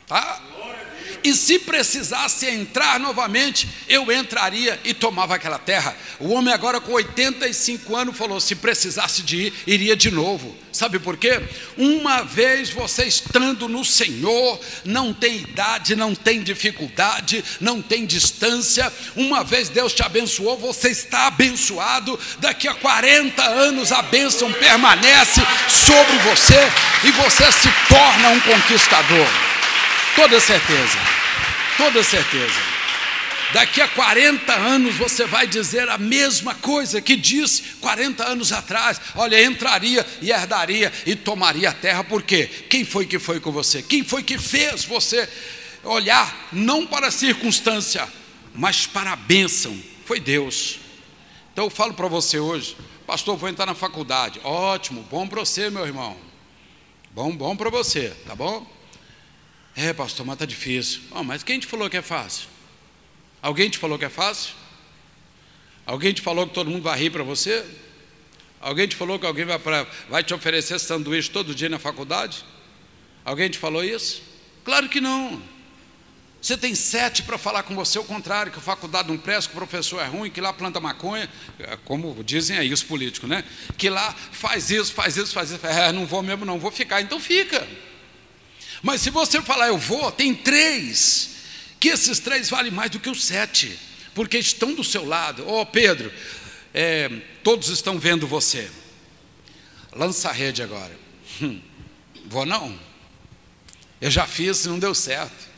Tá? 0.06 0.40
E 1.24 1.32
se 1.32 1.58
precisasse 1.58 2.46
entrar 2.46 3.00
novamente, 3.00 3.66
eu 3.88 4.12
entraria 4.12 4.78
e 4.84 4.92
tomava 4.92 5.34
aquela 5.34 5.58
terra. 5.58 5.96
O 6.20 6.28
homem, 6.34 6.52
agora 6.52 6.82
com 6.82 6.92
85 6.92 7.96
anos, 7.96 8.16
falou: 8.16 8.38
se 8.38 8.54
precisasse 8.54 9.22
de 9.22 9.46
ir, 9.46 9.54
iria 9.66 9.96
de 9.96 10.10
novo. 10.10 10.54
Sabe 10.70 10.98
por 10.98 11.16
quê? 11.16 11.40
Uma 11.78 12.22
vez 12.22 12.68
você 12.68 13.06
estando 13.06 13.68
no 13.70 13.82
Senhor, 13.86 14.60
não 14.84 15.14
tem 15.14 15.36
idade, 15.36 15.96
não 15.96 16.14
tem 16.14 16.42
dificuldade, 16.42 17.42
não 17.58 17.80
tem 17.80 18.04
distância. 18.04 18.92
Uma 19.16 19.42
vez 19.42 19.70
Deus 19.70 19.94
te 19.94 20.02
abençoou, 20.02 20.58
você 20.58 20.90
está 20.90 21.28
abençoado. 21.28 22.20
Daqui 22.38 22.68
a 22.68 22.74
40 22.74 23.42
anos 23.42 23.92
a 23.92 24.02
bênção 24.02 24.52
permanece 24.52 25.40
sobre 25.68 26.18
você 26.18 26.60
e 27.04 27.10
você 27.12 27.50
se 27.50 27.68
torna 27.88 28.28
um 28.28 28.40
conquistador. 28.40 29.53
Toda 30.16 30.38
certeza, 30.40 30.98
toda 31.76 32.02
certeza. 32.04 32.74
Daqui 33.52 33.80
a 33.80 33.88
40 33.88 34.52
anos 34.52 34.94
você 34.96 35.26
vai 35.26 35.46
dizer 35.46 35.88
a 35.88 35.98
mesma 35.98 36.54
coisa 36.54 37.00
que 37.00 37.16
disse 37.16 37.62
40 37.80 38.24
anos 38.24 38.52
atrás. 38.52 39.00
Olha, 39.16 39.44
entraria 39.44 40.06
e 40.22 40.30
herdaria 40.30 40.92
e 41.04 41.16
tomaria 41.16 41.70
a 41.70 41.72
terra, 41.72 42.04
por 42.04 42.22
quê? 42.22 42.48
Quem 42.68 42.84
foi 42.84 43.06
que 43.06 43.18
foi 43.18 43.40
com 43.40 43.50
você? 43.50 43.82
Quem 43.82 44.04
foi 44.04 44.22
que 44.22 44.38
fez 44.38 44.84
você 44.84 45.28
olhar 45.82 46.48
não 46.52 46.86
para 46.86 47.08
a 47.08 47.12
circunstância, 47.12 48.08
mas 48.54 48.86
para 48.86 49.12
a 49.12 49.16
bênção? 49.16 49.76
Foi 50.04 50.20
Deus. 50.20 50.78
Então 51.52 51.64
eu 51.64 51.70
falo 51.70 51.94
para 51.94 52.08
você 52.08 52.38
hoje, 52.38 52.76
pastor, 53.06 53.36
vou 53.36 53.48
entrar 53.48 53.66
na 53.66 53.74
faculdade. 53.74 54.40
Ótimo, 54.44 55.06
bom 55.10 55.26
para 55.26 55.40
você, 55.40 55.70
meu 55.70 55.86
irmão. 55.86 56.16
Bom, 57.12 57.30
bom 57.30 57.56
para 57.56 57.70
você, 57.70 58.10
tá 58.26 58.34
bom? 58.34 58.73
É, 59.76 59.92
pastor, 59.92 60.24
mas 60.24 60.34
está 60.34 60.44
difícil. 60.44 61.02
Oh, 61.10 61.24
mas 61.24 61.42
quem 61.42 61.58
te 61.58 61.66
falou 61.66 61.90
que 61.90 61.96
é 61.96 62.02
fácil? 62.02 62.48
Alguém 63.42 63.68
te 63.68 63.78
falou 63.78 63.98
que 63.98 64.04
é 64.04 64.10
fácil? 64.10 64.54
Alguém 65.84 66.12
te 66.12 66.22
falou 66.22 66.46
que 66.46 66.54
todo 66.54 66.70
mundo 66.70 66.82
vai 66.82 66.98
rir 66.98 67.10
para 67.10 67.22
você? 67.22 67.64
Alguém 68.60 68.86
te 68.86 68.96
falou 68.96 69.18
que 69.18 69.26
alguém 69.26 69.44
vai, 69.44 69.58
pra, 69.58 69.86
vai 70.08 70.22
te 70.22 70.32
oferecer 70.32 70.78
sanduíche 70.78 71.30
todo 71.30 71.54
dia 71.54 71.68
na 71.68 71.78
faculdade? 71.78 72.44
Alguém 73.24 73.50
te 73.50 73.58
falou 73.58 73.84
isso? 73.84 74.22
Claro 74.64 74.88
que 74.88 75.00
não. 75.00 75.42
Você 76.40 76.56
tem 76.56 76.74
sete 76.74 77.22
para 77.22 77.36
falar 77.38 77.62
com 77.62 77.74
você 77.74 77.98
o 77.98 78.04
contrário, 78.04 78.52
que 78.52 78.58
a 78.58 78.62
faculdade 78.62 79.08
não 79.08 79.16
presta, 79.16 79.50
que 79.50 79.56
o 79.56 79.58
professor 79.58 80.00
é 80.00 80.06
ruim, 80.06 80.30
que 80.30 80.40
lá 80.40 80.52
planta 80.52 80.78
maconha, 80.78 81.28
é, 81.58 81.76
como 81.84 82.22
dizem 82.22 82.56
aí 82.58 82.72
os 82.72 82.82
políticos, 82.82 83.28
né? 83.28 83.44
Que 83.76 83.88
lá 83.88 84.14
faz 84.30 84.70
isso, 84.70 84.92
faz 84.92 85.16
isso, 85.16 85.32
faz 85.32 85.50
isso. 85.50 85.66
É, 85.66 85.90
não 85.90 86.06
vou 86.06 86.22
mesmo, 86.22 86.44
não 86.44 86.58
vou 86.58 86.70
ficar. 86.70 87.00
Então 87.00 87.18
fica. 87.18 87.66
Mas 88.84 89.00
se 89.00 89.08
você 89.08 89.40
falar 89.40 89.68
eu 89.68 89.78
vou, 89.78 90.12
tem 90.12 90.34
três, 90.34 91.30
que 91.80 91.88
esses 91.88 92.18
três 92.18 92.50
valem 92.50 92.70
mais 92.70 92.90
do 92.90 93.00
que 93.00 93.08
os 93.08 93.24
sete, 93.24 93.80
porque 94.14 94.36
estão 94.36 94.74
do 94.74 94.84
seu 94.84 95.06
lado. 95.06 95.42
Ô 95.48 95.62
oh, 95.62 95.66
Pedro, 95.66 96.12
é, 96.74 97.08
todos 97.42 97.70
estão 97.70 97.98
vendo 97.98 98.26
você. 98.26 98.70
Lança 99.90 100.28
a 100.28 100.32
rede 100.32 100.62
agora. 100.62 100.94
Hum, 101.40 101.62
vou 102.26 102.44
não. 102.44 102.78
Eu 104.02 104.10
já 104.10 104.26
fiz 104.26 104.66
e 104.66 104.68
não 104.68 104.78
deu 104.78 104.94
certo. 104.94 105.48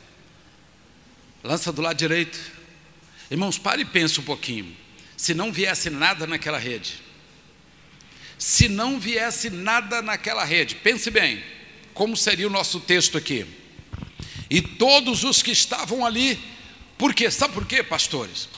Lança 1.43 1.73
do 1.73 1.83
lado 1.83 1.97
direito. 1.97 2.39
Irmãos, 3.29 3.59
pare 3.59 3.83
e 3.83 3.85
pense 3.85 4.21
um 4.21 4.25
pouquinho. 4.25 4.77
Se 5.17 5.35
não 5.35 5.51
viesse 5.51 5.91
nada 5.91 6.29
naquela 6.29 6.59
rede, 6.59 7.03
se 8.39 8.69
não 8.69 9.01
viesse 9.01 9.51
nada 9.51 10.01
naquela 10.01 10.45
rede, 10.45 10.77
pense 10.77 11.11
bem 11.11 11.56
como 11.97 12.15
seria 12.15 12.47
o 12.47 12.51
nosso 12.51 12.79
texto 12.79 13.17
aqui. 13.17 13.47
E 14.51 14.61
todos 14.61 15.25
os 15.25 15.43
que 15.43 15.51
estavam 15.51 16.05
ali, 16.05 16.39
porque 16.99 17.31
sabe 17.31 17.55
por 17.55 17.67
quê, 17.67 17.83
pastores? 17.83 18.49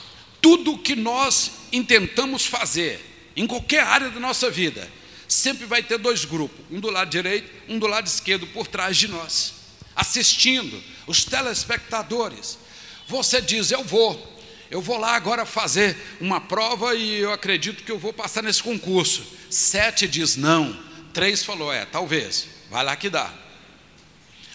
Tudo 0.43 0.76
que 0.76 0.97
nós 0.97 1.53
intentamos 1.72 2.45
fazer 2.45 3.01
em 3.36 3.47
qualquer 3.47 3.84
área 3.84 4.11
da 4.11 4.18
nossa 4.18 4.51
vida, 4.51 4.91
sempre 5.28 5.66
vai 5.66 5.84
ter 5.84 5.99
dois 5.99 6.24
grupos, 6.24 6.59
um 6.68 6.80
do 6.80 6.91
lado 6.91 7.09
direito, 7.11 7.49
um 7.68 7.78
do 7.78 7.86
lado 7.86 8.09
esquerdo 8.09 8.45
por 8.49 8.66
trás 8.66 8.97
de 8.97 9.07
nós, 9.07 9.55
assistindo, 9.95 10.82
os 11.07 11.24
telespectadores. 11.24 12.59
Você 13.07 13.41
diz: 13.41 13.70
"Eu 13.70 13.84
vou, 13.84 14.36
eu 14.68 14.82
vou 14.82 14.99
lá 14.99 15.14
agora 15.14 15.47
fazer 15.47 15.97
uma 16.20 16.41
prova 16.41 16.97
e 16.97 17.20
eu 17.20 17.32
acredito 17.32 17.84
que 17.84 17.93
eu 17.93 17.99
vou 18.01 18.12
passar 18.12 18.43
nesse 18.43 18.62
concurso". 18.62 19.22
Sete 19.49 20.09
diz: 20.09 20.34
"Não". 20.34 20.76
Três 21.14 21.45
falou: 21.45 21.72
"É, 21.72 21.84
talvez". 21.84 22.57
Vai 22.70 22.84
lá 22.84 22.96
que 22.96 23.08
dá. 23.08 23.30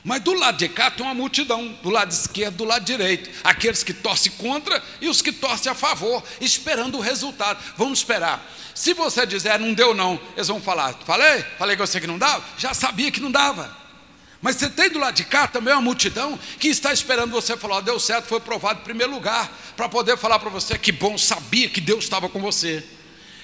Mas 0.03 0.21
do 0.21 0.33
lado 0.33 0.57
de 0.57 0.67
cá 0.67 0.91
tem 0.91 1.05
uma 1.05 1.15
multidão, 1.15 1.77
do 1.81 1.89
lado 1.89 2.11
esquerdo, 2.11 2.57
do 2.57 2.65
lado 2.65 2.83
direito, 2.83 3.29
aqueles 3.43 3.83
que 3.83 3.93
torcem 3.93 4.33
contra 4.33 4.83
e 4.99 5.07
os 5.07 5.21
que 5.21 5.31
torcem 5.31 5.71
a 5.71 5.75
favor, 5.75 6.21
esperando 6.41 6.97
o 6.97 7.01
resultado. 7.01 7.63
Vamos 7.77 7.99
esperar. 7.99 8.45
Se 8.75 8.93
você 8.93 9.25
dizer 9.25 9.57
não 9.59 9.73
deu 9.73 9.93
não, 9.93 10.19
eles 10.35 10.49
vão 10.49 10.59
falar, 10.59 10.93
falei? 11.05 11.43
Falei 11.57 11.77
com 11.77 11.85
você 11.85 12.01
que 12.01 12.07
não 12.07 12.17
dava? 12.17 12.43
Já 12.57 12.73
sabia 12.73 13.11
que 13.11 13.21
não 13.21 13.31
dava. 13.31 13.83
Mas 14.41 14.57
você 14.57 14.69
tem 14.69 14.89
do 14.89 14.99
lado 14.99 15.15
de 15.15 15.23
cá 15.23 15.47
também 15.47 15.73
uma 15.73 15.81
multidão 15.81 16.37
que 16.59 16.67
está 16.67 16.91
esperando 16.91 17.31
você 17.31 17.55
falar, 17.55 17.79
deu 17.79 17.97
certo, 17.97 18.25
foi 18.25 18.41
provado 18.41 18.81
em 18.81 18.83
primeiro 18.83 19.13
lugar, 19.13 19.49
para 19.77 19.87
poder 19.87 20.17
falar 20.17 20.37
para 20.37 20.49
você 20.49 20.77
que 20.77 20.91
bom, 20.91 21.17
sabia 21.17 21.69
que 21.69 21.79
Deus 21.79 22.03
estava 22.03 22.27
com 22.27 22.41
você. 22.41 22.83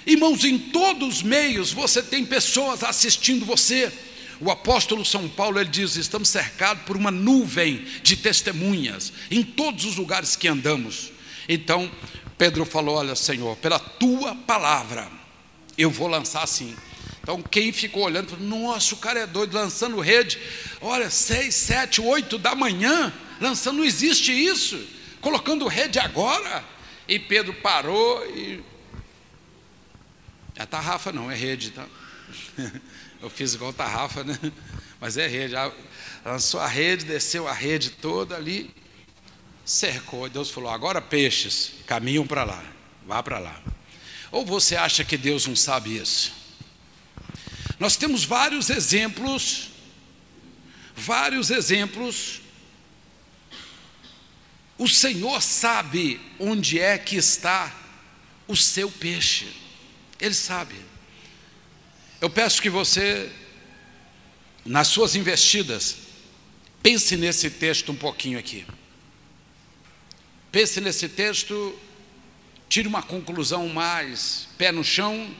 Irmãos, 0.05 0.43
em 0.43 0.57
todos 0.57 1.07
os 1.07 1.24
meios 1.24 1.72
você 1.72 2.03
tem 2.03 2.26
pessoas 2.26 2.84
assistindo 2.84 3.45
você. 3.45 3.93
O 4.40 4.50
apóstolo 4.50 5.04
São 5.04 5.28
Paulo 5.28 5.60
ele 5.60 5.70
diz: 5.70 5.96
estamos 5.96 6.30
cercados 6.30 6.84
por 6.84 6.96
uma 6.96 7.12
nuvem 7.12 7.86
de 8.02 8.16
testemunhas 8.16 9.12
em 9.30 9.44
todos 9.44 9.86
os 9.86 9.96
lugares 9.98 10.36
que 10.36 10.48
andamos. 10.48 11.12
Então 11.48 11.92
Pedro 12.38 12.66
falou: 12.66 12.96
Olha, 12.96 13.16
Senhor, 13.16 13.58
pela 13.58 13.80
tua 13.80 14.36
palavra 14.36 15.10
eu 15.78 15.90
vou 15.90 16.08
lançar 16.08 16.44
assim. 16.44 16.76
Então 17.22 17.42
quem 17.42 17.72
ficou 17.72 18.04
olhando, 18.04 18.38
nossa, 18.38 18.96
o 18.96 18.98
cara 18.98 19.20
é 19.20 19.28
doido 19.28 19.54
lançando 19.54 20.00
rede. 20.00 20.40
Olha, 20.82 21.10
seis, 21.10 21.56
sete, 21.56 22.02
oito 22.02 22.38
da 22.38 22.56
manhã 22.56 23.14
lançando, 23.42 23.78
não 23.78 23.86
existe 23.86 24.32
isso. 24.32 24.80
Colocando 25.22 25.68
rede 25.68 26.00
agora. 26.00 26.64
E 27.08 27.18
Pedro 27.18 27.54
parou 27.56 28.24
e 28.36 28.64
é 30.56 30.66
tarrafa 30.66 31.12
não, 31.12 31.32
é 31.32 31.36
rede, 31.36 31.72
tá? 31.72 31.86
Eu 33.22 33.30
fiz 33.30 33.53
igual 33.53 33.74
tarrafa, 33.74 34.24
né? 34.24 34.38
Mas 34.99 35.17
é 35.17 35.28
rede. 35.28 35.53
Lançou 36.24 36.59
a 36.59 36.67
rede, 36.67 37.05
desceu 37.05 37.47
a 37.47 37.53
rede 37.53 37.91
toda 37.91 38.36
ali, 38.36 38.74
cercou. 39.65 40.28
E 40.28 40.30
Deus 40.30 40.49
falou: 40.49 40.70
agora 40.70 41.01
peixes, 41.01 41.72
caminham 41.86 42.26
para 42.26 42.43
lá, 42.43 42.63
vá 43.05 43.22
para 43.22 43.39
lá. 43.39 43.61
Ou 44.32 44.45
você 44.45 44.76
acha 44.76 45.03
que 45.03 45.17
Deus 45.17 45.47
não 45.47 45.55
sabe 45.55 45.97
isso? 45.97 46.34
Nós 47.80 47.95
temos 47.95 48.24
vários 48.24 48.70
exemplos, 48.70 49.70
vários 50.95 51.49
exemplos. 51.49 52.41
O 54.78 54.88
Senhor 54.88 55.41
sabe 55.41 56.22
onde 56.39 56.80
é 56.80 56.97
que 56.97 57.17
está 57.17 57.76
o 58.47 58.55
seu 58.55 58.89
peixe, 58.89 59.47
Ele 60.20 60.34
sabe. 60.34 60.89
Eu 62.22 62.30
peço 62.30 62.61
que 62.61 62.70
você, 62.70 63.32
nas 64.65 64.89
suas 64.89 65.15
investidas, 65.15 65.97
pense 66.84 67.15
nesse 67.15 67.49
texto 67.49 67.93
um 67.93 67.95
pouquinho 67.95 68.38
aqui. 68.38 68.65
Pense 70.51 70.82
nesse 70.82 71.07
texto, 71.07 71.80
tire 72.67 72.89
uma 72.89 73.01
conclusão 73.01 73.70
mais 73.70 74.49
pé 74.57 74.70
no 74.70 74.84
chão. 74.84 75.34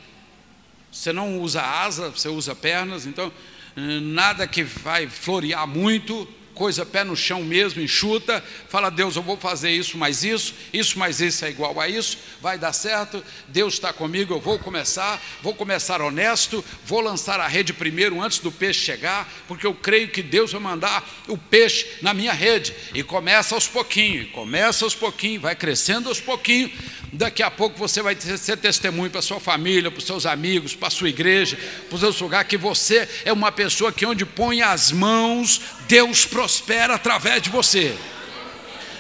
Você 0.90 1.12
não 1.12 1.42
usa 1.42 1.62
asa, 1.62 2.10
você 2.10 2.30
usa 2.30 2.56
pernas, 2.56 3.06
então 3.06 3.32
nada 3.76 4.48
que 4.48 4.64
vai 4.64 5.08
florear 5.08 5.68
muito, 5.68 6.28
coisa 6.60 6.86
pé 6.86 7.06
no 7.06 7.16
chão 7.16 7.42
mesmo, 7.42 7.82
enxuta, 7.82 8.44
fala, 8.68 8.92
Deus, 8.92 9.16
eu 9.16 9.22
vou 9.22 9.38
fazer 9.38 9.72
isso 9.72 9.98
mais 9.98 10.26
isso, 10.26 10.54
isso 10.74 11.00
mais 11.00 11.22
isso 11.22 11.46
é 11.46 11.50
igual 11.50 11.80
a 11.80 11.88
isso, 11.88 12.18
vai 12.42 12.58
dar 12.58 12.74
certo, 12.74 13.24
Deus 13.48 13.76
está 13.76 13.94
comigo, 13.94 14.34
eu 14.34 14.42
vou 14.42 14.60
começar, 14.60 15.22
vou 15.42 15.54
começar 15.54 16.02
honesto, 16.02 16.64
vou 16.86 17.00
lançar 17.00 17.40
a 17.40 17.48
rede 17.48 17.72
primeiro 17.72 18.22
antes 18.22 18.40
do 18.40 18.52
peixe 18.52 18.82
chegar, 18.82 19.26
porque 19.48 19.66
eu 19.66 19.74
creio 19.74 20.10
que 20.10 20.22
Deus 20.22 20.52
vai 20.52 20.60
mandar 20.60 21.10
o 21.30 21.38
peixe 21.38 21.88
na 22.02 22.14
minha 22.14 22.34
rede, 22.34 22.76
e 22.94 23.04
começa 23.04 23.56
aos 23.56 23.70
pouquinhos, 23.70 24.30
começa 24.32 24.84
aos 24.84 24.94
pouquinhos, 24.94 25.42
vai 25.42 25.56
crescendo 25.56 26.10
aos 26.10 26.20
pouquinhos, 26.20 26.74
daqui 27.12 27.42
a 27.42 27.50
pouco 27.50 27.78
você 27.78 28.02
vai 28.02 28.16
ser 28.20 28.58
testemunho 28.58 29.10
para 29.10 29.22
sua 29.22 29.40
família, 29.40 29.90
para 29.90 30.00
os 30.00 30.06
seus 30.06 30.26
amigos, 30.26 30.76
para 30.76 30.88
a 30.88 30.92
sua 30.92 31.10
igreja, 31.10 31.58
para 31.88 31.96
os 31.96 32.02
seus 32.02 32.20
lugares, 32.22 32.48
que 32.48 32.58
você 32.58 33.08
é 33.26 33.34
uma 33.34 33.52
pessoa 33.52 33.92
que 33.92 34.06
onde 34.06 34.26
põe 34.26 34.62
as 34.62 34.92
mãos, 34.92 35.62
Deus 35.88 36.26
prospera 36.26 36.96
através 36.96 37.42
de 37.42 37.50
você. 37.50 37.96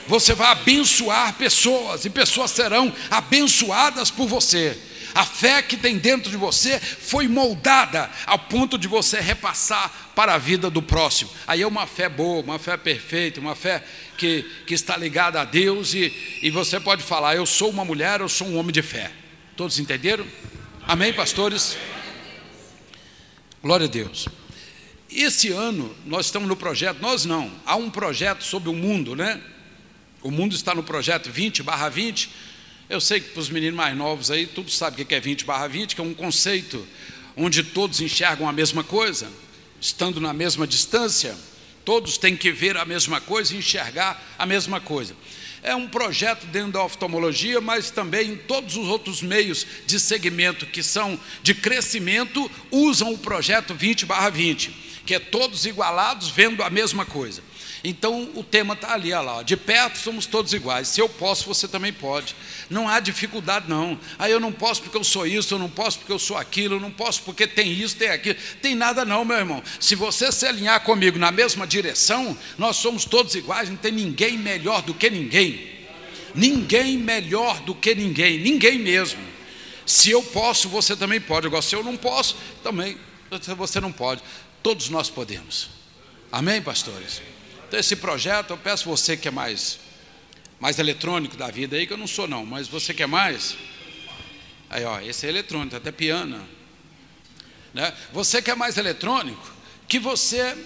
Você 0.07 0.34
vai 0.34 0.51
abençoar 0.51 1.34
pessoas 1.34 2.03
e 2.03 2.10
pessoas 2.10 2.51
serão 2.51 2.91
abençoadas 3.12 4.10
por 4.10 4.28
você. 4.28 4.76
A 5.14 5.26
fé 5.26 5.62
que 5.62 5.76
tem 5.76 5.97
dentro 5.97 6.30
de 6.30 6.38
você 6.38 6.80
foi 6.80 7.28
moldada 7.28 8.10
ao 8.26 8.38
ponto 8.38 8.78
de 8.78 8.88
você 8.88 9.20
repassar 9.20 10.12
para 10.16 10.36
a 10.36 10.38
vida 10.38 10.70
do 10.70 10.82
próximo. 10.82 11.30
Aí 11.47 11.62
é 11.62 11.68
uma 11.68 11.88
fé 11.88 12.07
boa, 12.07 12.43
uma 12.43 12.60
fé 12.60 12.78
perfeita, 12.78 13.39
uma 13.39 13.55
fé 13.55 13.84
que, 14.18 14.43
que 14.66 14.74
está 14.74 14.95
ligada 14.95 15.41
a 15.41 15.45
Deus 15.45 15.93
e, 15.93 16.14
e 16.41 16.49
você 16.49 16.80
pode 16.80 17.03
falar: 17.03 17.36
Eu 17.36 17.45
sou 17.45 17.70
uma 17.70 17.86
mulher, 17.86 18.22
eu 18.22 18.30
sou 18.30 18.47
um 18.47 18.57
homem 18.57 18.72
de 18.72 18.82
fé. 18.82 19.12
Todos 19.55 19.80
entenderam? 19.80 20.26
Amém, 20.88 21.14
pastores? 21.14 21.78
Glória 23.62 23.86
a 23.86 23.89
Deus. 23.89 24.28
Esse 25.12 25.49
ano 25.49 25.95
nós 26.05 26.28
estamos 26.28 26.47
no 26.47 26.55
projeto, 26.55 27.01
nós 27.01 27.26
não, 27.26 27.51
há 27.66 27.76
um 27.76 27.89
projeto 27.89 28.43
sobre 28.43 28.70
o 28.70 28.74
mundo, 28.74 29.16
né? 29.16 29.41
O 30.22 30.30
mundo 30.30 30.53
está 30.53 30.76
no 30.76 30.84
projeto 30.84 31.32
20 31.32 31.64
barra 31.64 31.89
20. 31.89 32.30
Eu 32.89 32.99
sei 32.99 33.19
que 33.19 33.29
para 33.29 33.41
os 33.41 33.51
meninos 33.51 33.75
mais 33.75 33.95
novos 33.95 34.31
aí, 34.31 34.47
tudo 34.47 34.71
sabe 34.71 34.99
o 34.99 35.05
que 35.05 35.13
é 35.13 35.19
20 35.19 35.45
barra 35.45 35.67
20, 35.67 35.93
que 35.93 36.01
é 36.01 36.03
um 36.03 36.11
conceito 36.11 36.87
onde 37.37 37.61
todos 37.61 38.01
enxergam 38.01 38.49
a 38.49 38.51
mesma 38.51 38.83
coisa, 38.83 39.29
estando 39.79 40.19
na 40.19 40.33
mesma 40.33 40.65
distância, 40.65 41.37
todos 41.85 42.17
têm 42.17 42.35
que 42.35 42.51
ver 42.51 42.77
a 42.77 42.85
mesma 42.85 43.21
coisa 43.21 43.53
e 43.53 43.57
enxergar 43.57 44.19
a 44.39 44.43
mesma 44.43 44.81
coisa. 44.81 45.15
É 45.61 45.75
um 45.75 45.87
projeto 45.87 46.47
dentro 46.47 46.71
da 46.71 46.83
oftalmologia, 46.83 47.61
mas 47.61 47.91
também 47.91 48.31
em 48.31 48.35
todos 48.35 48.75
os 48.75 48.87
outros 48.87 49.21
meios 49.21 49.67
de 49.85 49.99
segmento 49.99 50.65
que 50.65 50.81
são 50.81 51.19
de 51.43 51.53
crescimento 51.53 52.49
usam 52.71 53.13
o 53.13 53.19
projeto 53.19 53.75
20 53.75 54.07
barra 54.07 54.31
20 54.31 54.89
que 55.09 55.15
é 55.15 55.19
todos 55.19 55.65
igualados 55.65 56.29
vendo 56.29 56.61
a 56.61 56.69
mesma 56.69 57.03
coisa. 57.03 57.41
Então 57.84 58.30
o 58.36 58.43
tema 58.43 58.73
está 58.73 58.93
ali, 58.93 59.13
olha 59.13 59.21
lá, 59.21 59.43
de 59.43 59.55
perto 59.55 59.97
somos 59.97 60.25
todos 60.25 60.53
iguais. 60.53 60.89
Se 60.89 60.99
eu 60.99 61.07
posso, 61.07 61.45
você 61.45 61.67
também 61.67 61.93
pode. 61.93 62.36
Não 62.69 62.89
há 62.89 62.99
dificuldade, 62.99 63.69
não. 63.69 63.97
Ah, 64.17 64.30
eu 64.30 64.39
não 64.39 64.51
posso 64.51 64.82
porque 64.82 64.97
eu 64.97 65.03
sou 65.03 65.25
isso, 65.25 65.53
eu 65.53 65.59
não 65.59 65.69
posso 65.69 65.99
porque 65.99 66.11
eu 66.11 66.19
sou 66.19 66.38
aquilo, 66.38 66.75
eu 66.75 66.80
não 66.80 66.91
posso 66.91 67.21
porque 67.23 67.47
tem 67.47 67.71
isso, 67.71 67.95
tem 67.95 68.09
aquilo. 68.09 68.38
Tem 68.61 68.75
nada, 68.75 69.05
não, 69.05 69.23
meu 69.23 69.38
irmão. 69.38 69.63
Se 69.80 69.95
você 69.95 70.32
se 70.32 70.45
alinhar 70.45 70.82
comigo 70.82 71.17
na 71.17 71.32
mesma 71.32 71.65
direção, 71.65 72.38
nós 72.57 72.75
somos 72.75 73.05
todos 73.05 73.34
iguais, 73.36 73.69
não 73.69 73.77
tem 73.77 73.91
ninguém 73.91 74.38
melhor 74.38 74.82
do 74.82 74.93
que 74.93 75.09
ninguém. 75.09 75.80
Ninguém 76.36 76.97
melhor 76.97 77.61
do 77.61 77.73
que 77.73 77.95
ninguém, 77.95 78.39
ninguém 78.39 78.77
mesmo. 78.77 79.19
Se 79.86 80.11
eu 80.11 80.21
posso, 80.21 80.69
você 80.69 80.95
também 80.95 81.19
pode. 81.19 81.47
Agora, 81.47 81.61
se 81.61 81.75
eu 81.75 81.84
não 81.84 81.97
posso, 81.97 82.36
também 82.61 82.97
você 83.57 83.80
não 83.80 83.91
pode. 83.91 84.21
Todos 84.61 84.89
nós 84.89 85.09
podemos. 85.09 85.69
Amém, 86.32 86.61
pastores? 86.61 87.21
Então, 87.70 87.80
esse 87.80 87.95
projeto, 87.97 88.49
eu 88.49 88.57
peço 88.57 88.89
você 88.89 89.15
que 89.15 89.28
é 89.28 89.32
mais, 89.32 89.78
mais 90.59 90.80
eletrônico 90.80 91.38
da 91.38 91.51
vida 91.51 91.76
aí, 91.76 91.86
que 91.86 91.93
eu 91.93 91.97
não 91.97 92.07
sou 92.07 92.28
não, 92.28 92.43
mas 92.43 92.67
você 92.67 92.95
que 92.95 93.03
é 93.03 93.05
mais. 93.05 93.55
Aí, 94.67 94.84
ó, 94.84 94.99
esse 95.01 95.28
é 95.28 95.30
eletrônico, 95.30 95.76
até 95.76 95.91
piano. 95.91 96.43
Né? 97.72 97.93
Você 98.11 98.41
que 98.41 98.49
é 98.49 98.55
mais 98.55 98.76
eletrônico, 98.76 99.53
que 99.88 99.99
você 99.99 100.57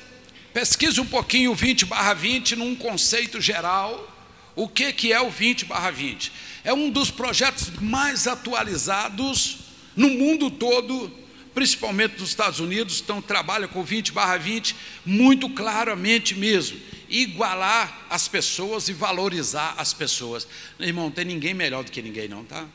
pesquise 0.54 1.02
um 1.02 1.06
pouquinho 1.06 1.52
o 1.52 1.56
20 1.56 1.86
barra 1.88 2.14
20 2.14 2.56
num 2.56 2.74
conceito 2.74 3.42
geral. 3.42 4.10
O 4.56 4.70
que, 4.70 4.94
que 4.94 5.12
é 5.12 5.20
o 5.20 5.30
20 5.30 5.66
barra 5.66 5.92
20? 5.92 6.32
É 6.64 6.74
um 6.74 6.90
dos 6.90 7.12
projetos 7.12 7.70
mais 7.82 8.28
atualizados 8.28 9.58
no 9.94 10.08
mundo 10.08 10.50
todo 10.50 11.12
principalmente 11.54 12.20
nos 12.20 12.30
Estados 12.30 12.60
Unidos, 12.60 13.00
então 13.00 13.22
trabalha 13.22 13.68
com 13.68 13.84
20 13.84 14.12
barra 14.12 14.38
20, 14.38 14.76
muito 15.06 15.50
claramente 15.50 16.36
mesmo. 16.36 16.80
Igualar 17.14 18.08
as 18.10 18.28
pessoas 18.28 18.90
e 18.90 18.94
valorizar 18.94 19.76
as 19.78 19.94
pessoas. 19.94 20.48
Irmão, 20.80 21.12
tem 21.12 21.24
ninguém 21.24 21.54
melhor 21.54 21.84
do 21.84 21.92
que 21.92 22.02
ninguém, 22.02 22.28
não, 22.28 22.44
tá? 22.44 22.68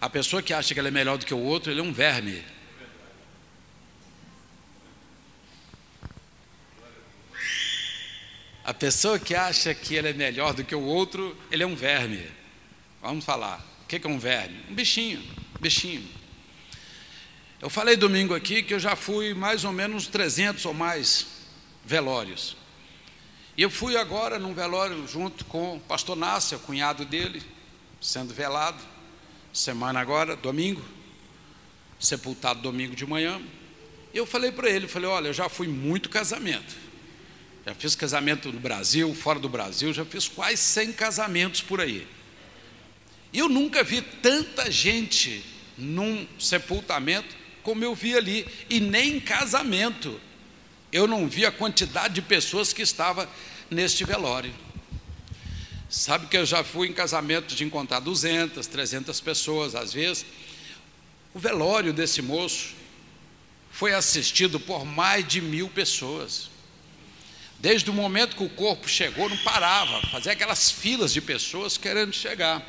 A 0.00 0.08
pessoa 0.08 0.40
que 0.40 0.54
acha 0.54 0.72
que 0.72 0.78
ela 0.78 0.86
é 0.86 0.92
melhor 0.92 1.18
do 1.18 1.26
que 1.26 1.34
o 1.34 1.38
outro, 1.38 1.72
ele 1.72 1.80
é 1.80 1.82
um 1.82 1.92
verme. 1.92 2.44
A 8.64 8.72
pessoa 8.72 9.18
que 9.18 9.34
acha 9.34 9.74
que 9.74 9.96
ele 9.96 10.10
é 10.10 10.12
melhor 10.12 10.54
do 10.54 10.62
que 10.62 10.76
o 10.76 10.80
outro, 10.80 11.36
ele 11.50 11.64
é 11.64 11.66
um 11.66 11.74
verme. 11.74 12.24
Vamos 13.02 13.24
falar. 13.24 13.66
O 13.82 13.86
que 13.88 13.96
é 13.96 14.08
um 14.08 14.18
verme? 14.18 14.60
Um 14.70 14.74
bichinho, 14.74 15.20
bichinho. 15.60 16.08
Eu 17.60 17.68
falei 17.68 17.96
domingo 17.96 18.32
aqui 18.32 18.62
que 18.62 18.72
eu 18.72 18.78
já 18.78 18.94
fui 18.94 19.34
mais 19.34 19.64
ou 19.64 19.72
menos 19.72 20.06
300 20.06 20.64
ou 20.66 20.72
mais 20.72 21.26
velórios. 21.84 22.59
Eu 23.60 23.68
fui 23.68 23.94
agora 23.94 24.38
num 24.38 24.54
velório 24.54 25.06
junto 25.06 25.44
com 25.44 25.76
o 25.76 25.80
pastor 25.80 26.16
Nácia, 26.16 26.56
o 26.56 26.60
cunhado 26.60 27.04
dele, 27.04 27.42
sendo 28.00 28.32
velado, 28.32 28.82
semana 29.52 30.00
agora, 30.00 30.34
domingo, 30.34 30.82
sepultado 31.98 32.62
domingo 32.62 32.96
de 32.96 33.04
manhã. 33.04 33.38
Eu 34.14 34.24
falei 34.24 34.50
para 34.50 34.70
ele, 34.70 34.88
falei, 34.88 35.10
olha, 35.10 35.26
eu 35.28 35.34
já 35.34 35.46
fui 35.50 35.68
muito 35.68 36.08
casamento. 36.08 36.74
Já 37.66 37.74
fiz 37.74 37.94
casamento 37.94 38.50
no 38.50 38.58
Brasil, 38.58 39.14
fora 39.14 39.38
do 39.38 39.46
Brasil, 39.46 39.92
já 39.92 40.06
fiz 40.06 40.26
quase 40.26 40.56
100 40.56 40.94
casamentos 40.94 41.60
por 41.60 41.82
aí. 41.82 42.08
Eu 43.30 43.46
nunca 43.46 43.84
vi 43.84 44.00
tanta 44.00 44.70
gente 44.70 45.44
num 45.76 46.26
sepultamento 46.38 47.36
como 47.62 47.84
eu 47.84 47.94
vi 47.94 48.16
ali, 48.16 48.46
e 48.70 48.80
nem 48.80 49.16
em 49.16 49.20
casamento. 49.20 50.18
Eu 50.90 51.06
não 51.06 51.28
vi 51.28 51.44
a 51.44 51.52
quantidade 51.52 52.14
de 52.14 52.22
pessoas 52.22 52.72
que 52.72 52.80
estava 52.80 53.28
neste 53.70 54.04
velório. 54.04 54.52
Sabe 55.88 56.26
que 56.26 56.36
eu 56.36 56.46
já 56.46 56.62
fui 56.62 56.88
em 56.88 56.92
casamento 56.92 57.54
de 57.54 57.64
encontrar 57.64 58.00
200, 58.00 58.66
300 58.66 59.20
pessoas, 59.20 59.74
às 59.74 59.92
vezes. 59.92 60.24
O 61.34 61.38
velório 61.38 61.92
desse 61.92 62.22
moço 62.22 62.74
foi 63.70 63.94
assistido 63.94 64.58
por 64.60 64.84
mais 64.84 65.26
de 65.26 65.40
mil 65.40 65.68
pessoas. 65.68 66.50
Desde 67.58 67.90
o 67.90 67.92
momento 67.92 68.36
que 68.36 68.44
o 68.44 68.48
corpo 68.48 68.88
chegou, 68.88 69.28
não 69.28 69.36
parava, 69.38 70.00
fazia 70.08 70.32
aquelas 70.32 70.70
filas 70.70 71.12
de 71.12 71.20
pessoas 71.20 71.76
querendo 71.76 72.12
chegar. 72.12 72.66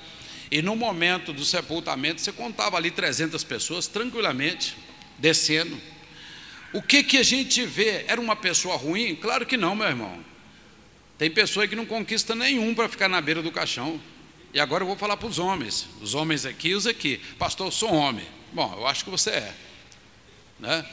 E 0.49 0.62
no 0.62 0.76
momento 0.76 1.32
do 1.32 1.45
sepultamento, 1.45 2.22
você 2.22 2.32
contava 2.32 2.76
ali 2.76 2.91
300 2.91 3.43
pessoas 3.43 3.88
tranquilamente 3.88 4.76
descendo. 5.18 5.80
O 6.74 6.82
que, 6.82 7.04
que 7.04 7.18
a 7.18 7.24
gente 7.24 7.66
vê? 7.66 8.04
Era 8.08 8.20
uma 8.20 8.36
pessoa 8.36 8.76
ruim? 8.76 9.16
Claro 9.16 9.45
que 9.45 9.56
não, 9.56 9.76
meu 9.76 9.88
irmão. 9.88 10.30
Tem 11.22 11.30
pessoa 11.30 11.67
que 11.67 11.76
não 11.76 11.86
conquista 11.86 12.34
nenhum 12.34 12.74
para 12.74 12.89
ficar 12.89 13.07
na 13.07 13.22
beira 13.22 13.43
do 13.43 13.51
caixão. 13.51 14.01
E 14.51 14.59
agora 14.59 14.82
eu 14.82 14.88
vou 14.88 14.95
falar 14.95 15.15
para 15.17 15.28
os 15.28 15.38
homens. 15.38 15.88
Os 16.01 16.15
homens 16.15 16.47
aqui 16.47 16.69
e 16.69 16.74
os 16.74 16.88
aqui. 16.88 17.22
Pastor, 17.38 17.67
eu 17.67 17.72
sou 17.72 17.93
homem. 17.93 18.26
Bom, 18.51 18.74
eu 18.76 18.88
acho 18.88 19.03
que 19.03 19.11
você 19.11 19.30
é. 19.30 19.53
Né? 20.59 20.84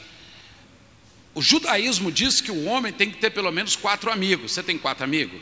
O 1.33 1.41
judaísmo 1.41 2.11
diz 2.11 2.41
que 2.41 2.51
o 2.51 2.65
homem 2.65 2.93
tem 2.93 3.09
que 3.09 3.17
ter 3.17 3.31
pelo 3.31 3.51
menos 3.51 3.75
quatro 3.75 4.11
amigos. 4.11 4.51
Você 4.51 4.61
tem 4.61 4.77
quatro 4.77 5.03
amigos? 5.03 5.41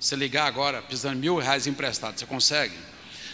Você 0.00 0.16
ligar 0.16 0.46
agora, 0.46 0.80
precisando 0.80 1.18
mil 1.18 1.36
reais 1.36 1.66
emprestado, 1.66 2.18
você 2.18 2.24
consegue? 2.24 2.74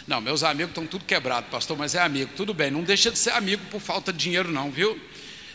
Não, 0.05 0.19
meus 0.19 0.43
amigos 0.43 0.71
estão 0.71 0.85
tudo 0.85 1.05
quebrados, 1.05 1.49
pastor, 1.49 1.77
mas 1.77 1.95
é 1.95 2.01
amigo. 2.01 2.33
Tudo 2.35 2.53
bem, 2.53 2.69
não 2.69 2.83
deixa 2.83 3.09
de 3.09 3.17
ser 3.17 3.31
amigo 3.31 3.63
por 3.71 3.79
falta 3.79 4.11
de 4.11 4.19
dinheiro, 4.19 4.51
não, 4.51 4.69
viu? 4.69 4.99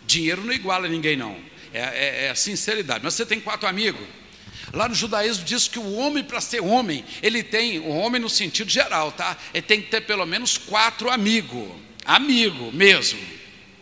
Dinheiro 0.07 0.43
não 0.43 0.55
iguala 0.55 0.89
ninguém, 0.89 1.15
não. 1.15 1.39
É, 1.75 1.81
é, 1.81 2.27
é 2.29 2.35
sinceridade. 2.35 3.05
Mas 3.05 3.13
você 3.13 3.27
tem 3.27 3.39
quatro 3.39 3.69
amigos. 3.69 4.24
Lá 4.73 4.89
no 4.89 4.95
judaísmo 4.95 5.45
diz 5.45 5.69
que 5.69 5.79
o 5.79 5.95
homem, 5.95 6.25
para 6.25 6.41
ser 6.41 6.61
homem, 6.61 7.05
ele 7.23 7.43
tem, 7.43 7.79
o 7.79 7.89
homem 7.89 8.21
no 8.21 8.29
sentido 8.29 8.71
geral, 8.71 9.13
tá? 9.13 9.37
Ele 9.53 9.63
tem 9.63 9.81
que 9.81 9.89
ter 9.89 10.01
pelo 10.01 10.27
menos 10.27 10.57
quatro 10.57 11.11
amigos. 11.11 11.69
Amigo 12.05 12.73
mesmo. 12.73 13.21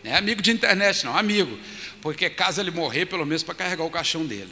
Não 0.03 0.11
é 0.11 0.15
amigo 0.15 0.41
de 0.41 0.51
internet, 0.51 1.05
não, 1.05 1.17
amigo. 1.17 1.57
Porque 2.01 2.29
caso 2.29 2.59
ele 2.59 2.71
morrer, 2.71 3.05
pelo 3.05 3.25
menos 3.25 3.43
para 3.43 3.55
carregar 3.55 3.83
o 3.85 3.89
caixão 3.89 4.25
dele. 4.25 4.51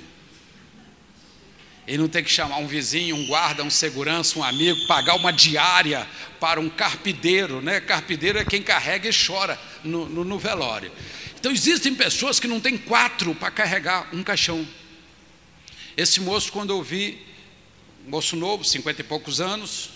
Ele 1.88 1.98
não 1.98 2.08
tem 2.08 2.24
que 2.24 2.30
chamar 2.30 2.58
um 2.58 2.68
vizinho, 2.68 3.16
um 3.16 3.26
guarda, 3.26 3.64
um 3.64 3.70
segurança, 3.70 4.38
um 4.40 4.44
amigo, 4.44 4.86
pagar 4.88 5.16
uma 5.16 5.34
diária 5.34 6.08
para 6.40 6.60
um 6.60 6.70
carpideiro, 6.70 7.62
né? 7.62 7.82
Carpideiro 7.82 8.40
é 8.40 8.46
quem 8.46 8.62
carrega 8.62 9.10
e 9.10 9.12
chora 9.14 9.60
no, 9.84 10.08
no, 10.08 10.24
no 10.24 10.40
velório. 10.40 10.92
Então 11.40 11.52
existem 11.52 11.94
pessoas 11.94 12.40
que 12.40 12.48
não 12.48 12.60
têm 12.60 12.78
quatro 12.78 13.34
para 13.34 13.50
carregar 13.52 14.08
um 14.14 14.24
caixão. 14.24 14.66
Esse 15.96 16.20
moço, 16.20 16.52
quando 16.52 16.72
eu 16.72 16.82
vi, 16.82 17.20
moço 18.08 18.36
novo, 18.36 18.64
cinquenta 18.64 19.02
e 19.02 19.04
poucos 19.04 19.42
anos, 19.42 19.92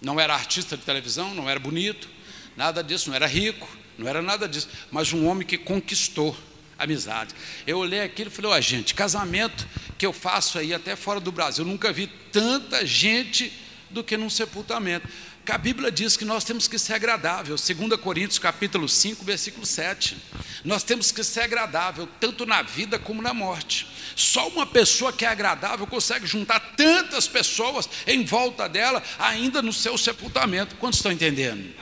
não 0.00 0.18
era 0.18 0.34
artista 0.34 0.76
de 0.76 0.84
televisão, 0.84 1.34
não 1.34 1.48
era 1.48 1.58
bonito, 1.58 2.08
nada 2.56 2.82
disso, 2.82 3.08
não 3.08 3.16
era 3.16 3.26
rico, 3.26 3.68
não 3.96 4.08
era 4.08 4.22
nada 4.22 4.48
disso, 4.48 4.68
mas 4.90 5.12
um 5.12 5.26
homem 5.26 5.46
que 5.46 5.58
conquistou 5.58 6.36
amizade. 6.78 7.34
Eu 7.66 7.78
olhei 7.78 8.00
aquilo 8.00 8.30
e 8.30 8.32
falei, 8.32 8.50
ó 8.52 8.56
oh, 8.56 8.60
gente, 8.60 8.94
casamento 8.94 9.66
que 9.96 10.06
eu 10.06 10.12
faço 10.12 10.58
aí 10.58 10.72
até 10.72 10.94
fora 10.94 11.18
do 11.18 11.32
Brasil, 11.32 11.64
eu 11.64 11.70
nunca 11.70 11.92
vi 11.92 12.06
tanta 12.32 12.86
gente 12.86 13.52
do 13.90 14.04
que 14.04 14.16
num 14.16 14.30
sepultamento. 14.30 15.08
A 15.50 15.56
Bíblia 15.56 15.90
diz 15.90 16.16
que 16.16 16.26
nós 16.26 16.44
temos 16.44 16.68
que 16.68 16.78
ser 16.78 16.92
agradável, 16.94 17.56
2 17.56 18.00
Coríntios 18.00 18.38
capítulo 18.38 18.86
5, 18.86 19.24
versículo 19.24 19.64
7. 19.64 20.16
Nós 20.62 20.82
temos 20.82 21.10
que 21.10 21.24
ser 21.24 21.40
agradável, 21.40 22.06
tanto 22.20 22.44
na 22.44 22.60
vida 22.60 22.98
como 22.98 23.22
na 23.22 23.32
morte. 23.32 23.86
Só 24.14 24.46
uma 24.48 24.66
pessoa 24.66 25.12
que 25.12 25.24
é 25.24 25.28
agradável 25.28 25.86
consegue 25.86 26.26
juntar 26.26 26.60
tantas 26.76 27.26
pessoas 27.26 27.88
em 28.06 28.24
volta 28.24 28.68
dela, 28.68 29.02
ainda 29.18 29.62
no 29.62 29.72
seu 29.72 29.96
sepultamento. 29.96 30.76
Quantos 30.76 30.98
estão 30.98 31.10
entendendo? 31.10 31.74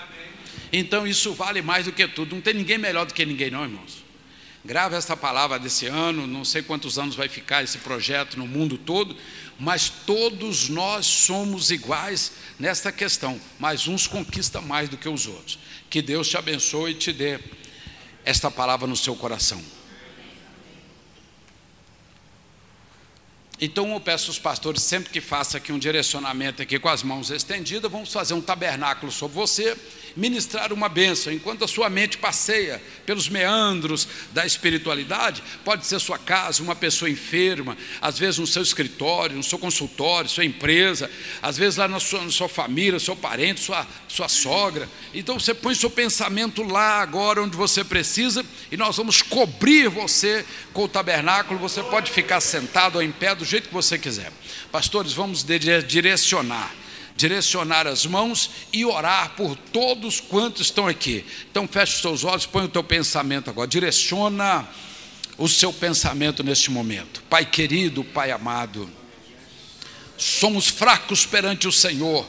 Então 0.72 1.06
isso 1.06 1.34
vale 1.34 1.60
mais 1.60 1.86
do 1.86 1.92
que 1.92 2.06
tudo. 2.06 2.36
Não 2.36 2.42
tem 2.42 2.54
ninguém 2.54 2.78
melhor 2.78 3.04
do 3.04 3.14
que 3.14 3.26
ninguém, 3.26 3.50
não, 3.50 3.64
irmãos. 3.64 4.05
Grave 4.66 4.96
essa 4.96 5.16
palavra 5.16 5.60
desse 5.60 5.86
ano, 5.86 6.26
não 6.26 6.44
sei 6.44 6.60
quantos 6.60 6.98
anos 6.98 7.14
vai 7.14 7.28
ficar 7.28 7.62
esse 7.62 7.78
projeto 7.78 8.36
no 8.36 8.48
mundo 8.48 8.76
todo, 8.76 9.16
mas 9.60 9.88
todos 9.88 10.68
nós 10.68 11.06
somos 11.06 11.70
iguais 11.70 12.32
nesta 12.58 12.90
questão, 12.90 13.40
mas 13.60 13.86
uns 13.86 14.08
conquistam 14.08 14.60
mais 14.62 14.88
do 14.88 14.96
que 14.96 15.08
os 15.08 15.28
outros. 15.28 15.56
Que 15.88 16.02
Deus 16.02 16.28
te 16.28 16.36
abençoe 16.36 16.90
e 16.90 16.94
te 16.94 17.12
dê 17.12 17.38
esta 18.24 18.50
palavra 18.50 18.88
no 18.88 18.96
seu 18.96 19.14
coração. 19.14 19.62
Então 23.60 23.92
eu 23.92 24.00
peço 24.00 24.30
aos 24.30 24.38
pastores, 24.40 24.82
sempre 24.82 25.10
que 25.10 25.20
faça 25.20 25.58
aqui 25.58 25.70
um 25.70 25.78
direcionamento 25.78 26.60
aqui 26.60 26.76
com 26.76 26.88
as 26.88 27.04
mãos 27.04 27.30
estendidas, 27.30 27.90
vamos 27.90 28.12
fazer 28.12 28.34
um 28.34 28.40
tabernáculo 28.40 29.12
sobre 29.12 29.36
você, 29.36 29.76
ministrar 30.16 30.72
uma 30.72 30.88
bênção, 30.88 31.32
enquanto 31.32 31.64
a 31.64 31.68
sua 31.68 31.90
mente 31.90 32.16
passeia 32.16 32.82
pelos 33.04 33.28
meandros 33.28 34.08
da 34.32 34.46
espiritualidade, 34.46 35.42
pode 35.64 35.86
ser 35.86 36.00
sua 36.00 36.18
casa, 36.18 36.62
uma 36.62 36.74
pessoa 36.74 37.10
enferma, 37.10 37.76
às 38.00 38.18
vezes 38.18 38.38
no 38.38 38.46
seu 38.46 38.62
escritório, 38.62 39.36
no 39.36 39.42
seu 39.42 39.58
consultório, 39.58 40.30
sua 40.30 40.44
empresa, 40.44 41.10
às 41.42 41.58
vezes 41.58 41.76
lá 41.76 41.86
na 41.86 42.00
sua, 42.00 42.22
na 42.22 42.30
sua 42.30 42.48
família, 42.48 42.98
seu 42.98 43.14
parente, 43.14 43.60
sua, 43.60 43.86
sua 44.08 44.28
sogra. 44.28 44.88
Então 45.12 45.38
você 45.38 45.52
põe 45.52 45.74
seu 45.74 45.90
pensamento 45.90 46.62
lá 46.62 47.02
agora 47.02 47.42
onde 47.42 47.56
você 47.56 47.84
precisa 47.84 48.44
e 48.72 48.76
nós 48.76 48.96
vamos 48.96 49.20
cobrir 49.20 49.88
você 49.88 50.44
com 50.72 50.84
o 50.84 50.88
tabernáculo, 50.88 51.60
você 51.60 51.82
pode 51.82 52.10
ficar 52.10 52.40
sentado 52.40 52.96
ou 52.96 53.02
em 53.02 53.12
pé 53.12 53.34
do 53.34 53.44
jeito 53.44 53.68
que 53.68 53.74
você 53.74 53.98
quiser. 53.98 54.32
Pastores, 54.72 55.12
vamos 55.12 55.44
direcionar 55.44 56.85
direcionar 57.16 57.86
as 57.86 58.04
mãos 58.04 58.50
e 58.72 58.84
orar 58.84 59.30
por 59.36 59.56
todos 59.56 60.20
quantos 60.20 60.62
estão 60.62 60.86
aqui. 60.86 61.24
Então 61.50 61.66
feche 61.66 61.94
os 61.94 62.00
seus 62.00 62.24
olhos, 62.24 62.46
põe 62.46 62.64
o 62.64 62.68
teu 62.68 62.84
pensamento 62.84 63.48
agora, 63.48 63.66
direciona 63.66 64.68
o 65.38 65.48
seu 65.48 65.72
pensamento 65.72 66.42
neste 66.42 66.70
momento. 66.70 67.22
Pai 67.28 67.44
querido, 67.44 68.04
Pai 68.04 68.30
amado, 68.30 68.88
somos 70.16 70.68
fracos 70.68 71.26
perante 71.26 71.66
o 71.66 71.72
Senhor, 71.72 72.26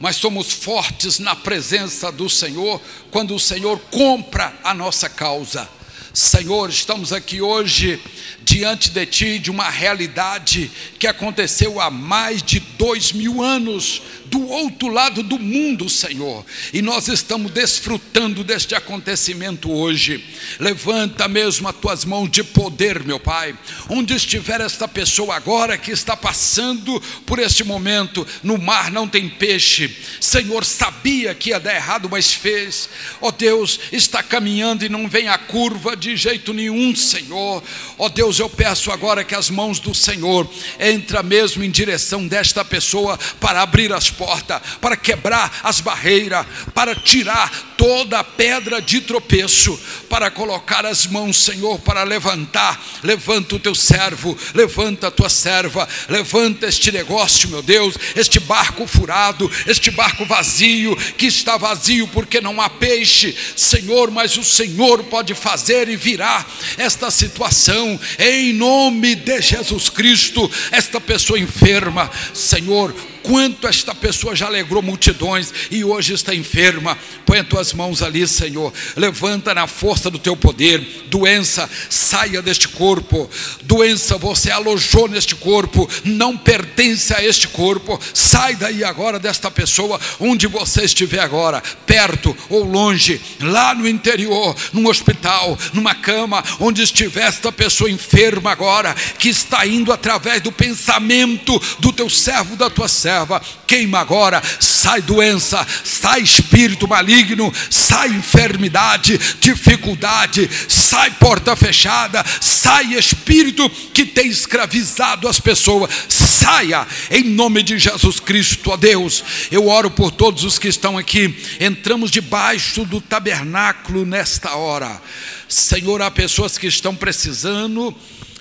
mas 0.00 0.16
somos 0.16 0.52
fortes 0.52 1.18
na 1.18 1.34
presença 1.34 2.12
do 2.12 2.28
Senhor 2.28 2.80
quando 3.10 3.34
o 3.34 3.40
Senhor 3.40 3.78
compra 3.90 4.54
a 4.62 4.72
nossa 4.72 5.08
causa. 5.08 5.68
Senhor, 6.14 6.70
estamos 6.70 7.12
aqui 7.12 7.40
hoje 7.40 8.02
diante 8.42 8.90
de 8.90 9.06
Ti 9.06 9.38
de 9.38 9.50
uma 9.50 9.68
realidade 9.68 10.70
que 10.98 11.06
aconteceu 11.06 11.80
há 11.80 11.90
mais 11.90 12.42
de 12.42 12.60
dois 12.60 13.12
mil 13.12 13.42
anos, 13.42 14.02
do 14.30 14.46
outro 14.48 14.88
lado 14.88 15.22
do 15.22 15.38
mundo, 15.38 15.88
Senhor, 15.88 16.44
e 16.72 16.82
nós 16.82 17.08
estamos 17.08 17.50
desfrutando 17.52 18.44
deste 18.44 18.74
acontecimento 18.74 19.70
hoje. 19.70 20.24
Levanta 20.58 21.26
mesmo 21.28 21.68
as 21.68 21.76
tuas 21.76 22.04
mãos 22.04 22.30
de 22.30 22.42
poder, 22.42 23.02
meu 23.04 23.18
Pai, 23.18 23.56
onde 23.88 24.14
estiver 24.14 24.60
esta 24.60 24.86
pessoa 24.86 25.34
agora 25.34 25.78
que 25.78 25.90
está 25.90 26.16
passando 26.16 27.00
por 27.26 27.38
este 27.38 27.64
momento, 27.64 28.26
no 28.42 28.58
mar 28.58 28.90
não 28.90 29.08
tem 29.08 29.28
peixe, 29.28 29.96
Senhor, 30.20 30.64
sabia 30.64 31.34
que 31.34 31.50
ia 31.50 31.60
dar 31.60 31.74
errado, 31.74 32.08
mas 32.10 32.32
fez, 32.32 32.88
ó 33.20 33.28
oh, 33.28 33.32
Deus, 33.32 33.80
está 33.92 34.22
caminhando 34.22 34.84
e 34.84 34.88
não 34.88 35.08
vem 35.08 35.28
a 35.28 35.38
curva 35.38 35.96
de 35.96 36.16
jeito 36.16 36.52
nenhum, 36.52 36.94
Senhor, 36.94 37.62
ó 37.98 38.06
oh, 38.06 38.08
Deus, 38.08 38.38
eu 38.38 38.48
peço 38.48 38.90
agora 38.90 39.24
que 39.24 39.34
as 39.34 39.48
mãos 39.50 39.80
do 39.80 39.94
Senhor 39.94 40.48
entra 40.78 41.22
mesmo 41.22 41.64
em 41.64 41.70
direção 41.70 42.26
desta 42.26 42.64
pessoa 42.64 43.18
para 43.40 43.62
abrir 43.62 43.92
as 43.92 44.10
porta, 44.18 44.60
para 44.80 44.96
quebrar 44.96 45.60
as 45.62 45.80
barreiras, 45.80 46.44
para 46.74 46.94
tirar 46.94 47.50
toda 47.76 48.18
a 48.18 48.24
pedra 48.24 48.82
de 48.82 49.00
tropeço, 49.00 49.78
para 50.10 50.30
colocar 50.30 50.84
as 50.84 51.06
mãos, 51.06 51.38
Senhor, 51.44 51.78
para 51.78 52.02
levantar. 52.02 52.84
Levanta 53.04 53.54
o 53.54 53.60
teu 53.60 53.74
servo, 53.74 54.36
levanta 54.52 55.06
a 55.06 55.10
tua 55.10 55.28
serva, 55.28 55.88
levanta 56.08 56.66
este 56.66 56.90
negócio, 56.90 57.48
meu 57.48 57.62
Deus, 57.62 57.94
este 58.16 58.40
barco 58.40 58.86
furado, 58.86 59.50
este 59.66 59.92
barco 59.92 60.24
vazio, 60.24 60.96
que 61.16 61.26
está 61.26 61.56
vazio 61.56 62.08
porque 62.08 62.40
não 62.40 62.60
há 62.60 62.68
peixe, 62.68 63.34
Senhor, 63.56 64.10
mas 64.10 64.36
o 64.36 64.42
Senhor 64.42 65.04
pode 65.04 65.34
fazer 65.34 65.88
e 65.88 65.96
virar 65.96 66.48
esta 66.76 67.10
situação, 67.12 67.98
em 68.18 68.52
nome 68.52 69.14
de 69.14 69.40
Jesus 69.40 69.88
Cristo, 69.88 70.50
esta 70.72 71.00
pessoa 71.00 71.38
enferma, 71.38 72.10
Senhor, 72.34 72.94
quanto 73.28 73.68
esta 73.68 73.94
pessoa 73.94 74.34
já 74.34 74.46
alegrou 74.46 74.80
multidões 74.80 75.52
e 75.70 75.84
hoje 75.84 76.14
está 76.14 76.34
enferma. 76.34 76.96
Põe 77.26 77.40
as 77.40 77.46
tuas 77.46 77.74
mãos 77.74 78.00
ali, 78.00 78.26
Senhor. 78.26 78.72
Levanta 78.96 79.52
na 79.52 79.66
força 79.66 80.10
do 80.10 80.18
teu 80.18 80.34
poder. 80.34 80.80
Doença, 81.10 81.68
saia 81.90 82.40
deste 82.40 82.68
corpo. 82.68 83.28
Doença, 83.64 84.16
você 84.16 84.50
alojou 84.50 85.08
neste 85.08 85.34
corpo, 85.34 85.86
não 86.04 86.38
pertence 86.38 87.12
a 87.12 87.22
este 87.22 87.48
corpo. 87.48 88.00
Sai 88.14 88.56
daí 88.56 88.82
agora 88.82 89.18
desta 89.18 89.50
pessoa, 89.50 90.00
onde 90.18 90.46
você 90.46 90.84
estiver 90.84 91.20
agora, 91.20 91.62
perto 91.84 92.34
ou 92.48 92.64
longe, 92.64 93.20
lá 93.42 93.74
no 93.74 93.86
interior, 93.86 94.56
num 94.72 94.88
hospital, 94.88 95.58
numa 95.74 95.94
cama, 95.94 96.42
onde 96.58 96.80
estiver 96.80 97.26
esta 97.26 97.52
pessoa 97.52 97.90
enferma 97.90 98.52
agora, 98.52 98.94
que 99.18 99.28
está 99.28 99.66
indo 99.66 99.92
através 99.92 100.40
do 100.40 100.50
pensamento 100.50 101.60
do 101.78 101.92
teu 101.92 102.08
servo, 102.08 102.56
da 102.56 102.70
tua 102.70 102.88
serva 102.88 103.17
queima 103.66 103.98
agora, 103.98 104.42
sai 104.60 105.02
doença, 105.02 105.66
sai 105.84 106.22
espírito 106.22 106.86
maligno, 106.86 107.52
sai 107.70 108.08
enfermidade, 108.08 109.18
dificuldade, 109.40 110.48
sai 110.68 111.10
porta 111.12 111.54
fechada, 111.56 112.24
sai 112.40 112.94
espírito 112.94 113.68
que 113.92 114.04
tem 114.04 114.28
escravizado 114.28 115.28
as 115.28 115.40
pessoas, 115.40 115.90
saia 116.08 116.86
em 117.10 117.24
nome 117.24 117.62
de 117.62 117.78
Jesus 117.78 118.20
Cristo, 118.20 118.70
ó 118.70 118.76
Deus. 118.76 119.24
Eu 119.50 119.68
oro 119.68 119.90
por 119.90 120.10
todos 120.10 120.44
os 120.44 120.58
que 120.58 120.68
estão 120.68 120.98
aqui, 120.98 121.34
entramos 121.60 122.10
debaixo 122.10 122.84
do 122.84 123.00
tabernáculo 123.00 124.04
nesta 124.04 124.54
hora. 124.56 125.00
Senhor, 125.48 126.02
há 126.02 126.10
pessoas 126.10 126.58
que 126.58 126.66
estão 126.66 126.94
precisando 126.94 127.94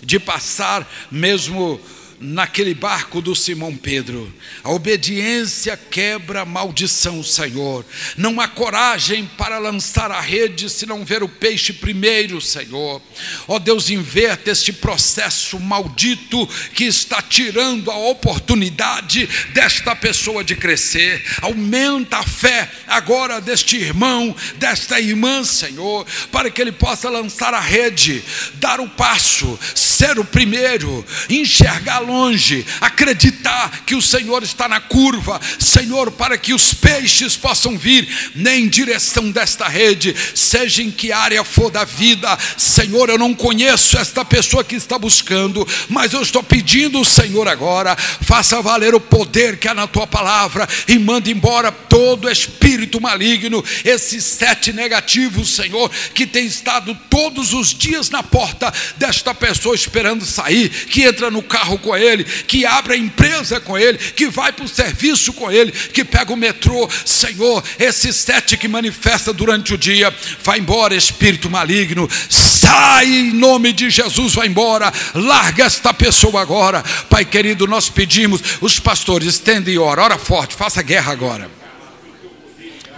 de 0.03 0.19
passar 0.19 0.89
mesmo 1.11 1.79
naquele 2.19 2.73
barco 2.73 3.21
do 3.21 3.35
Simão 3.35 3.75
Pedro. 3.75 4.33
A 4.63 4.71
obediência 4.71 5.77
quebra 5.77 6.41
a 6.41 6.45
maldição, 6.45 7.21
Senhor. 7.23 7.85
Não 8.15 8.41
há 8.41 8.47
coragem 8.47 9.29
para 9.37 9.59
lançar 9.59 10.11
a 10.11 10.19
rede 10.19 10.69
se 10.69 10.85
não 10.85 11.05
ver 11.05 11.21
o 11.21 11.29
peixe 11.29 11.73
primeiro, 11.73 12.41
Senhor. 12.41 13.01
Ó 13.47 13.55
oh, 13.55 13.59
Deus, 13.59 13.89
inverta 13.89 14.51
este 14.51 14.73
processo 14.73 15.59
maldito 15.59 16.47
que 16.73 16.85
está 16.85 17.21
tirando 17.21 17.91
a 17.91 17.97
oportunidade 17.97 19.27
desta 19.53 19.95
pessoa 19.95 20.43
de 20.43 20.55
crescer. 20.55 21.23
Aumenta 21.41 22.17
a 22.17 22.23
fé 22.23 22.69
agora 22.87 23.39
deste 23.39 23.77
irmão, 23.77 24.35
desta 24.55 24.99
irmã, 24.99 25.43
Senhor, 25.43 26.05
para 26.31 26.49
que 26.49 26.61
ele 26.61 26.71
possa 26.71 27.09
lançar 27.09 27.53
a 27.53 27.59
rede, 27.59 28.23
dar 28.55 28.79
o 28.79 28.89
passo, 28.89 29.57
ser 29.97 30.19
o 30.19 30.23
primeiro, 30.23 31.03
enxergar 31.27 31.97
longe, 31.97 32.63
acreditar 32.79 33.81
que 33.83 33.95
o 33.95 34.01
Senhor 34.01 34.43
está 34.43 34.67
na 34.67 34.79
curva, 34.79 35.41
Senhor, 35.57 36.11
para 36.11 36.37
que 36.37 36.53
os 36.53 36.71
peixes 36.71 37.35
possam 37.35 37.75
vir 37.75 38.07
nem 38.35 38.65
em 38.65 38.69
direção 38.69 39.31
desta 39.31 39.67
rede, 39.67 40.15
seja 40.35 40.83
em 40.83 40.91
que 40.91 41.11
área 41.11 41.43
for 41.43 41.71
da 41.71 41.83
vida, 41.83 42.37
Senhor, 42.55 43.09
eu 43.09 43.17
não 43.17 43.33
conheço 43.33 43.97
esta 43.97 44.23
pessoa 44.23 44.63
que 44.63 44.75
está 44.75 44.99
buscando, 44.99 45.67
mas 45.89 46.13
eu 46.13 46.21
estou 46.21 46.43
pedindo, 46.43 47.03
Senhor, 47.03 47.47
agora, 47.47 47.95
faça 47.95 48.61
valer 48.61 48.93
o 48.93 48.99
poder 48.99 49.57
que 49.57 49.67
há 49.67 49.73
na 49.73 49.87
tua 49.87 50.05
palavra 50.05 50.69
e 50.87 50.99
manda 50.99 51.31
embora 51.31 51.71
todo 51.71 52.29
espírito 52.29 53.01
maligno, 53.01 53.63
esses 53.83 54.23
sete 54.23 54.71
negativos, 54.71 55.55
Senhor, 55.55 55.89
que 56.13 56.27
tem 56.27 56.45
estado 56.45 56.95
todos 57.09 57.53
os 57.53 57.73
dias 57.73 58.11
na 58.11 58.21
porta 58.21 58.71
desta 58.97 59.33
pessoa 59.33 59.75
esperando 59.87 60.25
sair, 60.25 60.69
que 60.69 61.03
entra 61.03 61.31
no 61.31 61.41
carro 61.41 61.79
com 61.79 61.95
ele, 61.95 62.23
que 62.23 62.65
abre 62.65 62.93
a 62.93 62.97
empresa 62.97 63.59
com 63.59 63.77
ele, 63.77 63.97
que 63.97 64.27
vai 64.27 64.51
para 64.51 64.65
o 64.65 64.67
serviço 64.67 65.33
com 65.33 65.49
ele, 65.49 65.71
que 65.71 66.03
pega 66.03 66.33
o 66.33 66.37
metrô. 66.37 66.89
Senhor, 67.05 67.63
esse 67.79 68.11
sete 68.13 68.57
que 68.57 68.67
manifesta 68.67 69.31
durante 69.31 69.73
o 69.73 69.77
dia, 69.77 70.13
vai 70.43 70.59
embora, 70.59 70.93
espírito 70.93 71.49
maligno, 71.49 72.09
sai 72.29 73.05
em 73.05 73.33
nome 73.33 73.71
de 73.71 73.89
Jesus, 73.89 74.33
vai 74.33 74.47
embora, 74.47 74.91
larga 75.15 75.63
esta 75.63 75.93
pessoa 75.93 76.41
agora. 76.41 76.83
Pai 77.09 77.23
querido, 77.23 77.65
nós 77.65 77.89
pedimos, 77.89 78.41
os 78.61 78.79
pastores, 78.79 79.27
estendem 79.27 79.75
e 79.75 79.77
ora, 79.77 80.03
ora 80.03 80.17
forte, 80.17 80.55
faça 80.55 80.81
guerra 80.83 81.11
agora. 81.11 81.49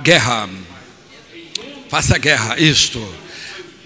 Guerra. 0.01 0.49
Faça 1.89 2.17
guerra, 2.17 2.55
isto. 2.59 3.28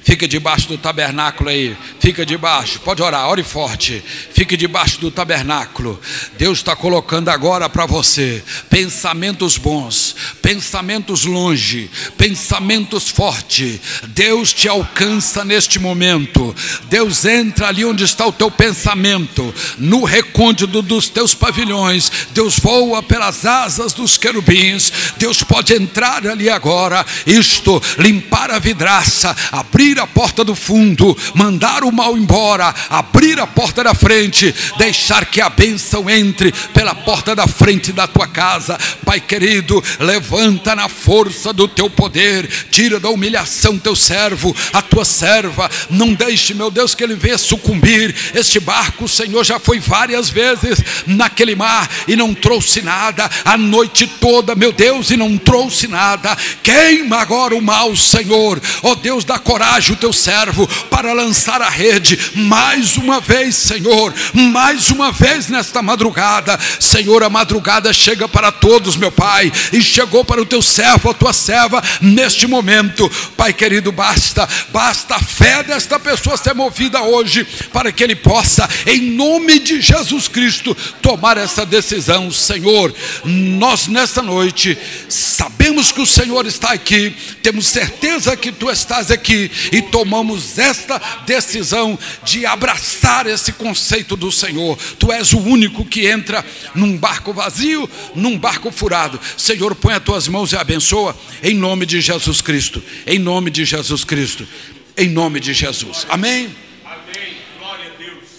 Fica 0.03 0.27
debaixo 0.27 0.67
do 0.67 0.77
tabernáculo 0.77 1.49
aí. 1.49 1.77
Fica 1.99 2.25
debaixo. 2.25 2.79
Pode 2.81 3.01
orar, 3.01 3.27
ore 3.29 3.41
forte. 3.41 4.03
Fique 4.33 4.57
debaixo 4.57 4.99
do 4.99 5.09
tabernáculo. 5.09 5.99
Deus 6.37 6.57
está 6.57 6.75
colocando 6.75 7.29
agora 7.29 7.69
para 7.69 7.85
você 7.85 8.43
pensamentos 8.69 9.57
bons, 9.57 10.15
pensamentos 10.41 11.23
longe, 11.23 11.89
pensamentos 12.17 13.09
fortes. 13.09 13.79
Deus 14.09 14.51
te 14.51 14.67
alcança 14.67 15.45
neste 15.45 15.79
momento. 15.79 16.53
Deus 16.89 17.23
entra 17.23 17.69
ali 17.69 17.85
onde 17.85 18.03
está 18.03 18.25
o 18.25 18.31
teu 18.31 18.51
pensamento, 18.51 19.53
no 19.77 20.03
recôndito 20.03 20.81
dos 20.81 21.07
teus 21.07 21.33
pavilhões. 21.33 22.11
Deus 22.31 22.59
voa 22.59 23.01
pelas 23.01 23.45
asas 23.45 23.93
dos 23.93 24.17
querubins. 24.17 24.91
Deus 25.17 25.43
pode 25.43 25.73
entrar 25.73 26.27
ali 26.27 26.49
agora. 26.49 27.05
Isto, 27.25 27.81
limpar 27.97 28.51
a 28.51 28.59
vidraça, 28.59 29.35
abrir 29.51 29.92
abrir 29.93 29.99
a 29.99 30.07
porta 30.07 30.43
do 30.43 30.55
fundo, 30.55 31.15
mandar 31.35 31.83
o 31.83 31.91
mal 31.91 32.17
embora, 32.17 32.73
abrir 32.89 33.39
a 33.39 33.45
porta 33.45 33.83
da 33.83 33.93
frente, 33.93 34.53
deixar 34.77 35.25
que 35.25 35.39
a 35.39 35.49
bênção 35.49 36.09
entre 36.09 36.51
pela 36.73 36.95
porta 36.95 37.35
da 37.35 37.45
frente 37.45 37.91
da 37.91 38.07
tua 38.07 38.27
casa. 38.27 38.77
Pai 39.05 39.19
querido, 39.19 39.83
levanta 39.99 40.75
na 40.75 40.89
força 40.89 41.53
do 41.53 41.67
teu 41.67 41.89
poder, 41.89 42.49
tira 42.71 42.99
da 42.99 43.09
humilhação 43.09 43.77
teu 43.77 43.95
servo, 43.95 44.55
a 44.71 44.81
tua 44.81 45.05
serva. 45.05 45.69
Não 45.89 46.13
deixe, 46.13 46.55
meu 46.55 46.71
Deus, 46.71 46.95
que 46.95 47.03
ele 47.03 47.15
venha 47.15 47.37
sucumbir. 47.37 48.15
Este 48.33 48.59
barco, 48.59 49.07
Senhor, 49.07 49.43
já 49.43 49.59
foi 49.59 49.79
várias 49.79 50.29
vezes 50.29 50.79
naquele 51.05 51.55
mar 51.55 51.87
e 52.07 52.15
não 52.15 52.33
trouxe 52.33 52.81
nada, 52.81 53.29
a 53.45 53.57
noite 53.57 54.07
toda, 54.07 54.55
meu 54.55 54.71
Deus, 54.71 55.11
e 55.11 55.17
não 55.17 55.37
trouxe 55.37 55.87
nada. 55.87 56.35
Queima 56.63 57.17
agora 57.17 57.55
o 57.55 57.61
mal, 57.61 57.95
Senhor, 57.95 58.59
ó 58.81 58.91
oh, 58.91 58.95
Deus 58.95 59.23
da 59.23 59.37
coragem 59.37 59.82
o 59.91 59.95
teu 59.95 60.13
servo 60.13 60.67
para 60.89 61.13
lançar 61.13 61.61
a 61.61 61.69
rede 61.69 62.17
mais 62.35 62.97
uma 62.97 63.19
vez, 63.19 63.55
Senhor, 63.55 64.13
mais 64.33 64.89
uma 64.89 65.11
vez 65.11 65.49
nesta 65.49 65.81
madrugada. 65.81 66.59
Senhor, 66.79 67.23
a 67.23 67.29
madrugada 67.29 67.91
chega 67.91 68.27
para 68.27 68.51
todos, 68.51 68.95
meu 68.95 69.11
Pai, 69.11 69.51
e 69.71 69.81
chegou 69.81 70.23
para 70.23 70.41
o 70.41 70.45
teu 70.45 70.61
servo, 70.61 71.09
a 71.09 71.13
tua 71.13 71.33
serva, 71.33 71.83
neste 72.01 72.47
momento. 72.47 73.09
Pai 73.35 73.53
querido, 73.53 73.91
basta, 73.91 74.47
basta 74.69 75.15
a 75.15 75.19
fé 75.19 75.63
desta 75.63 75.99
pessoa 75.99 76.37
ser 76.37 76.53
movida 76.53 77.01
hoje, 77.01 77.45
para 77.71 77.91
que 77.91 78.03
ele 78.03 78.15
possa, 78.15 78.69
em 78.85 79.01
nome 79.01 79.59
de 79.59 79.81
Jesus 79.81 80.27
Cristo, 80.27 80.75
tomar 81.01 81.37
essa 81.37 81.65
decisão, 81.65 82.31
Senhor. 82.31 82.93
Nós 83.23 83.87
nesta 83.87 84.21
noite 84.21 84.77
sabemos 85.09 85.91
que 85.91 86.01
o 86.01 86.05
Senhor 86.05 86.45
está 86.45 86.71
aqui, 86.71 87.15
temos 87.41 87.67
certeza 87.67 88.37
que 88.37 88.51
tu 88.51 88.69
estás 88.69 89.11
aqui 89.11 89.51
e 89.73 89.81
tomamos 89.81 90.59
esta 90.59 91.01
decisão 91.25 91.97
de 92.23 92.45
abraçar 92.45 93.25
esse 93.25 93.51
conceito 93.53 94.15
do 94.15 94.31
Senhor. 94.31 94.77
Tu 94.99 95.11
és 95.11 95.33
o 95.33 95.39
único 95.39 95.83
que 95.83 96.05
entra 96.05 96.45
num 96.75 96.95
barco 96.95 97.33
vazio, 97.33 97.89
num 98.13 98.37
barco 98.37 98.69
furado. 98.71 99.19
Senhor, 99.35 99.73
põe 99.73 99.95
as 99.95 100.03
tuas 100.03 100.27
mãos 100.27 100.53
e 100.53 100.55
abençoa 100.55 101.17
em 101.41 101.55
nome 101.55 101.87
de 101.87 101.99
Jesus 101.99 102.39
Cristo. 102.39 102.83
Em 103.07 103.17
nome 103.17 103.49
de 103.49 103.65
Jesus 103.65 104.03
Cristo. 104.03 104.47
Em 104.95 105.09
nome 105.09 105.39
de 105.39 105.55
Jesus. 105.55 106.05
Amém. 106.07 106.55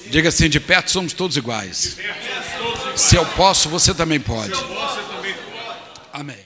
Diga 0.07 0.28
assim: 0.28 0.49
de 0.49 0.61
perto 0.61 0.93
somos 0.93 1.12
todos 1.12 1.37
iguais. 1.37 1.99
Se 2.95 3.16
eu 3.16 3.26
posso, 3.26 3.68
você 3.68 3.93
também 3.93 4.20
pode. 4.20 4.53
Amém. 6.12 6.45